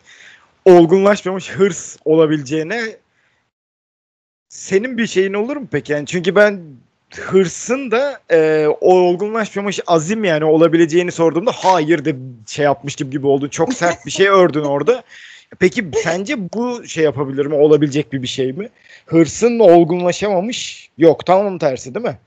olgunlaşmamış 0.65 1.51
hırs 1.51 1.97
olabileceğine 2.05 2.97
senin 4.49 4.99
bir 4.99 5.07
şeyin 5.07 5.35
olur 5.35 5.57
mu 5.57 5.69
peki? 5.73 5.93
Yani 5.93 6.07
çünkü 6.07 6.37
ben 6.37 6.77
hırsın 7.21 7.91
da 7.91 8.21
e, 8.31 8.67
olgunlaşmamış 8.81 9.81
azim 9.87 10.25
yani 10.25 10.45
olabileceğini 10.45 11.13
sorduğumda 11.13 11.53
hayır 11.53 12.05
de 12.05 12.17
şey 12.47 12.65
yapmıştım 12.65 13.11
gibi 13.11 13.27
oldu. 13.27 13.51
Çok 13.51 13.75
sert 13.75 14.07
bir 14.07 14.11
şey 14.11 14.29
ördün 14.29 14.65
orada. 14.65 15.03
Peki 15.59 15.85
sence 16.03 16.53
bu 16.53 16.87
şey 16.87 17.05
yapabilir 17.05 17.47
mi? 17.47 17.55
Olabilecek 17.55 18.13
bir 18.13 18.23
bir 18.23 18.29
şey 18.29 18.53
mi? 18.53 18.69
Hırsın 19.07 19.59
olgunlaşamamış 19.59 20.91
yok. 20.99 21.27
Tamam 21.27 21.59
tersi 21.59 21.95
değil 21.95 22.07
mi? 22.07 22.19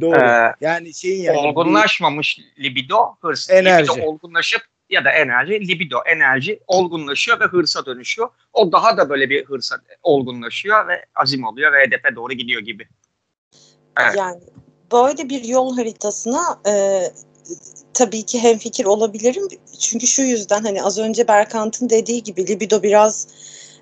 Doğru. 0.00 0.16
Ee, 0.16 0.54
yani 0.60 0.94
şeyin 0.94 1.22
yani 1.22 1.38
olgunlaşmamış 1.38 2.38
libido, 2.58 3.16
hırs. 3.20 3.50
Enerji. 3.50 3.92
Libido 3.92 4.06
olgunlaşıp 4.06 4.62
ya 4.90 5.04
da 5.04 5.10
enerji, 5.10 5.68
libido, 5.68 5.98
enerji 6.06 6.60
olgunlaşıyor 6.66 7.40
ve 7.40 7.44
hırsa 7.44 7.86
dönüşüyor. 7.86 8.28
O 8.52 8.72
daha 8.72 8.96
da 8.96 9.08
böyle 9.08 9.30
bir 9.30 9.44
hırsa 9.44 9.76
olgunlaşıyor 10.02 10.88
ve 10.88 11.04
azim 11.14 11.44
oluyor 11.44 11.72
ve 11.72 11.80
hedefe 11.86 12.14
doğru 12.16 12.32
gidiyor 12.32 12.62
gibi. 12.62 12.88
Evet. 14.00 14.14
Yani 14.18 14.40
böyle 14.92 15.28
bir 15.28 15.44
yol 15.44 15.76
haritasına 15.76 16.60
e, 16.66 17.02
tabii 17.94 18.22
ki 18.22 18.42
hemfikir 18.42 18.84
olabilirim. 18.84 19.48
Çünkü 19.78 20.06
şu 20.06 20.22
yüzden 20.22 20.62
hani 20.62 20.82
az 20.82 20.98
önce 20.98 21.28
Berkant'ın 21.28 21.90
dediği 21.90 22.22
gibi 22.22 22.46
libido 22.48 22.82
biraz 22.82 23.26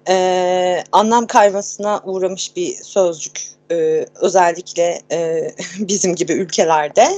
e, 0.09 0.85
anlam 0.93 1.27
kaymasına 1.27 2.01
uğramış 2.05 2.57
bir 2.57 2.75
sözcük. 2.75 3.51
E, 3.71 4.07
özellikle 4.21 5.03
e, 5.13 5.51
bizim 5.79 6.15
gibi 6.15 6.33
ülkelerde. 6.33 7.09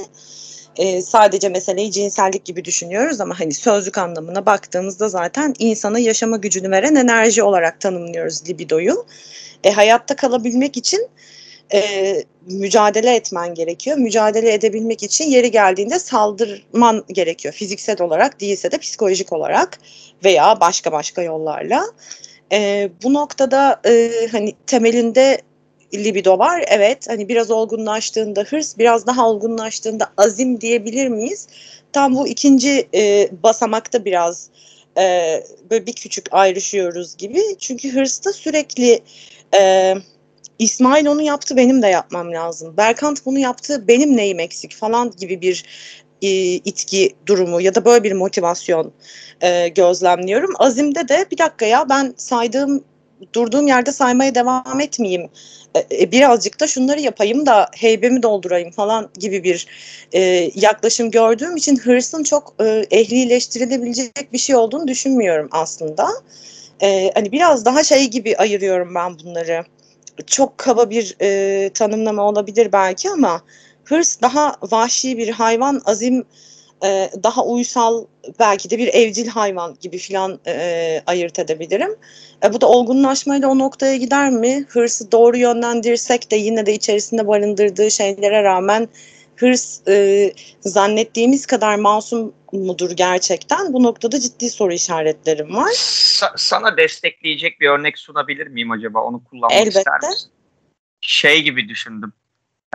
E, 0.77 1.03
sadece 1.03 1.49
meseleyi 1.49 1.93
cinsellik 1.93 2.45
gibi 2.45 2.65
düşünüyoruz 2.65 3.21
ama 3.21 3.41
hani 3.41 3.55
sözlük 3.55 3.99
anlamına 3.99 4.47
baktığımızda 4.47 5.09
zaten 5.09 5.55
insana 5.59 5.99
yaşama 5.99 6.37
gücünü 6.37 6.71
veren 6.71 6.95
enerji 6.95 7.43
olarak 7.43 7.81
tanımlıyoruz 7.81 8.49
libidoyu. 8.49 9.07
E, 9.65 9.71
hayatta 9.73 10.17
kalabilmek 10.17 10.77
için 10.77 11.09
e, 11.75 12.23
mücadele 12.47 13.15
etmen 13.15 13.55
gerekiyor. 13.55 13.97
Mücadele 13.97 14.53
edebilmek 14.53 15.03
için 15.03 15.25
yeri 15.25 15.51
geldiğinde 15.51 15.99
saldırman 15.99 17.05
gerekiyor. 17.09 17.55
Fiziksel 17.55 18.03
olarak 18.03 18.41
değilse 18.41 18.71
de 18.71 18.79
psikolojik 18.79 19.33
olarak 19.33 19.79
veya 20.25 20.61
başka 20.61 20.93
başka 20.93 21.23
yollarla. 21.23 21.85
E, 22.53 22.91
bu 23.03 23.15
noktada 23.15 23.81
e, 23.87 24.11
hani 24.33 24.55
temelinde 24.67 25.41
libido 25.95 26.39
var. 26.39 26.65
Evet 26.69 27.09
hani 27.09 27.29
biraz 27.29 27.51
olgunlaştığında 27.51 28.41
hırs, 28.41 28.79
biraz 28.79 29.07
daha 29.07 29.29
olgunlaştığında 29.29 30.13
azim 30.17 30.61
diyebilir 30.61 31.09
miyiz? 31.09 31.49
Tam 31.93 32.15
bu 32.15 32.29
ikinci 32.29 32.89
e, 32.95 33.29
basamakta 33.43 34.05
biraz 34.05 34.49
e, 34.99 35.45
böyle 35.71 35.87
bir 35.87 35.93
küçük 35.93 36.27
ayrışıyoruz 36.31 37.17
gibi. 37.17 37.41
Çünkü 37.59 37.95
hırsta 37.95 38.33
sürekli 38.33 39.01
e, 39.61 39.95
İsmail 40.63 41.07
onu 41.07 41.23
yaptı 41.23 41.57
benim 41.57 41.83
de 41.83 41.87
yapmam 41.87 42.33
lazım. 42.33 42.77
Berkant 42.77 43.27
bunu 43.27 43.39
yaptı 43.39 43.89
benim 43.89 44.17
neyim 44.17 44.41
eksik 44.41 44.75
falan 44.75 45.11
gibi 45.11 45.41
bir 45.41 45.65
e, 46.23 46.29
itki 46.55 47.15
durumu 47.27 47.61
ya 47.61 47.75
da 47.75 47.85
böyle 47.85 48.05
bir 48.05 48.13
motivasyon 48.13 48.93
e, 49.41 49.69
gözlemliyorum. 49.69 50.51
Azim'de 50.59 51.09
de 51.09 51.27
bir 51.31 51.39
dakika 51.39 51.67
ya 51.67 51.89
ben 51.89 52.15
saydığım 52.17 52.85
durduğum 53.35 53.67
yerde 53.67 53.93
saymaya 53.93 54.35
devam 54.35 54.81
etmeyeyim. 54.81 55.31
E, 55.91 56.13
birazcık 56.13 56.61
da 56.61 56.67
şunları 56.67 57.01
yapayım 57.01 57.47
da 57.47 57.69
heybemi 57.75 58.23
doldurayım 58.23 58.71
falan 58.71 59.11
gibi 59.19 59.45
bir 59.45 59.67
e, 60.13 60.51
yaklaşım 60.55 61.11
gördüğüm 61.11 61.57
için 61.57 61.77
hırsın 61.77 62.23
çok 62.23 62.55
e, 62.61 62.87
ehlileştirilebilecek 62.91 64.33
bir 64.33 64.39
şey 64.39 64.57
olduğunu 64.57 64.89
düşünmüyorum 64.89 65.49
aslında. 65.53 66.09
E, 66.83 67.11
hani 67.15 67.33
biraz 67.33 67.65
daha 67.65 67.85
şey 67.85 68.11
gibi 68.11 68.37
ayırıyorum 68.37 68.95
ben 68.95 69.19
bunları 69.19 69.65
çok 70.27 70.59
kaba 70.59 70.91
bir 70.91 71.17
e, 71.21 71.71
tanımlama 71.75 72.23
olabilir 72.23 72.73
belki 72.73 73.11
ama 73.11 73.43
hırs 73.85 74.21
daha 74.23 74.57
vahşi 74.63 75.19
bir 75.19 75.29
hayvan, 75.29 75.83
azim 75.85 76.25
e, 76.85 77.11
daha 77.23 77.45
uysal 77.45 78.05
belki 78.41 78.71
de 78.71 78.79
bir 78.79 78.89
evcil 78.89 79.27
hayvan 79.27 79.77
gibi 79.81 79.99
filan 79.99 80.41
e, 80.47 81.03
ayırt 81.07 81.39
edebilirim. 81.39 81.97
E, 82.45 82.53
bu 82.53 82.61
da 82.61 82.69
olgunlaşmayla 82.69 83.49
o 83.49 83.59
noktaya 83.59 83.97
gider 83.97 84.31
mi? 84.31 84.65
Hırsı 84.69 85.13
doğru 85.13 85.37
yönlendirsek 85.37 86.31
de 86.31 86.37
yine 86.37 86.67
de 86.67 86.75
içerisinde 86.75 87.27
barındırdığı 87.27 87.91
şeylere 87.91 88.43
rağmen 88.43 88.89
hırs 89.43 89.89
e, 89.89 90.33
zannettiğimiz 90.61 91.47
kadar 91.47 91.77
masum 91.77 92.35
mudur 92.53 92.91
gerçekten? 92.91 93.73
Bu 93.73 93.83
noktada 93.83 94.21
ciddi 94.21 94.51
soru 94.51 94.73
işaretlerim 94.73 95.57
var. 95.57 95.71
Sa- 95.73 96.35
sana 96.37 96.77
destekleyecek 96.77 97.61
bir 97.61 97.69
örnek 97.69 97.99
sunabilir 97.99 98.47
miyim 98.47 98.71
acaba? 98.71 99.01
Onu 99.03 99.25
kullanmak 99.25 99.53
Elbette. 99.59 99.79
ister 99.79 100.01
misin? 100.03 100.31
Şey 101.01 101.43
gibi 101.43 101.69
düşündüm. 101.69 102.13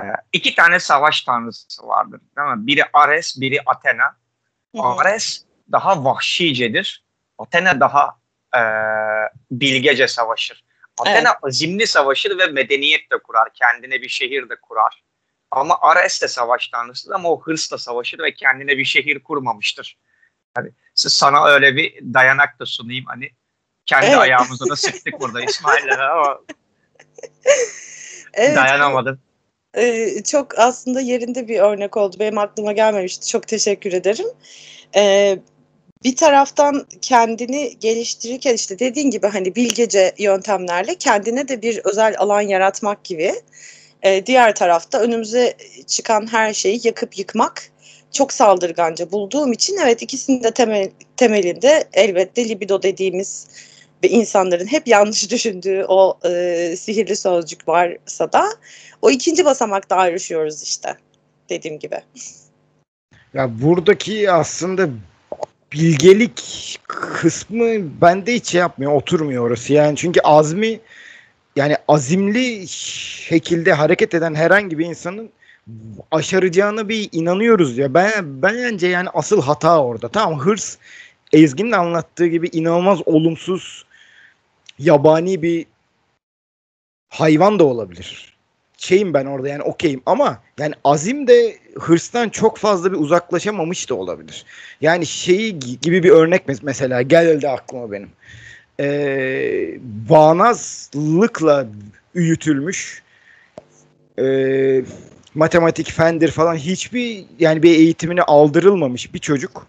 Ee, 0.01 0.03
iki 0.33 0.55
tane 0.55 0.79
savaş 0.79 1.21
tanrısı 1.21 1.87
vardır. 1.87 2.21
Değil 2.37 2.47
mi? 2.47 2.67
Biri 2.67 2.83
Ares, 2.93 3.41
biri 3.41 3.61
Athena. 3.65 4.17
Ares 4.79 5.43
daha 5.71 6.03
vahşicedir. 6.03 7.03
Athena 7.37 7.79
daha 7.79 8.17
e, 8.55 8.61
bilgece 9.51 10.07
savaşır. 10.07 10.63
Athena 10.99 11.37
azimli 11.43 11.87
savaşır 11.87 12.37
ve 12.37 12.45
medeniyet 12.45 13.11
de 13.11 13.17
kurar. 13.17 13.53
Kendine 13.53 14.01
bir 14.01 14.09
şehir 14.09 14.49
de 14.49 14.55
kurar. 14.61 15.03
Ama 15.51 15.77
Ares 15.81 16.21
de 16.21 16.27
savaş 16.27 16.67
tanrısıdır 16.67 17.15
ama 17.15 17.29
o 17.29 17.41
hırsla 17.41 17.77
savaşır 17.77 18.19
ve 18.19 18.33
kendine 18.33 18.77
bir 18.77 18.85
şehir 18.85 19.23
kurmamıştır. 19.23 19.97
Hani 20.55 20.71
sana 20.95 21.45
öyle 21.45 21.75
bir 21.75 22.13
dayanak 22.13 22.59
da 22.59 22.65
sunayım. 22.65 23.05
Hani 23.05 23.29
kendi 23.85 24.05
Evet. 24.05 24.17
ayağımıza 24.17 24.69
da 24.69 24.75
sıktık 24.75 25.19
burada 25.19 25.41
İsmail'le 25.41 25.99
ama 25.99 26.39
Evet, 28.33 28.55
dayanamadım. 28.55 29.19
Ee, 29.77 30.23
çok 30.23 30.59
aslında 30.59 31.01
yerinde 31.01 31.47
bir 31.47 31.59
örnek 31.59 31.97
oldu. 31.97 32.15
Benim 32.19 32.37
aklıma 32.37 32.71
gelmemişti. 32.71 33.27
Çok 33.27 33.47
teşekkür 33.47 33.93
ederim. 33.93 34.27
Ee, 34.95 35.39
bir 36.03 36.15
taraftan 36.15 36.87
kendini 37.01 37.79
geliştirirken 37.79 38.53
işte 38.53 38.79
dediğin 38.79 39.11
gibi 39.11 39.27
hani 39.27 39.55
bilgece 39.55 40.13
yöntemlerle 40.17 40.95
kendine 40.95 41.47
de 41.47 41.61
bir 41.61 41.81
özel 41.83 42.15
alan 42.17 42.41
yaratmak 42.41 43.03
gibi. 43.03 43.33
E, 44.03 44.25
diğer 44.25 44.55
tarafta 44.55 44.99
önümüze 44.99 45.57
çıkan 45.87 46.31
her 46.31 46.53
şeyi 46.53 46.79
yakıp 46.83 47.17
yıkmak 47.17 47.63
çok 48.11 48.33
saldırganca 48.33 49.11
bulduğum 49.11 49.51
için 49.51 49.77
evet 49.83 50.01
ikisinin 50.01 50.43
de 50.43 50.51
temel, 50.51 50.89
temelinde 51.17 51.83
elbette 51.93 52.49
libido 52.49 52.81
dediğimiz 52.81 53.47
ve 54.03 54.09
insanların 54.09 54.67
hep 54.67 54.87
yanlış 54.87 55.31
düşündüğü 55.31 55.85
o 55.87 56.19
e, 56.25 56.75
sihirli 56.77 57.15
sözcük 57.15 57.67
varsa 57.67 58.31
da 58.31 58.45
o 59.01 59.09
ikinci 59.09 59.45
basamakta 59.45 59.95
ayrışıyoruz 59.95 60.63
işte 60.63 60.97
dediğim 61.49 61.79
gibi. 61.79 62.01
Ya 63.33 63.61
buradaki 63.61 64.31
aslında 64.31 64.89
bilgelik 65.71 66.79
kısmı 66.87 68.01
bende 68.01 68.33
hiç 68.33 68.47
şey 68.47 68.59
yapmıyor, 68.59 68.93
oturmuyor 68.93 69.47
orası. 69.47 69.73
Yani 69.73 69.95
çünkü 69.95 70.19
azmi 70.21 70.79
yani 71.57 71.75
azimli 71.87 72.67
şekilde 72.67 73.73
hareket 73.73 74.13
eden 74.13 74.35
herhangi 74.35 74.79
bir 74.79 74.85
insanın 74.85 75.29
aşaracağına 76.11 76.89
bir 76.89 77.09
inanıyoruz 77.11 77.77
ya. 77.77 77.93
Ben 77.93 78.41
bence 78.41 78.87
yani 78.87 79.09
asıl 79.09 79.41
hata 79.41 79.83
orada. 79.83 80.09
Tamam 80.09 80.39
hırs 80.39 80.77
Ezgi'nin 81.33 81.71
anlattığı 81.71 82.27
gibi 82.27 82.47
inanılmaz 82.47 83.07
olumsuz 83.07 83.85
yabani 84.79 85.41
bir 85.41 85.65
hayvan 87.09 87.59
da 87.59 87.63
olabilir. 87.63 88.37
Şeyim 88.77 89.13
ben 89.13 89.25
orada 89.25 89.49
yani 89.49 89.61
okeyim 89.61 90.01
ama 90.05 90.41
yani 90.59 90.73
Azim 90.83 91.27
de 91.27 91.57
hırstan 91.79 92.29
çok 92.29 92.57
fazla 92.57 92.91
bir 92.91 92.97
uzaklaşamamış 92.97 93.89
da 93.89 93.95
olabilir. 93.95 94.45
Yani 94.81 95.05
şeyi 95.05 95.59
gibi 95.59 96.03
bir 96.03 96.09
örnek 96.09 96.63
mesela 96.63 97.01
geldi 97.01 97.49
aklıma 97.49 97.91
benim. 97.91 98.09
Ee, 98.79 99.77
bağnazlıkla 100.09 101.67
üyütülmüş 102.15 103.03
e, 104.19 104.25
matematik, 105.35 105.91
fendir 105.91 106.31
falan 106.31 106.55
hiçbir 106.55 107.25
yani 107.39 107.63
bir 107.63 107.71
eğitimini 107.71 108.21
aldırılmamış 108.21 109.13
bir 109.13 109.19
çocuk 109.19 109.67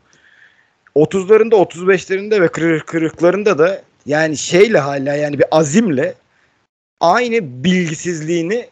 30'larında 0.96 1.54
35'lerinde 1.54 2.40
ve 2.40 2.48
kırık 2.48 2.86
kırıklarında 2.86 3.58
da 3.58 3.82
yani 4.06 4.36
şeyle 4.36 4.78
hala 4.78 5.14
yani 5.14 5.38
bir 5.38 5.46
azimle 5.50 6.14
aynı 7.00 7.64
bilgisizliğini 7.64 8.68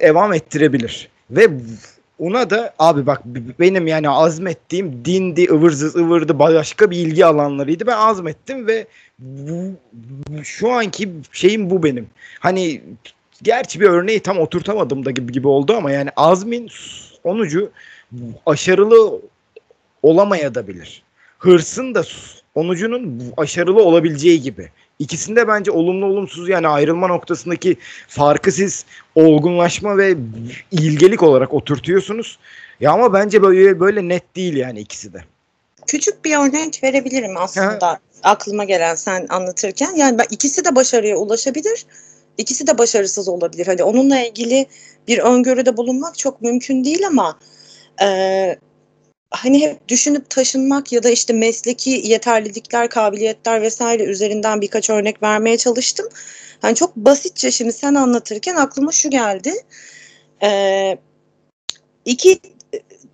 devam 0.00 0.32
ettirebilir. 0.32 1.08
Ve 1.30 1.48
ona 2.20 2.50
da 2.50 2.74
abi 2.78 3.06
bak 3.06 3.22
benim 3.60 3.86
yani 3.86 4.08
azmettiğim 4.08 5.04
dindi, 5.04 5.48
ıvırzız 5.50 5.96
ıvırdı 5.96 6.38
başka 6.38 6.90
bir 6.90 6.96
ilgi 6.96 7.26
alanlarıydı. 7.26 7.86
Ben 7.86 7.96
azmettim 7.96 8.66
ve 8.66 8.86
bu, 9.18 9.72
şu 10.42 10.72
anki 10.72 11.08
şeyim 11.32 11.70
bu 11.70 11.82
benim. 11.82 12.06
Hani 12.40 12.82
gerçi 13.42 13.80
bir 13.80 13.86
örneği 13.86 14.20
tam 14.20 14.38
oturtamadım 14.38 15.04
da 15.04 15.10
gibi, 15.10 15.32
gibi 15.32 15.48
oldu 15.48 15.74
ama 15.76 15.90
yani 15.90 16.10
azmin 16.16 16.68
sonucu 17.22 17.70
aşarılı 18.46 19.20
olamayabilir. 20.02 21.02
Hırsın 21.38 21.94
da 21.94 22.02
sonucunun 22.54 23.22
aşarılı 23.36 23.84
olabileceği 23.84 24.42
gibi. 24.42 24.70
İkisinde 25.00 25.48
bence 25.48 25.70
olumlu 25.70 26.06
olumsuz 26.06 26.48
yani 26.48 26.68
ayrılma 26.68 27.06
noktasındaki 27.06 27.76
farkı 28.08 28.52
siz 28.52 28.84
olgunlaşma 29.14 29.98
ve 29.98 30.16
ilgelik 30.70 31.22
olarak 31.22 31.54
oturtuyorsunuz. 31.54 32.38
Ya 32.80 32.92
ama 32.92 33.12
bence 33.12 33.42
böyle 33.42 33.80
böyle 33.80 34.08
net 34.08 34.36
değil 34.36 34.56
yani 34.56 34.80
ikisi 34.80 35.12
de. 35.12 35.24
Küçük 35.86 36.24
bir 36.24 36.36
örnek 36.36 36.80
verebilirim 36.82 37.36
aslında 37.36 37.86
ha. 37.86 37.98
aklıma 38.22 38.64
gelen 38.64 38.94
sen 38.94 39.26
anlatırken. 39.28 39.94
Yani 39.96 40.18
ben 40.18 40.26
ikisi 40.30 40.64
de 40.64 40.74
başarıya 40.74 41.16
ulaşabilir. 41.16 41.86
İkisi 42.38 42.66
de 42.66 42.78
başarısız 42.78 43.28
olabilir. 43.28 43.66
Hani 43.66 43.82
onunla 43.82 44.20
ilgili 44.20 44.66
bir 45.08 45.18
öngörüde 45.18 45.76
bulunmak 45.76 46.18
çok 46.18 46.42
mümkün 46.42 46.84
değil 46.84 47.06
ama 47.06 47.38
e, 48.02 48.58
hani 49.30 49.60
hep 49.60 49.88
düşünüp 49.88 50.30
taşınmak 50.30 50.92
ya 50.92 51.02
da 51.02 51.10
işte 51.10 51.32
mesleki 51.32 51.90
yeterlilikler, 51.90 52.88
kabiliyetler 52.88 53.62
vesaire 53.62 54.04
üzerinden 54.04 54.60
birkaç 54.60 54.90
örnek 54.90 55.22
vermeye 55.22 55.58
çalıştım. 55.58 56.08
Hani 56.62 56.74
çok 56.74 56.96
basitçe 56.96 57.50
şimdi 57.50 57.72
sen 57.72 57.94
anlatırken 57.94 58.56
aklıma 58.56 58.92
şu 58.92 59.10
geldi. 59.10 59.52
Ee, 60.42 60.98
iki 62.04 62.40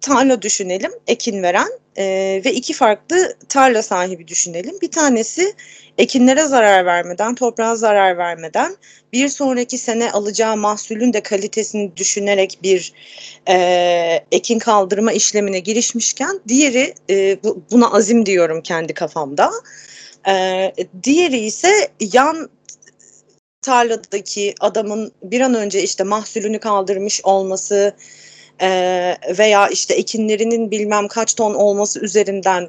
tarla 0.00 0.42
düşünelim, 0.42 0.92
ekin 1.06 1.42
veren 1.42 1.68
e, 1.96 2.04
ve 2.44 2.52
iki 2.52 2.72
farklı 2.72 3.36
tarla 3.48 3.82
sahibi 3.82 4.28
düşünelim. 4.28 4.80
Bir 4.82 4.90
tanesi 4.90 5.54
ekinlere 5.99 6.44
zarar 6.44 6.86
vermeden, 6.86 7.34
toprağa 7.34 7.76
zarar 7.76 8.18
vermeden 8.18 8.76
bir 9.12 9.28
sonraki 9.28 9.78
sene 9.78 10.12
alacağı 10.12 10.57
mahsulün 10.57 11.12
de 11.12 11.20
kalitesini 11.20 11.97
düşünerek 11.97 12.59
bir 12.62 12.92
e, 13.49 14.24
ekin 14.32 14.59
kaldırma 14.59 15.12
işlemine 15.12 15.59
girişmişken 15.59 16.40
diğeri 16.49 16.94
e, 17.11 17.42
bu, 17.44 17.62
buna 17.70 17.92
azim 17.92 18.26
diyorum 18.26 18.62
kendi 18.62 18.94
kafamda. 18.94 19.51
E, 20.28 20.72
diğeri 21.03 21.38
ise 21.38 21.88
yan 22.12 22.51
tarladaki 23.62 24.55
adamın 24.61 25.12
bir 25.22 25.40
an 25.40 25.55
önce 25.55 25.82
işte 25.82 26.05
mahsulünü 26.05 26.59
kaldırmış 26.59 27.20
olması 27.24 27.97
e, 28.61 28.68
veya 29.38 29.68
işte 29.68 29.94
ekinlerinin 29.94 30.70
bilmem 30.70 31.09
kaç 31.09 31.34
ton 31.34 31.55
olması 31.55 32.01
üzerinden 32.01 32.68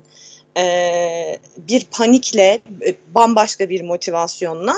e, 0.57 1.39
bir 1.57 1.85
panikle 1.91 2.61
e, 2.85 2.95
bambaşka 3.15 3.69
bir 3.69 3.81
motivasyonla 3.81 4.75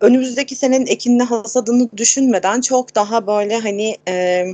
önümüzdeki 0.00 0.56
senenin 0.56 0.86
ekinini 0.86 1.22
hasadını 1.22 1.88
düşünmeden 1.96 2.60
çok 2.60 2.94
daha 2.94 3.26
böyle 3.26 3.58
hani 3.58 3.96
e, 4.08 4.46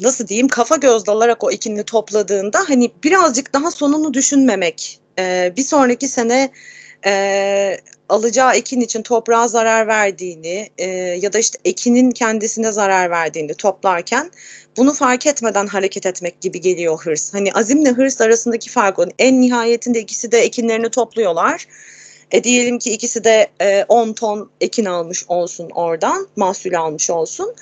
nasıl 0.00 0.28
diyeyim 0.28 0.48
kafa 0.48 0.76
göz 0.76 1.06
dalarak 1.06 1.44
o 1.44 1.50
ekinini 1.50 1.84
topladığında 1.84 2.58
hani 2.68 2.90
birazcık 3.04 3.52
daha 3.52 3.70
sonunu 3.70 4.14
düşünmemek 4.14 5.00
e, 5.18 5.52
bir 5.56 5.62
sonraki 5.62 6.08
sene 6.08 6.50
e, 7.06 7.76
alacağı 8.08 8.54
ekin 8.54 8.80
için 8.80 9.02
toprağa 9.02 9.48
zarar 9.48 9.86
verdiğini 9.86 10.70
e, 10.78 10.86
ya 10.90 11.32
da 11.32 11.38
işte 11.38 11.58
ekinin 11.64 12.10
kendisine 12.10 12.72
zarar 12.72 13.10
verdiğini 13.10 13.54
toplarken 13.54 14.30
bunu 14.76 14.92
fark 14.92 15.26
etmeden 15.26 15.66
hareket 15.66 16.06
etmek 16.06 16.40
gibi 16.40 16.60
geliyor 16.60 16.98
hırs. 16.98 17.34
Hani 17.34 17.52
azimle 17.52 17.90
hırs 17.90 18.20
arasındaki 18.20 18.70
fark. 18.70 18.98
En 19.18 19.40
nihayetinde 19.40 20.00
ikisi 20.00 20.32
de 20.32 20.38
ekinlerini 20.38 20.88
topluyorlar. 20.88 21.66
E 22.30 22.44
diyelim 22.44 22.78
ki 22.78 22.92
ikisi 22.92 23.24
de 23.24 23.46
e, 23.60 23.84
10 23.88 24.12
ton 24.12 24.50
ekin 24.60 24.84
almış 24.84 25.24
olsun 25.28 25.70
oradan, 25.74 26.28
mahsul 26.36 26.72
almış 26.72 27.10
olsun. 27.10 27.54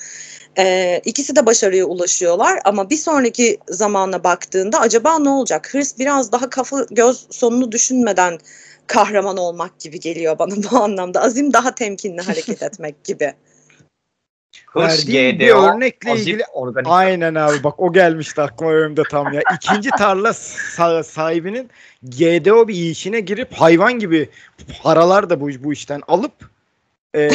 E, 0.59 1.01
ikisi 1.05 1.37
de 1.37 1.47
başarıya 1.47 1.85
ulaşıyorlar 1.85 2.61
ama 2.65 2.91
bir 2.91 2.97
sonraki 2.97 3.59
zamana 3.69 4.25
baktığında 4.25 4.81
acaba 4.81 5.19
ne 5.19 5.29
olacak? 5.29 5.75
Hırs 5.75 5.99
biraz 5.99 6.33
daha 6.33 6.51
kafa 6.51 6.87
göz 6.91 7.27
sonunu 7.31 7.73
düşünmeden 7.73 8.39
kahraman 8.93 9.37
olmak 9.37 9.81
gibi 9.81 10.01
geliyor 10.01 10.39
bana 10.39 10.55
bu 10.71 10.77
anlamda. 10.77 11.23
Azim 11.23 11.53
daha 11.53 11.75
temkinli 11.75 12.23
hareket 12.23 12.63
etmek 12.69 13.05
gibi. 13.05 13.33
Hırs 14.67 15.05
GDO, 15.05 15.13
bir 15.13 15.75
örnekle 15.75 16.13
ilgili 16.13 16.45
organik. 16.53 16.87
aynen 16.91 17.35
abi 17.35 17.65
bak 17.65 17.81
o 17.81 17.93
gelmişti 17.93 18.41
aklıma 18.41 18.73
önümde 18.73 19.03
tam 19.11 19.33
ya. 19.33 19.43
İkinci 19.55 19.91
tarla 19.91 20.33
sahibinin 21.03 21.71
GDO 22.03 22.69
bir 22.69 22.75
işine 22.75 23.21
girip 23.21 23.53
hayvan 23.53 23.99
gibi 23.99 24.29
paralar 24.83 25.31
da 25.31 25.41
bu, 25.41 25.49
bu 25.65 25.73
işten 25.73 26.01
alıp 26.09 26.33
e, 27.15 27.31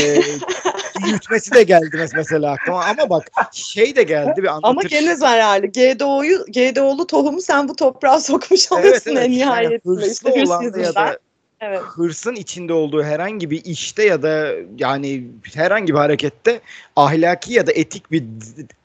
yutmesi 1.08 1.52
de 1.54 1.64
geldi 1.64 2.10
mesela 2.16 2.52
aklıma 2.52 2.86
ama 2.86 3.10
bak 3.10 3.30
şey 3.54 3.96
de 3.96 4.04
geldi 4.04 4.44
bir 4.44 4.48
anlatır. 4.48 4.70
Ama 4.70 4.82
gene 4.84 5.16
zararlı. 5.16 5.68
GDO'yu 5.68 6.46
GDO'lu 6.46 7.08
tohumu 7.08 7.42
sen 7.42 7.68
bu 7.68 7.76
toprağa 7.76 8.20
sokmuş 8.20 8.72
oluyorsun 8.72 9.12
evet, 9.12 9.18
evet. 9.18 9.26
en 9.26 9.32
nihayetinde. 9.32 10.02
Yani 10.02 10.12
işte 10.12 10.32
olan 10.32 10.64
ya 10.64 10.96
da 10.96 11.20
evet. 11.62 11.82
hırsın 11.82 12.36
içinde 12.36 12.74
olduğu 12.74 13.04
herhangi 13.04 13.50
bir 13.50 13.66
işte 13.66 14.04
ya 14.04 14.24
da 14.24 14.54
yani 14.78 15.28
herhangi 15.54 15.94
bir 15.94 16.00
harekette 16.00 16.62
ahlaki 16.96 17.54
ya 17.54 17.68
da 17.68 17.72
etik 17.72 18.12
bir 18.12 18.24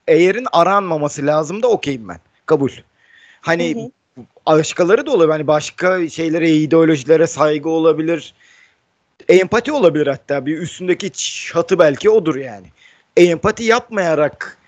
eğerin 0.08 0.46
aranmaması 0.52 1.26
lazım 1.26 1.62
da 1.62 1.68
okeyim 1.68 2.08
ben. 2.08 2.20
Kabul. 2.46 2.70
Hani 3.40 3.74
hı 3.74 3.80
hı. 4.20 4.24
başkaları 4.46 5.06
da 5.06 5.10
olabilir. 5.10 5.32
Hani 5.32 5.46
başka 5.46 6.08
şeylere, 6.08 6.50
ideolojilere 6.50 7.26
saygı 7.26 7.68
olabilir. 7.68 8.34
Empati 9.28 9.72
olabilir 9.72 10.06
hatta. 10.06 10.46
Bir 10.46 10.58
üstündeki 10.58 11.10
çatı 11.10 11.78
belki 11.78 12.10
odur 12.10 12.36
yani. 12.36 12.66
Empati 13.16 13.64
yapmayarak 13.64 14.58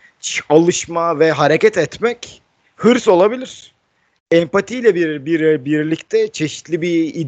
alışma 0.48 1.18
ve 1.18 1.32
hareket 1.32 1.78
etmek 1.78 2.42
hırs 2.76 3.08
olabilir. 3.08 3.74
Empatiyle 4.30 4.94
bir, 4.94 5.24
bir 5.24 5.64
birlikte 5.64 6.28
çeşitli 6.28 6.82
bir 6.82 7.26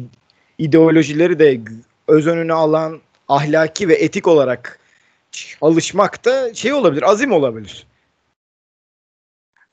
ideolojileri 0.57 1.39
de 1.39 1.61
öz 2.07 2.27
önüne 2.27 2.53
alan 2.53 3.01
ahlaki 3.27 3.87
ve 3.87 3.95
etik 3.95 4.27
olarak 4.27 4.79
alışmak 5.61 6.25
da 6.25 6.53
şey 6.53 6.73
olabilir, 6.73 7.03
azim 7.03 7.31
olabilir. 7.31 7.87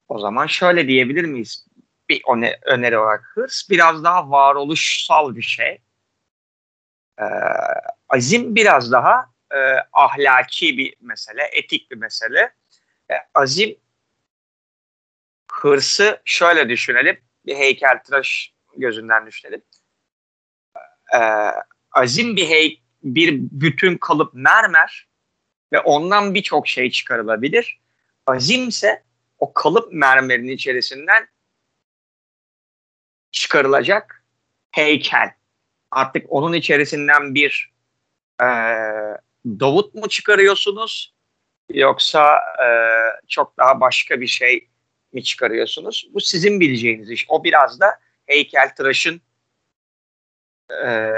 O 0.08 0.18
zaman 0.18 0.46
şöyle 0.46 0.88
diyebilir 0.88 1.24
miyiz? 1.24 1.66
Bir 2.08 2.22
öneri 2.66 2.98
olarak 2.98 3.32
hırs 3.34 3.70
biraz 3.70 4.04
daha 4.04 4.30
varoluşsal 4.30 5.36
bir 5.36 5.42
şey. 5.42 5.78
Ee, 7.18 7.24
azim 8.08 8.54
biraz 8.54 8.92
daha 8.92 9.30
e, 9.54 9.58
ahlaki 9.92 10.78
bir 10.78 10.96
mesele, 11.00 11.42
etik 11.52 11.90
bir 11.90 11.96
mesele. 11.96 12.54
E, 13.10 13.14
azim 13.34 13.76
hırsı 15.52 16.22
şöyle 16.24 16.68
düşünelim. 16.68 17.20
Bir 17.46 17.56
heykeltıraş 17.56 18.52
gözünden 18.76 19.26
düşünelim. 19.26 19.62
E, 21.14 21.20
azim 21.92 22.36
bir 22.36 22.48
hey 22.48 22.80
bir 23.02 23.38
bütün 23.40 23.96
kalıp 23.96 24.34
mermer 24.34 25.08
ve 25.72 25.80
ondan 25.80 26.34
birçok 26.34 26.68
şey 26.68 26.90
çıkarılabilir. 26.90 27.80
Azimse 28.26 29.02
o 29.38 29.52
kalıp 29.52 29.92
mermerin 29.92 30.48
içerisinden 30.48 31.28
çıkarılacak 33.32 34.24
heykel. 34.70 35.34
Artık 35.90 36.26
onun 36.28 36.52
içerisinden 36.52 37.34
bir 37.34 37.72
e, 38.40 38.46
Davut 39.46 39.94
mu 39.94 40.08
çıkarıyorsunuz 40.08 41.14
yoksa 41.70 42.36
e, 42.36 42.68
çok 43.28 43.56
daha 43.58 43.80
başka 43.80 44.20
bir 44.20 44.26
şey 44.26 44.68
mi 45.12 45.24
çıkarıyorsunuz? 45.24 46.08
Bu 46.14 46.20
sizin 46.20 46.60
bileceğiniz 46.60 47.10
iş. 47.10 47.26
O 47.28 47.44
biraz 47.44 47.80
da 47.80 47.86
heykeltıraşın 48.26 49.20
e, 50.70 51.12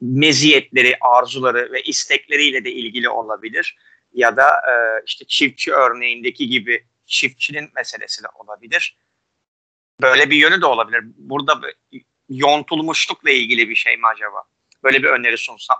meziyetleri, 0.00 0.96
arzuları 1.00 1.72
ve 1.72 1.82
istekleriyle 1.82 2.64
de 2.64 2.72
ilgili 2.72 3.08
olabilir. 3.08 3.76
Ya 4.12 4.36
da 4.36 4.48
e, 4.48 5.02
işte 5.06 5.24
çiftçi 5.24 5.72
örneğindeki 5.72 6.48
gibi 6.48 6.84
çiftçinin 7.06 7.70
meselesi 7.74 8.22
de 8.22 8.26
olabilir. 8.34 8.96
Böyle 10.00 10.30
bir 10.30 10.36
yönü 10.36 10.60
de 10.60 10.66
olabilir. 10.66 11.04
Burada 11.16 11.60
yontulmuşlukla 12.28 13.30
ilgili 13.30 13.68
bir 13.68 13.74
şey 13.74 13.96
mi 13.96 14.06
acaba? 14.14 14.42
Böyle 14.84 15.02
bir 15.02 15.08
öneri 15.08 15.38
sunsam. 15.38 15.78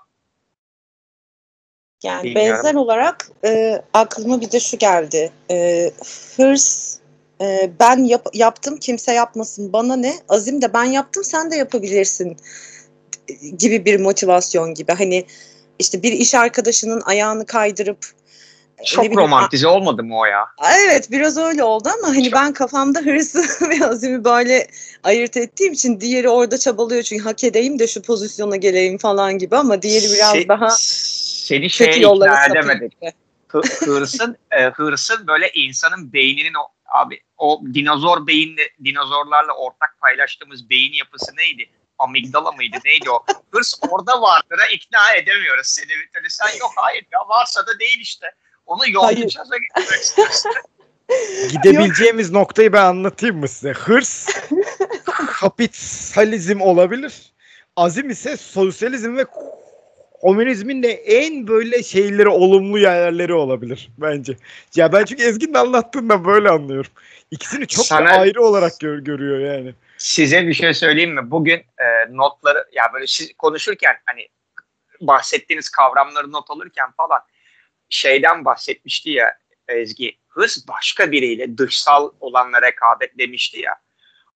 Yani 2.03 2.25
Bilmiyorum. 2.25 2.51
benzer 2.53 2.75
olarak 2.75 3.29
e, 3.45 3.83
aklıma 3.93 4.41
bir 4.41 4.53
de 4.53 4.61
şu 4.61 4.79
geldi. 4.79 5.33
E, 5.51 5.91
hırs 6.37 6.99
e, 7.41 7.71
ben 7.81 8.05
yap, 8.05 8.27
yaptım 8.35 8.77
kimse 8.77 9.13
yapmasın 9.13 9.73
bana 9.73 9.97
ne? 9.97 10.15
Azim 10.29 10.63
de 10.63 10.73
ben 10.75 10.85
yaptım 10.85 11.25
sen 11.25 11.51
de 11.51 11.57
yapabilirsin 11.57 12.37
gibi 13.59 13.85
bir 13.85 14.01
motivasyon 14.01 14.75
gibi. 14.75 14.93
Hani 14.93 15.27
işte 15.79 16.03
bir 16.03 16.13
iş 16.13 16.35
arkadaşının 16.35 17.01
ayağını 17.01 17.47
kaydırıp 17.47 17.99
çok 18.85 19.05
bileyim, 19.05 19.21
romantize 19.21 19.67
olmadı 19.69 20.05
mı 20.05 20.19
o 20.19 20.25
ya? 20.25 20.47
Evet 20.87 21.11
biraz 21.11 21.39
öyle 21.39 21.65
oldu 21.65 21.89
ama 21.99 22.09
hani 22.09 22.25
Çok. 22.25 22.33
ben 22.33 22.53
kafamda 22.53 22.99
hırsı 22.99 23.43
ve 23.69 23.87
azimi 23.87 24.25
böyle 24.25 24.67
ayırt 25.03 25.37
ettiğim 25.37 25.73
için 25.73 26.01
diğeri 26.01 26.29
orada 26.29 26.59
çabalıyor 26.59 27.03
çünkü 27.03 27.25
hak 27.25 27.45
edeyim 27.45 27.79
de 27.79 27.87
şu 27.87 28.03
pozisyona 28.03 28.57
geleyim 28.57 28.99
falan 28.99 29.39
gibi 29.39 29.57
ama 29.57 29.83
diğeri 29.83 30.05
biraz 30.05 30.33
Se, 30.33 30.49
daha 30.49 30.69
seni 30.79 31.71
şeye 31.71 31.97
ikna 31.97 32.47
edemedik. 32.47 32.93
hırsın, 33.49 34.37
e, 34.51 34.65
hırsın 34.65 35.27
böyle 35.27 35.51
insanın 35.55 36.13
beyninin 36.13 36.55
o 36.55 36.75
abi 37.03 37.21
o 37.39 37.63
dinozor 37.75 38.27
beyinle 38.27 38.63
dinozorlarla 38.85 39.53
ortak 39.53 40.01
paylaştığımız 40.01 40.71
beyin 40.71 40.93
yapısı 40.93 41.37
neydi? 41.37 41.71
Amigdala 42.05 42.53
mıydı 42.53 42.77
neydi 42.85 43.11
o? 43.11 43.25
Hırs 43.51 43.75
orada 43.91 44.23
vardır 44.23 44.59
ikna 44.73 45.15
edemiyoruz 45.15 45.67
seni 45.67 45.87
türlü. 45.87 46.31
Sen 46.31 46.59
yok 46.61 46.73
hayır 46.77 47.07
ya 47.13 47.19
varsa 47.29 47.67
da 47.67 47.79
değil 47.79 48.01
işte. 48.01 48.27
Onu 48.67 48.91
yontacağız 48.91 49.51
ve 49.53 49.57
Gidebileceğimiz 51.53 52.31
noktayı 52.31 52.73
ben 52.73 52.85
anlatayım 52.85 53.39
mı 53.39 53.49
size? 53.49 53.73
Hırs 53.73 54.29
kapitalizm 55.27 56.61
olabilir. 56.61 57.33
Azim 57.77 58.11
ise 58.11 58.37
sosyalizm 58.37 59.17
ve 59.17 59.27
komünizmin 60.21 60.83
de 60.83 60.93
en 60.93 61.47
böyle 61.47 61.83
şeyleri 61.83 62.29
olumlu 62.29 62.79
yerleri 62.79 63.35
olabilir 63.35 63.91
bence. 63.99 64.37
Ya 64.75 64.93
ben 64.93 65.05
çünkü 65.05 65.23
Ezgi'nin 65.23 65.55
anlattığında 65.55 66.25
böyle 66.25 66.51
anlıyorum. 66.51 66.91
İkisini 67.31 67.67
çok 67.67 67.87
Sana, 67.87 68.11
ayrı 68.11 68.43
olarak 68.43 68.81
gör, 68.81 68.99
görüyor 68.99 69.55
yani. 69.55 69.75
Size 70.05 70.47
bir 70.47 70.55
şey 70.55 70.75
söyleyeyim 70.75 71.15
mi? 71.15 71.31
Bugün 71.31 71.59
e, 71.59 71.87
notları 72.11 72.65
ya 72.73 72.93
böyle 72.93 73.07
siz 73.07 73.35
konuşurken 73.39 73.97
hani 74.07 74.29
bahsettiğiniz 75.01 75.69
kavramları 75.69 76.33
not 76.33 76.51
alırken 76.51 76.93
falan 76.97 77.21
şeyden 77.89 78.45
bahsetmişti 78.45 79.11
ya 79.11 79.39
Ezgi. 79.69 80.19
Hırs 80.29 80.69
başka 80.69 81.13
biriyle 81.13 81.59
dışsal 81.59 82.11
olanla 82.21 82.63
rekabet 82.63 83.19
demişti 83.19 83.61
ya. 83.61 83.75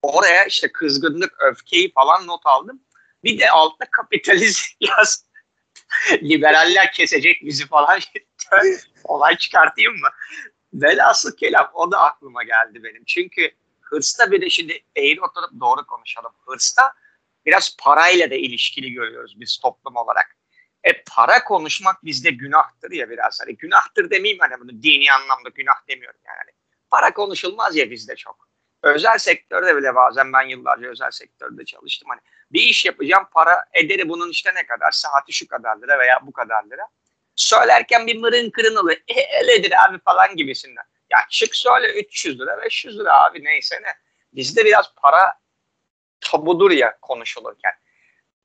Oraya 0.03 0.45
işte 0.45 0.73
kızgınlık, 0.73 1.35
öfkeyi 1.43 1.93
falan 1.93 2.27
not 2.27 2.47
aldım. 2.47 2.83
Bir 3.25 3.39
de 3.39 3.51
altta 3.51 3.91
kapitalizm 3.91 4.65
yaz. 4.81 5.25
Liberaller 6.23 6.93
kesecek 6.93 7.45
bizi 7.45 7.67
falan. 7.67 8.01
Olay 9.05 9.37
çıkartayım 9.37 9.93
mı? 9.93 10.09
Velhasıl 10.75 11.37
kelam 11.37 11.71
o 11.75 11.93
da 11.93 12.01
aklıma 12.01 12.43
geldi 12.43 12.85
benim. 12.85 13.05
Çünkü 13.05 13.51
hırsta 13.91 14.31
bir 14.31 14.41
de 14.41 14.51
şimdi 14.51 14.85
eğri 14.97 15.21
oturup 15.21 15.61
doğru 15.61 15.87
konuşalım. 15.87 16.33
Hırsta 16.47 16.93
biraz 17.47 17.77
parayla 17.77 18.31
da 18.31 18.35
ilişkili 18.35 18.93
görüyoruz 18.93 19.41
biz 19.41 19.59
toplum 19.59 19.97
olarak. 19.97 20.37
E 20.85 21.03
para 21.03 21.45
konuşmak 21.45 22.05
bizde 22.05 22.31
günahtır 22.31 22.91
ya 22.91 23.11
biraz. 23.11 23.41
Hani 23.41 23.57
günahtır 23.57 24.11
demeyeyim 24.11 24.41
hani 24.41 24.61
bunu 24.61 24.83
dini 24.83 25.13
anlamda 25.13 25.49
günah 25.49 25.89
demiyorum 25.89 26.21
yani. 26.27 26.37
Hani 26.39 26.51
para 26.91 27.13
konuşulmaz 27.13 27.77
ya 27.77 27.91
bizde 27.91 28.17
çok. 28.17 28.49
Özel 28.83 29.19
sektörde 29.19 29.77
bile 29.77 29.95
bazen 29.95 30.33
ben 30.33 30.43
yıllarca 30.43 30.89
özel 30.89 31.11
sektörde 31.11 31.65
çalıştım. 31.65 32.09
Hani 32.09 32.21
bir 32.53 32.61
iş 32.61 32.85
yapacağım 32.85 33.25
para 33.33 33.65
ederi 33.73 34.09
bunun 34.09 34.31
işte 34.31 34.55
ne 34.55 34.67
kadar 34.67 34.91
saati 34.91 35.33
şu 35.33 35.49
kadar 35.49 35.77
lira 35.77 35.99
veya 35.99 36.19
bu 36.23 36.33
kadar 36.33 36.65
lira. 36.65 36.89
Söylerken 37.37 38.07
bir 38.07 38.17
mırın 38.17 38.51
kırın 38.51 38.77
oluyor. 38.77 38.99
E, 39.09 39.43
öyledir 39.43 39.73
abi 39.85 39.99
falan 39.99 40.37
gibisinden. 40.37 40.85
Ya 41.11 41.19
çık 41.31 41.57
söyle 41.57 42.01
300 42.01 42.41
lira 42.41 42.63
500 42.63 42.99
lira 42.99 43.25
abi 43.25 43.45
neyse 43.45 43.77
ne. 43.83 43.95
Bizde 44.33 44.65
biraz 44.65 44.95
para 44.97 45.35
tabudur 46.21 46.71
ya 46.71 46.99
konuşulurken. 47.03 47.73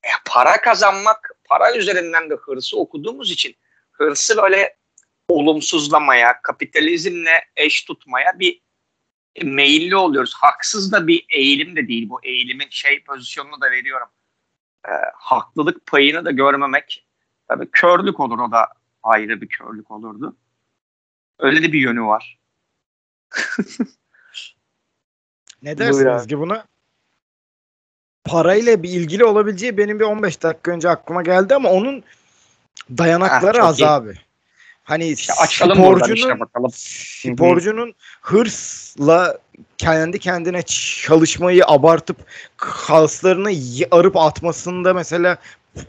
E, 0.02 0.08
para 0.26 0.60
kazanmak, 0.60 1.30
para 1.44 1.76
üzerinden 1.76 2.30
de 2.30 2.34
hırsı 2.34 2.78
okuduğumuz 2.78 3.30
için 3.30 3.56
hırsı 3.92 4.36
böyle 4.36 4.76
olumsuzlamaya, 5.28 6.42
kapitalizmle 6.42 7.44
eş 7.56 7.84
tutmaya 7.84 8.38
bir 8.38 8.60
meyilli 9.42 9.96
oluyoruz. 9.96 10.34
Haksız 10.34 10.92
da 10.92 11.06
bir 11.06 11.26
eğilim 11.28 11.76
de 11.76 11.88
değil 11.88 12.08
bu. 12.08 12.20
Eğilimin 12.22 12.68
şey 12.70 13.04
pozisyonunu 13.04 13.60
da 13.60 13.70
veriyorum. 13.70 14.08
E, 14.88 14.92
haklılık 15.14 15.86
payını 15.86 16.24
da 16.24 16.30
görmemek 16.30 17.06
tabii 17.48 17.70
körlük 17.70 18.20
olur 18.20 18.38
o 18.38 18.52
da 18.52 18.68
ayrı 19.02 19.40
bir 19.40 19.48
körlük 19.48 19.90
olurdu. 19.90 20.36
Öyle 21.38 21.62
de 21.62 21.72
bir 21.72 21.80
yönü 21.80 22.02
var. 22.02 22.38
Ne 25.62 25.78
dersiniz 25.78 26.26
ki 26.26 26.38
buna? 26.38 26.64
parayla 28.24 28.82
bir 28.82 28.88
ilgili 28.88 29.24
olabileceği 29.24 29.78
benim 29.78 30.00
bir 30.00 30.04
15 30.04 30.42
dakika 30.42 30.72
önce 30.72 30.88
aklıma 30.88 31.22
geldi 31.22 31.54
ama 31.54 31.70
onun 31.70 32.02
dayanakları 32.98 33.60
ha, 33.60 33.68
az 33.68 33.80
iyi. 33.80 33.88
abi. 33.88 34.14
Hani 34.84 35.08
işte 35.08 35.32
sporcunun, 35.46 36.14
işte 36.14 36.40
bakalım. 36.40 36.70
sporcunun 36.72 37.94
hırsla 38.22 39.38
kendi 39.78 40.18
kendine 40.18 40.62
çalışmayı 40.62 41.66
abartıp 41.66 42.16
kaslarını 42.56 43.50
arıp 43.90 44.16
atmasında 44.16 44.94
mesela 44.94 45.36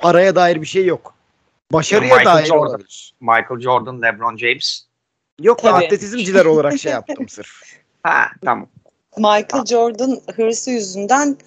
araya 0.02 0.36
dair 0.36 0.62
bir 0.62 0.68
şey 0.68 0.86
yok. 0.86 1.14
Başarıya 1.72 2.16
Michael 2.16 2.36
dair 2.36 2.46
Jordan. 2.46 2.68
olabilir. 2.68 3.14
Michael 3.22 3.60
Jordan, 3.60 4.02
LeBron 4.02 4.38
James. 4.38 4.85
Yok 5.42 5.60
Tabii. 5.62 5.86
atletizmciler 5.86 6.46
olarak 6.46 6.80
şey 6.80 6.92
yaptım 6.92 7.30
sırf. 7.30 7.50
Ha 8.04 8.28
tamam. 8.46 8.70
Michael 9.18 9.66
Jordan 9.66 10.22
hırsı 10.36 10.72
yüzünden 10.72 11.38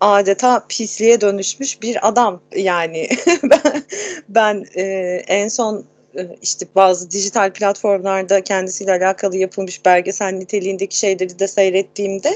adeta 0.00 0.66
pisliğe 0.68 1.20
dönüşmüş 1.20 1.82
bir 1.82 2.08
adam 2.08 2.42
yani 2.56 3.08
ben, 3.42 3.84
ben 4.28 4.64
e, 4.76 4.82
en 5.26 5.48
son 5.48 5.86
e, 6.18 6.36
işte 6.42 6.66
bazı 6.74 7.10
dijital 7.10 7.52
platformlarda 7.52 8.44
kendisiyle 8.44 8.92
alakalı 8.92 9.36
yapılmış 9.36 9.84
belgesel 9.84 10.32
niteliğindeki 10.32 10.98
şeyleri 10.98 11.38
de 11.38 11.48
seyrettiğimde 11.48 12.32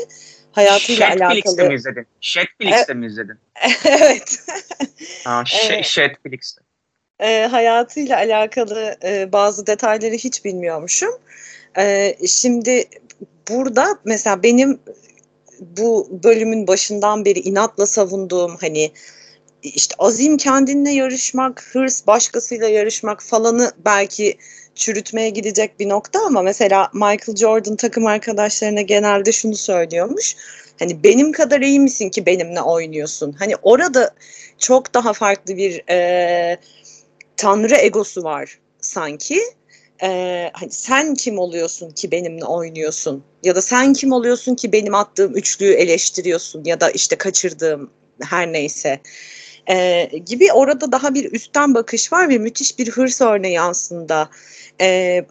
hayatıyla 0.52 1.06
Shetflix'te 1.06 1.26
alakalı. 1.26 1.56
Shetflix'te 1.56 1.68
mi 1.68 1.74
izledin? 1.74 2.06
Shetflix'te 2.20 2.94
mi 2.94 3.06
izledin? 3.06 3.38
evet. 3.84 4.40
Aa, 5.26 5.44
şey, 5.44 5.82
Shetflix'te. 5.82 6.65
E, 7.20 7.46
hayatıyla 7.46 8.16
alakalı 8.16 8.96
e, 9.04 9.32
bazı 9.32 9.66
detayları 9.66 10.14
hiç 10.14 10.44
bilmiyormuşum. 10.44 11.10
E, 11.78 12.16
şimdi 12.26 12.84
burada 13.48 13.98
mesela 14.04 14.42
benim 14.42 14.78
bu 15.60 16.08
bölümün 16.24 16.66
başından 16.66 17.24
beri 17.24 17.38
inatla 17.38 17.86
savunduğum 17.86 18.56
hani 18.60 18.90
işte 19.62 19.94
azim 19.98 20.36
kendinle 20.36 20.90
yarışmak, 20.90 21.64
hırs 21.72 22.06
başkasıyla 22.06 22.68
yarışmak 22.68 23.22
falanı 23.22 23.72
belki 23.84 24.38
çürütmeye 24.74 25.30
gidecek 25.30 25.80
bir 25.80 25.88
nokta 25.88 26.20
ama 26.26 26.42
mesela 26.42 26.90
Michael 26.94 27.36
Jordan 27.36 27.76
takım 27.76 28.06
arkadaşlarına 28.06 28.80
genelde 28.80 29.32
şunu 29.32 29.56
söylüyormuş. 29.56 30.36
Hani 30.78 31.04
benim 31.04 31.32
kadar 31.32 31.60
iyi 31.60 31.80
misin 31.80 32.10
ki 32.10 32.26
benimle 32.26 32.62
oynuyorsun? 32.62 33.32
Hani 33.32 33.54
orada 33.62 34.10
çok 34.58 34.94
daha 34.94 35.12
farklı 35.12 35.56
bir 35.56 35.82
e, 35.90 36.58
tanrı 37.36 37.74
egosu 37.74 38.22
var 38.22 38.58
sanki 38.80 39.40
e, 40.02 40.50
hani 40.52 40.70
sen 40.70 41.14
kim 41.14 41.38
oluyorsun 41.38 41.90
ki 41.90 42.10
benimle 42.10 42.44
oynuyorsun 42.44 43.24
ya 43.42 43.54
da 43.56 43.62
sen 43.62 43.92
kim 43.92 44.12
oluyorsun 44.12 44.54
ki 44.54 44.72
benim 44.72 44.94
attığım 44.94 45.36
üçlüyü 45.36 45.72
eleştiriyorsun 45.72 46.64
ya 46.64 46.80
da 46.80 46.90
işte 46.90 47.16
kaçırdığım 47.16 47.90
her 48.22 48.52
neyse 48.52 49.00
e, 49.68 50.10
gibi 50.26 50.52
orada 50.52 50.92
daha 50.92 51.14
bir 51.14 51.32
üstten 51.32 51.74
bakış 51.74 52.12
var 52.12 52.28
ve 52.28 52.38
müthiş 52.38 52.78
bir 52.78 52.90
hırs 52.90 53.20
örneği 53.20 53.60
aslında. 53.60 54.28
E, 54.80 55.24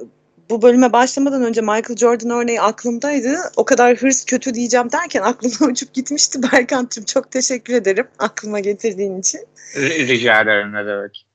bu 0.49 0.61
bölüme 0.61 0.93
başlamadan 0.93 1.43
önce 1.43 1.61
Michael 1.61 1.97
Jordan 1.97 2.29
örneği 2.29 2.61
aklımdaydı. 2.61 3.37
O 3.55 3.65
kadar 3.65 3.97
hırs 3.97 4.25
kötü 4.25 4.53
diyeceğim 4.53 4.91
derken 4.91 5.21
aklıma 5.23 5.71
uçup 5.71 5.93
gitmişti 5.93 6.43
Berkant'cığım. 6.43 7.05
Çok 7.05 7.31
teşekkür 7.31 7.73
ederim 7.73 8.07
aklıma 8.19 8.59
getirdiğin 8.59 9.19
için. 9.19 9.41
Rica 9.77 10.41
ederim 10.41 10.73
ne 10.73 10.85
demek. 10.85 11.25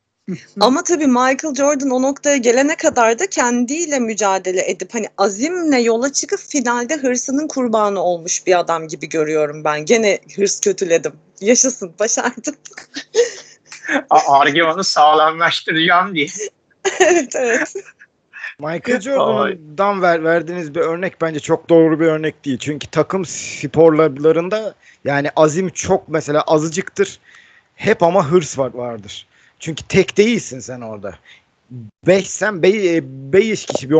Ama 0.61 0.83
tabii 0.83 1.07
Michael 1.07 1.55
Jordan 1.55 1.91
o 1.91 2.03
noktaya 2.03 2.37
gelene 2.37 2.77
kadar 2.77 3.19
da 3.19 3.27
kendiyle 3.27 3.99
mücadele 3.99 4.71
edip 4.71 4.95
hani 4.95 5.07
azimle 5.19 5.81
yola 5.81 6.13
çıkıp 6.13 6.41
finalde 6.41 6.97
hırsının 6.97 7.49
kurbanı 7.49 8.01
olmuş 8.01 8.47
bir 8.47 8.59
adam 8.59 8.89
gibi 8.89 9.09
görüyorum 9.09 9.65
ben. 9.65 9.85
Gene 9.85 10.19
hırs 10.37 10.61
kötüledim. 10.61 11.13
Yaşasın, 11.41 11.95
başardım. 11.99 12.55
Argümanı 14.11 14.85
sağlamlaştıracağım 14.85 16.15
diye. 16.15 16.27
evet, 17.01 17.37
evet. 17.37 17.75
Michael 18.59 19.01
Jordan'dan 19.01 20.03
ver, 20.03 20.25
verdiğiniz 20.25 20.75
bir 20.75 20.81
örnek 20.81 21.21
bence 21.21 21.41
çok 21.41 21.69
doğru 21.69 22.01
bir 22.01 22.07
örnek 22.07 22.45
değil. 22.45 22.59
Çünkü 22.59 22.87
takım 22.87 23.25
sporlarında 23.25 24.75
yani 25.05 25.31
azim 25.37 25.69
çok 25.69 26.09
mesela 26.09 26.43
azıcıktır. 26.43 27.19
Hep 27.75 28.03
ama 28.03 28.31
hırs 28.31 28.59
var 28.59 28.75
vardır. 28.75 29.27
Çünkü 29.61 29.85
tek 29.85 30.17
değilsin 30.17 30.59
sen 30.59 30.81
orada. 30.81 31.15
Beşsen 32.07 32.63
be, 32.63 33.01
beş 33.33 33.67
kişi 33.67 33.91
bir 33.91 33.97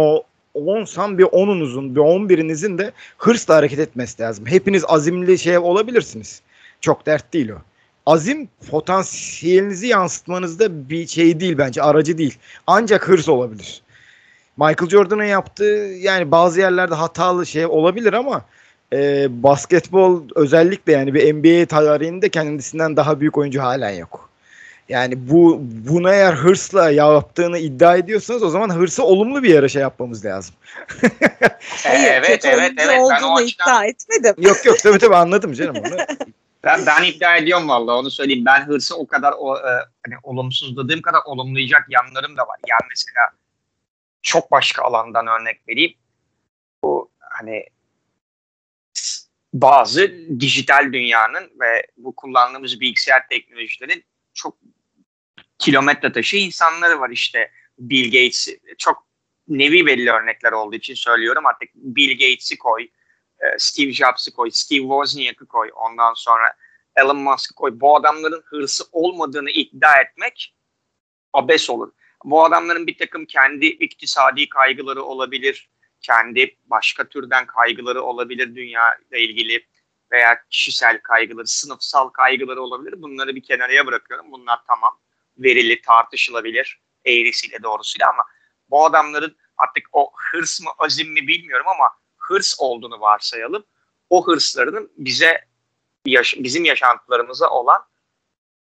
onsan 0.55 1.19
bir 1.19 1.25
onunuzun 1.25 1.95
bir 1.95 2.01
on 2.01 2.29
birinizin 2.29 2.79
de 2.79 2.93
hırsla 3.19 3.57
hareket 3.57 3.79
etmesi 3.79 4.23
lazım. 4.23 4.47
Hepiniz 4.47 4.85
azimli 4.89 5.39
şey 5.39 5.59
olabilirsiniz. 5.59 6.43
Çok 6.81 7.07
dert 7.07 7.33
değil 7.33 7.49
o. 7.49 7.59
Azim 8.07 8.49
potansiyelinizi 8.71 9.87
yansıtmanızda 9.87 10.89
bir 10.91 11.07
şey 11.07 11.41
değil 11.41 11.59
bence 11.59 11.83
aracı 11.83 12.19
değil. 12.19 12.39
Ancak 12.67 13.09
hırs 13.09 13.29
olabilir. 13.29 13.83
Michael 14.57 14.91
Jordan'ın 14.91 15.25
yaptığı 15.25 15.95
yani 16.01 16.31
bazı 16.31 16.61
yerlerde 16.61 16.95
hatalı 16.95 17.47
şey 17.47 17.67
olabilir 17.67 18.13
ama 18.13 18.45
e, 18.93 19.27
basketbol 19.43 20.23
özellikle 20.35 20.93
yani 20.93 21.15
bir 21.15 21.35
NBA 21.35 21.67
tarihinde 21.67 22.29
kendisinden 22.29 22.97
daha 22.97 23.21
büyük 23.21 23.39
oyuncu 23.39 23.63
halen 23.63 23.91
yok. 23.91 24.30
Yani 24.91 25.31
bu 25.31 25.59
buna 25.63 26.15
eğer 26.15 26.33
hırsla 26.33 26.91
yaptığını 26.91 27.59
iddia 27.59 27.97
ediyorsanız 27.97 28.43
o 28.43 28.49
zaman 28.49 28.71
hırsı 28.71 29.05
olumlu 29.05 29.43
bir 29.43 29.49
yere 29.49 29.69
şey 29.69 29.83
yapmamız 29.83 30.25
lazım. 30.25 30.55
Hayır, 31.85 32.13
evet, 32.13 32.45
evet, 32.45 32.73
evet. 32.79 33.01
olduğunu 33.01 33.11
ben 33.11 33.23
o 33.23 33.37
açıdan... 33.37 33.67
iddia 33.67 33.85
etmedim. 33.85 34.35
Yok 34.39 34.65
yok 34.65 34.79
tabii 34.79 34.99
tabii 34.99 35.17
anladım 35.17 35.53
canım 35.53 35.77
onu. 35.77 35.97
ben, 36.65 36.87
ben 36.87 37.03
iddia 37.03 37.37
ediyorum 37.37 37.69
vallahi 37.69 37.97
onu 37.97 38.11
söyleyeyim. 38.11 38.45
Ben 38.47 38.67
hırsı 38.67 38.97
o 38.97 39.07
kadar 39.07 39.35
o, 39.39 39.57
e, 39.57 39.73
hani 40.07 40.15
olumsuzladığım 40.23 41.03
kadar 41.03 41.21
olumlayacak 41.25 41.87
yanlarım 41.89 42.37
da 42.37 42.43
var. 42.43 42.59
Yani 42.69 42.89
mesela 42.89 43.31
çok 44.23 44.51
başka 44.51 44.83
alandan 44.83 45.27
örnek 45.27 45.69
vereyim. 45.69 45.95
Bu 46.85 47.11
hani 47.21 47.65
bazı 49.55 50.13
dijital 50.41 50.93
dünyanın 50.93 51.51
ve 51.61 51.87
bu 51.97 52.17
kullandığımız 52.17 52.81
bilgisayar 52.81 53.29
teknolojilerin 53.29 54.05
çok 54.35 54.57
kilometre 55.61 56.13
taşı 56.13 56.37
insanları 56.37 57.01
var 57.01 57.11
işte 57.11 57.51
Bill 57.79 58.05
Gates 58.05 58.49
çok 58.79 59.07
nevi 59.49 59.87
belli 59.87 60.11
örnekler 60.11 60.53
olduğu 60.53 60.77
için 60.77 60.95
söylüyorum 60.95 61.47
artık 61.47 61.69
Bill 61.75 62.11
Gates'i 62.11 62.59
koy, 62.59 62.83
e, 63.41 63.47
Steve 63.59 63.93
Jobs'ı 63.93 64.33
koy, 64.33 64.51
Steve 64.51 64.81
Wozniak'ı 64.81 65.47
koy, 65.47 65.71
ondan 65.75 66.15
sonra 66.15 66.55
Elon 66.97 67.17
Musk'ı 67.17 67.55
koy. 67.55 67.71
Bu 67.75 67.97
adamların 67.97 68.43
hırsı 68.45 68.85
olmadığını 68.93 69.51
iddia 69.51 70.01
etmek 70.01 70.55
abes 71.33 71.71
olur. 71.71 71.93
Bu 72.25 72.45
adamların 72.45 72.87
bir 72.87 72.99
takım 72.99 73.27
kendi 73.27 73.67
iktisadi 73.67 74.49
kaygıları 74.49 75.03
olabilir, 75.03 75.71
kendi 76.01 76.57
başka 76.65 77.09
türden 77.09 77.47
kaygıları 77.47 78.03
olabilir 78.03 78.55
dünya 78.55 78.99
ile 79.11 79.21
ilgili 79.21 79.67
veya 80.13 80.39
kişisel 80.51 81.01
kaygıları, 81.03 81.47
sınıfsal 81.47 82.09
kaygıları 82.09 82.63
olabilir. 82.63 83.03
Bunları 83.03 83.37
bir 83.37 83.43
kenarıya 83.43 83.87
bırakıyorum. 83.87 84.33
Bunlar 84.33 84.59
tamam 84.67 84.99
verili, 85.41 85.81
tartışılabilir 85.81 86.81
eğrisiyle 87.05 87.63
doğrusuyla 87.63 88.09
ama 88.09 88.25
bu 88.71 88.85
adamların 88.85 89.37
artık 89.57 89.85
o 89.93 90.13
hırs 90.17 90.61
mı 90.61 90.71
azim 90.79 91.13
mi 91.13 91.27
bilmiyorum 91.27 91.67
ama 91.69 91.91
hırs 92.17 92.55
olduğunu 92.59 93.01
varsayalım. 93.01 93.65
O 94.11 94.27
hırslarının 94.27 94.93
bize 94.97 95.45
yaş 96.07 96.35
bizim 96.39 96.65
yaşantılarımıza 96.65 97.51
olan 97.51 97.83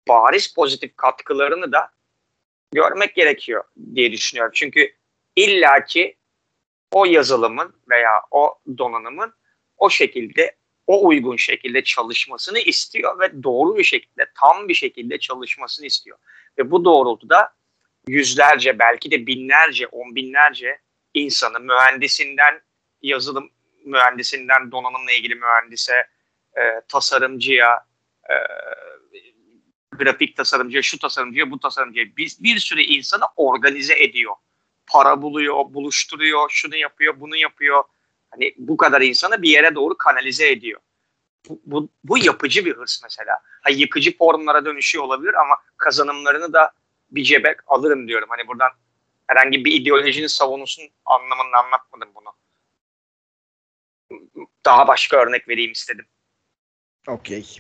bariz 0.08 0.54
pozitif 0.54 0.98
katkılarını 0.98 1.72
da 1.72 1.92
görmek 2.72 3.16
gerekiyor 3.16 3.64
diye 3.96 4.12
düşünüyorum. 4.12 4.52
Çünkü 4.56 4.96
illaki 5.36 6.18
o 6.92 7.06
yazılımın 7.06 7.74
veya 7.90 8.22
o 8.32 8.60
donanımın 8.78 9.34
o 9.78 9.90
şekilde 9.90 10.58
o 10.88 11.08
uygun 11.08 11.36
şekilde 11.36 11.84
çalışmasını 11.84 12.60
istiyor 12.60 13.20
ve 13.20 13.44
doğru 13.44 13.78
bir 13.78 13.84
şekilde 13.84 14.26
tam 14.36 14.68
bir 14.68 14.74
şekilde 14.74 15.20
çalışmasını 15.20 15.86
istiyor. 15.86 16.18
Ve 16.58 16.72
bu 16.72 16.86
doğrultuda 16.86 17.54
yüzlerce 18.08 18.80
belki 18.80 19.12
de 19.12 19.28
binlerce, 19.28 19.88
on 19.88 20.16
binlerce 20.16 20.80
insanı 21.14 21.60
mühendisinden 21.60 22.62
yazılım 23.02 23.50
mühendisinden 23.86 24.72
donanımla 24.72 25.12
ilgili 25.12 25.36
mühendise, 25.36 26.08
e, 26.58 26.62
tasarımcıya, 26.88 27.86
e, 28.30 28.36
grafik 29.98 30.38
tasarımcıya, 30.38 30.82
şu 30.82 31.00
tasarımcıya, 31.00 31.52
bu 31.52 31.60
tasarımcıya 31.60 32.06
bir, 32.18 32.38
bir 32.40 32.60
sürü 32.60 32.82
insanı 32.82 33.24
organize 33.36 34.04
ediyor. 34.04 34.36
Para 34.88 35.22
buluyor, 35.22 35.74
buluşturuyor, 35.74 36.50
şunu 36.50 36.76
yapıyor, 36.76 37.20
bunu 37.20 37.36
yapıyor. 37.36 37.84
Hani 38.32 38.54
bu 38.58 38.78
kadar 38.78 39.02
insanı 39.02 39.42
bir 39.42 39.50
yere 39.50 39.76
doğru 39.76 39.98
kanalize 39.98 40.52
ediyor. 40.52 40.82
Bu, 41.50 41.62
bu, 41.66 41.90
bu 42.04 42.18
yapıcı 42.18 42.66
bir 42.66 42.76
hırs 42.76 43.04
mesela. 43.04 43.40
Ha, 43.62 43.70
yıkıcı 43.70 44.18
formlara 44.18 44.66
dönüşüyor 44.66 45.06
olabilir 45.06 45.34
ama 45.34 45.56
kazanımlarını 45.78 46.54
da 46.54 46.72
bir 47.12 47.24
cebek 47.24 47.58
alırım 47.68 48.08
diyorum. 48.08 48.30
Hani 48.30 48.48
buradan 48.48 48.72
herhangi 49.28 49.66
bir 49.66 49.82
ideolojinin 49.82 50.28
savunusun 50.28 50.90
anlamında 51.06 51.58
anlatmadım 51.66 52.10
bunu. 52.16 52.34
Daha 54.66 54.88
başka 54.88 55.18
örnek 55.18 55.50
vereyim 55.50 55.72
istedim. 55.72 56.06
Okey. 57.08 57.58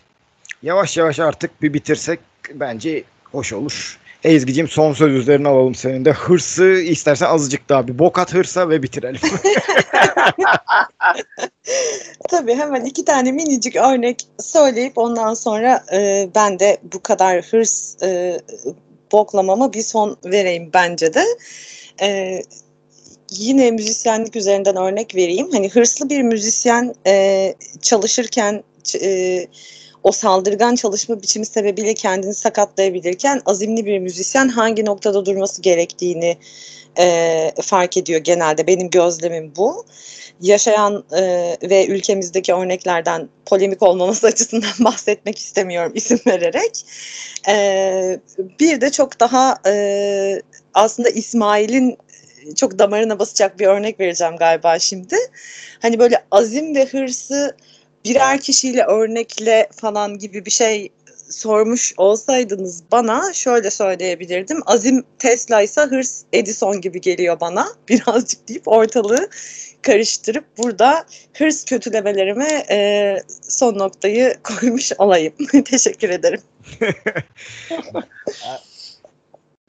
Yavaş 0.61 0.97
yavaş 0.97 1.19
artık 1.19 1.61
bir 1.61 1.73
bitirsek 1.73 2.19
bence 2.49 3.03
hoş 3.23 3.53
olur. 3.53 3.99
Ezgi'cim 4.27 4.67
son 4.67 4.93
sözlerini 4.93 5.47
alalım 5.47 5.75
senin 5.75 6.05
de. 6.05 6.11
Hırsı 6.11 6.65
istersen 6.65 7.25
azıcık 7.25 7.69
daha 7.69 7.87
bir 7.87 7.99
bokat 7.99 8.33
hırsa 8.33 8.69
ve 8.69 8.83
bitirelim. 8.83 9.21
Tabii 12.29 12.55
hemen 12.55 12.85
iki 12.85 13.05
tane 13.05 13.31
minicik 13.31 13.75
örnek 13.75 14.27
söyleyip 14.39 14.97
ondan 14.97 15.33
sonra 15.33 15.85
e, 15.93 16.29
ben 16.35 16.59
de 16.59 16.77
bu 16.93 16.99
kadar 17.03 17.45
hırs 17.45 18.03
e, 18.03 18.39
boklamama 19.11 19.73
bir 19.73 19.81
son 19.81 20.17
vereyim 20.25 20.69
bence 20.73 21.13
de. 21.13 21.23
E, 22.01 22.41
yine 23.31 23.71
müzisyenlik 23.71 24.35
üzerinden 24.35 24.75
örnek 24.75 25.15
vereyim. 25.15 25.51
Hani 25.51 25.69
hırslı 25.69 26.09
bir 26.09 26.21
müzisyen 26.21 26.95
e, 27.07 27.55
çalışırken 27.81 28.63
e, 29.01 29.47
o 30.07 30.11
saldırgan 30.11 30.75
çalışma 30.75 31.21
biçimi 31.21 31.45
sebebiyle 31.45 31.93
kendini 31.93 32.33
sakatlayabilirken 32.33 33.41
azimli 33.45 33.85
bir 33.85 33.99
müzisyen 33.99 34.47
hangi 34.47 34.85
noktada 34.85 35.25
durması 35.25 35.61
gerektiğini 35.61 36.37
e, 36.99 37.51
fark 37.61 37.97
ediyor 37.97 38.19
genelde. 38.19 38.67
Benim 38.67 38.89
gözlemim 38.89 39.53
bu. 39.57 39.85
Yaşayan 40.41 41.03
e, 41.17 41.21
ve 41.63 41.87
ülkemizdeki 41.87 42.53
örneklerden 42.53 43.29
polemik 43.45 43.83
olmaması 43.83 44.27
açısından 44.33 44.73
bahsetmek 44.79 45.39
istemiyorum 45.39 45.91
isim 45.95 46.19
vererek. 46.27 46.85
E, 47.49 48.19
bir 48.59 48.81
de 48.81 48.91
çok 48.91 49.19
daha 49.19 49.57
e, 49.67 50.41
aslında 50.73 51.09
İsmail'in 51.09 51.97
çok 52.55 52.79
damarına 52.79 53.19
basacak 53.19 53.59
bir 53.59 53.67
örnek 53.67 53.99
vereceğim 53.99 54.37
galiba 54.37 54.79
şimdi. 54.79 55.15
Hani 55.81 55.99
böyle 55.99 56.23
azim 56.31 56.75
ve 56.75 56.85
hırsı 56.85 57.55
birer 58.09 58.39
kişiyle 58.41 58.83
örnekle 58.83 59.69
falan 59.81 60.17
gibi 60.17 60.45
bir 60.45 60.51
şey 60.51 60.89
sormuş 61.29 61.93
olsaydınız 61.97 62.83
bana 62.91 63.33
şöyle 63.33 63.69
söyleyebilirdim. 63.69 64.61
Azim 64.65 65.03
Tesla 65.19 65.61
ise 65.61 65.81
hırs 65.81 66.23
Edison 66.33 66.81
gibi 66.81 67.01
geliyor 67.01 67.39
bana. 67.39 67.67
Birazcık 67.89 68.47
deyip 68.49 68.67
ortalığı 68.67 69.29
karıştırıp 69.81 70.45
burada 70.57 71.05
hırs 71.33 71.65
kötülemelerime 71.65 72.65
e, 72.69 73.17
son 73.41 73.77
noktayı 73.77 74.35
koymuş 74.43 74.91
olayım. 74.97 75.33
Teşekkür 75.65 76.09
ederim. 76.09 76.41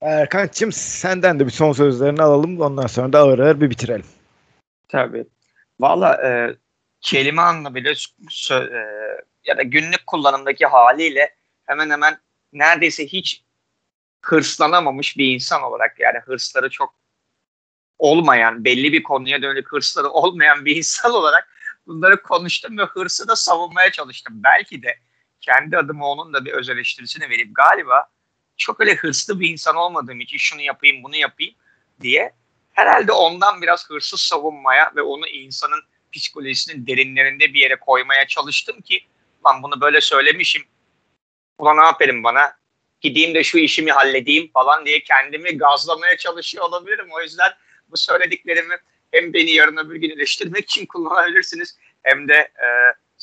Erkan'cığım 0.01 0.73
senden 0.73 1.41
de 1.41 1.47
bir 1.47 1.53
son 1.53 1.73
sözlerini 1.73 2.23
alalım. 2.23 2.61
Ondan 2.61 2.87
sonra 2.87 3.13
da 3.13 3.19
ağır 3.19 3.39
ağır 3.39 3.61
bir 3.61 3.71
bitirelim. 3.71 4.07
Tabii. 4.89 5.25
Valla 5.81 6.29
e, 6.29 6.57
kelime 7.01 7.43
anlamıyla 7.43 7.93
e, 8.51 8.55
ya 9.45 9.57
da 9.57 9.63
günlük 9.63 10.07
kullanımdaki 10.07 10.67
haliyle 10.67 11.37
hemen 11.65 11.91
hemen 11.91 12.21
neredeyse 12.53 13.07
hiç 13.07 13.45
hırslanamamış 14.23 15.17
bir 15.17 15.35
insan 15.35 15.63
olarak 15.63 16.01
yani 16.01 16.19
hırsları 16.19 16.71
çok 16.71 16.95
olmayan, 17.99 18.65
belli 18.65 18.93
bir 18.93 19.03
konuya 19.03 19.43
dönük 19.43 19.73
hırsları 19.73 20.09
olmayan 20.09 20.65
bir 20.65 20.77
insan 20.77 21.13
olarak 21.13 21.49
bunları 21.87 22.23
konuştum 22.23 22.79
ve 22.79 22.83
hırsı 22.83 23.29
da 23.29 23.37
savunmaya 23.37 23.91
çalıştım. 23.91 24.35
Belki 24.45 24.83
de 24.83 24.99
kendi 25.41 25.79
adıma 25.79 26.07
onun 26.11 26.33
da 26.33 26.45
bir 26.45 26.53
öz 26.53 26.69
eleştirisini 26.69 27.31
verip 27.31 27.57
galiba 27.57 28.09
çok 28.57 28.81
öyle 28.81 28.95
hırslı 28.95 29.41
bir 29.41 29.51
insan 29.51 29.77
olmadığım 29.77 30.21
için 30.21 30.37
şunu 30.39 30.61
yapayım 30.61 31.03
bunu 31.03 31.17
yapayım 31.17 31.55
diye 32.01 32.33
herhalde 32.73 33.13
ondan 33.13 33.63
biraz 33.63 33.91
hırsız 33.91 34.21
savunmaya 34.21 34.93
ve 34.97 35.03
onu 35.03 35.27
insanın 35.27 35.83
psikolojisinin 36.13 36.87
derinlerinde 36.87 37.55
bir 37.55 37.61
yere 37.61 37.77
koymaya 37.77 38.27
çalıştım 38.27 38.81
ki 38.81 39.07
ben 39.45 39.63
bunu 39.63 39.81
böyle 39.81 40.01
söylemişim. 40.01 40.63
Ulan 41.59 41.77
aferin 41.77 42.25
bana 42.25 42.59
gideyim 43.01 43.35
de 43.35 43.45
şu 43.45 43.59
işimi 43.59 43.93
halledeyim 43.93 44.51
falan 44.53 44.87
diye 44.87 45.03
kendimi 45.03 45.59
gazlamaya 45.59 46.17
çalışıyor 46.17 46.65
olabilirim. 46.65 47.09
O 47.11 47.21
yüzden 47.21 47.51
bu 47.89 47.97
söylediklerimi 47.97 48.75
hem 49.13 49.33
beni 49.33 49.51
yarın 49.51 49.77
öbür 49.77 49.97
gün 49.97 50.11
eleştirmek 50.11 50.65
için 50.65 50.87
kullanabilirsiniz 50.87 51.79
hem 52.03 52.29
de 52.29 52.35
e, 52.35 52.67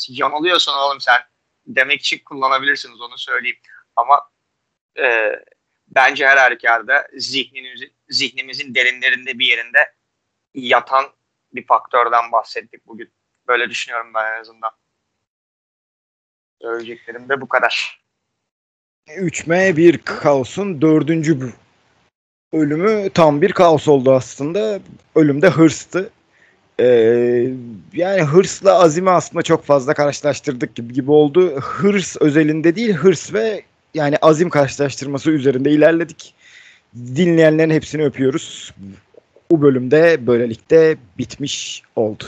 yanılıyorsun 0.07 0.73
oğlum 0.73 1.01
sen 1.01 1.21
demek 1.67 1.99
için 1.99 2.19
kullanabilirsiniz 2.25 3.01
onu 3.01 3.17
söyleyeyim. 3.17 3.57
Ama 3.95 4.29
e, 4.99 5.31
bence 5.87 6.27
her 6.27 6.37
halükarda 6.37 7.07
zihnimizin, 7.17 7.93
zihnimizin 8.09 8.75
derinlerinde 8.75 9.39
bir 9.39 9.45
yerinde 9.45 9.93
yatan 10.53 11.05
bir 11.55 11.65
faktörden 11.65 12.31
bahsettik 12.31 12.87
bugün. 12.87 13.11
Böyle 13.47 13.69
düşünüyorum 13.69 14.13
ben 14.15 14.33
en 14.33 14.39
azından. 14.39 14.71
Söyleyeceklerim 16.61 17.29
de 17.29 17.41
bu 17.41 17.47
kadar. 17.47 18.05
3M 19.07 19.77
bir 19.77 19.97
kaosun 19.97 20.81
dördüncü 20.81 21.53
ölümü 22.53 23.09
tam 23.09 23.41
bir 23.41 23.51
kaos 23.51 23.87
oldu 23.87 24.13
aslında. 24.13 24.79
Ölümde 25.15 25.49
hırstı. 25.49 26.09
Ee, 26.79 27.47
yani 27.93 28.21
hırsla 28.21 28.79
azimi 28.79 29.09
aslında 29.09 29.43
çok 29.43 29.65
fazla 29.65 29.93
karşılaştırdık 29.93 30.75
gibi, 30.75 30.93
gibi 30.93 31.11
oldu. 31.11 31.59
Hırs 31.61 32.17
özelinde 32.19 32.75
değil 32.75 32.93
hırs 32.93 33.33
ve 33.33 33.63
yani 33.93 34.17
azim 34.21 34.49
karşılaştırması 34.49 35.31
üzerinde 35.31 35.71
ilerledik. 35.71 36.33
Dinleyenlerin 36.95 37.69
hepsini 37.69 38.05
öpüyoruz. 38.05 38.73
Bu 39.55 39.61
bölümde 39.61 40.27
böylelikle 40.27 40.97
bitmiş 41.17 41.81
oldu. 41.95 42.23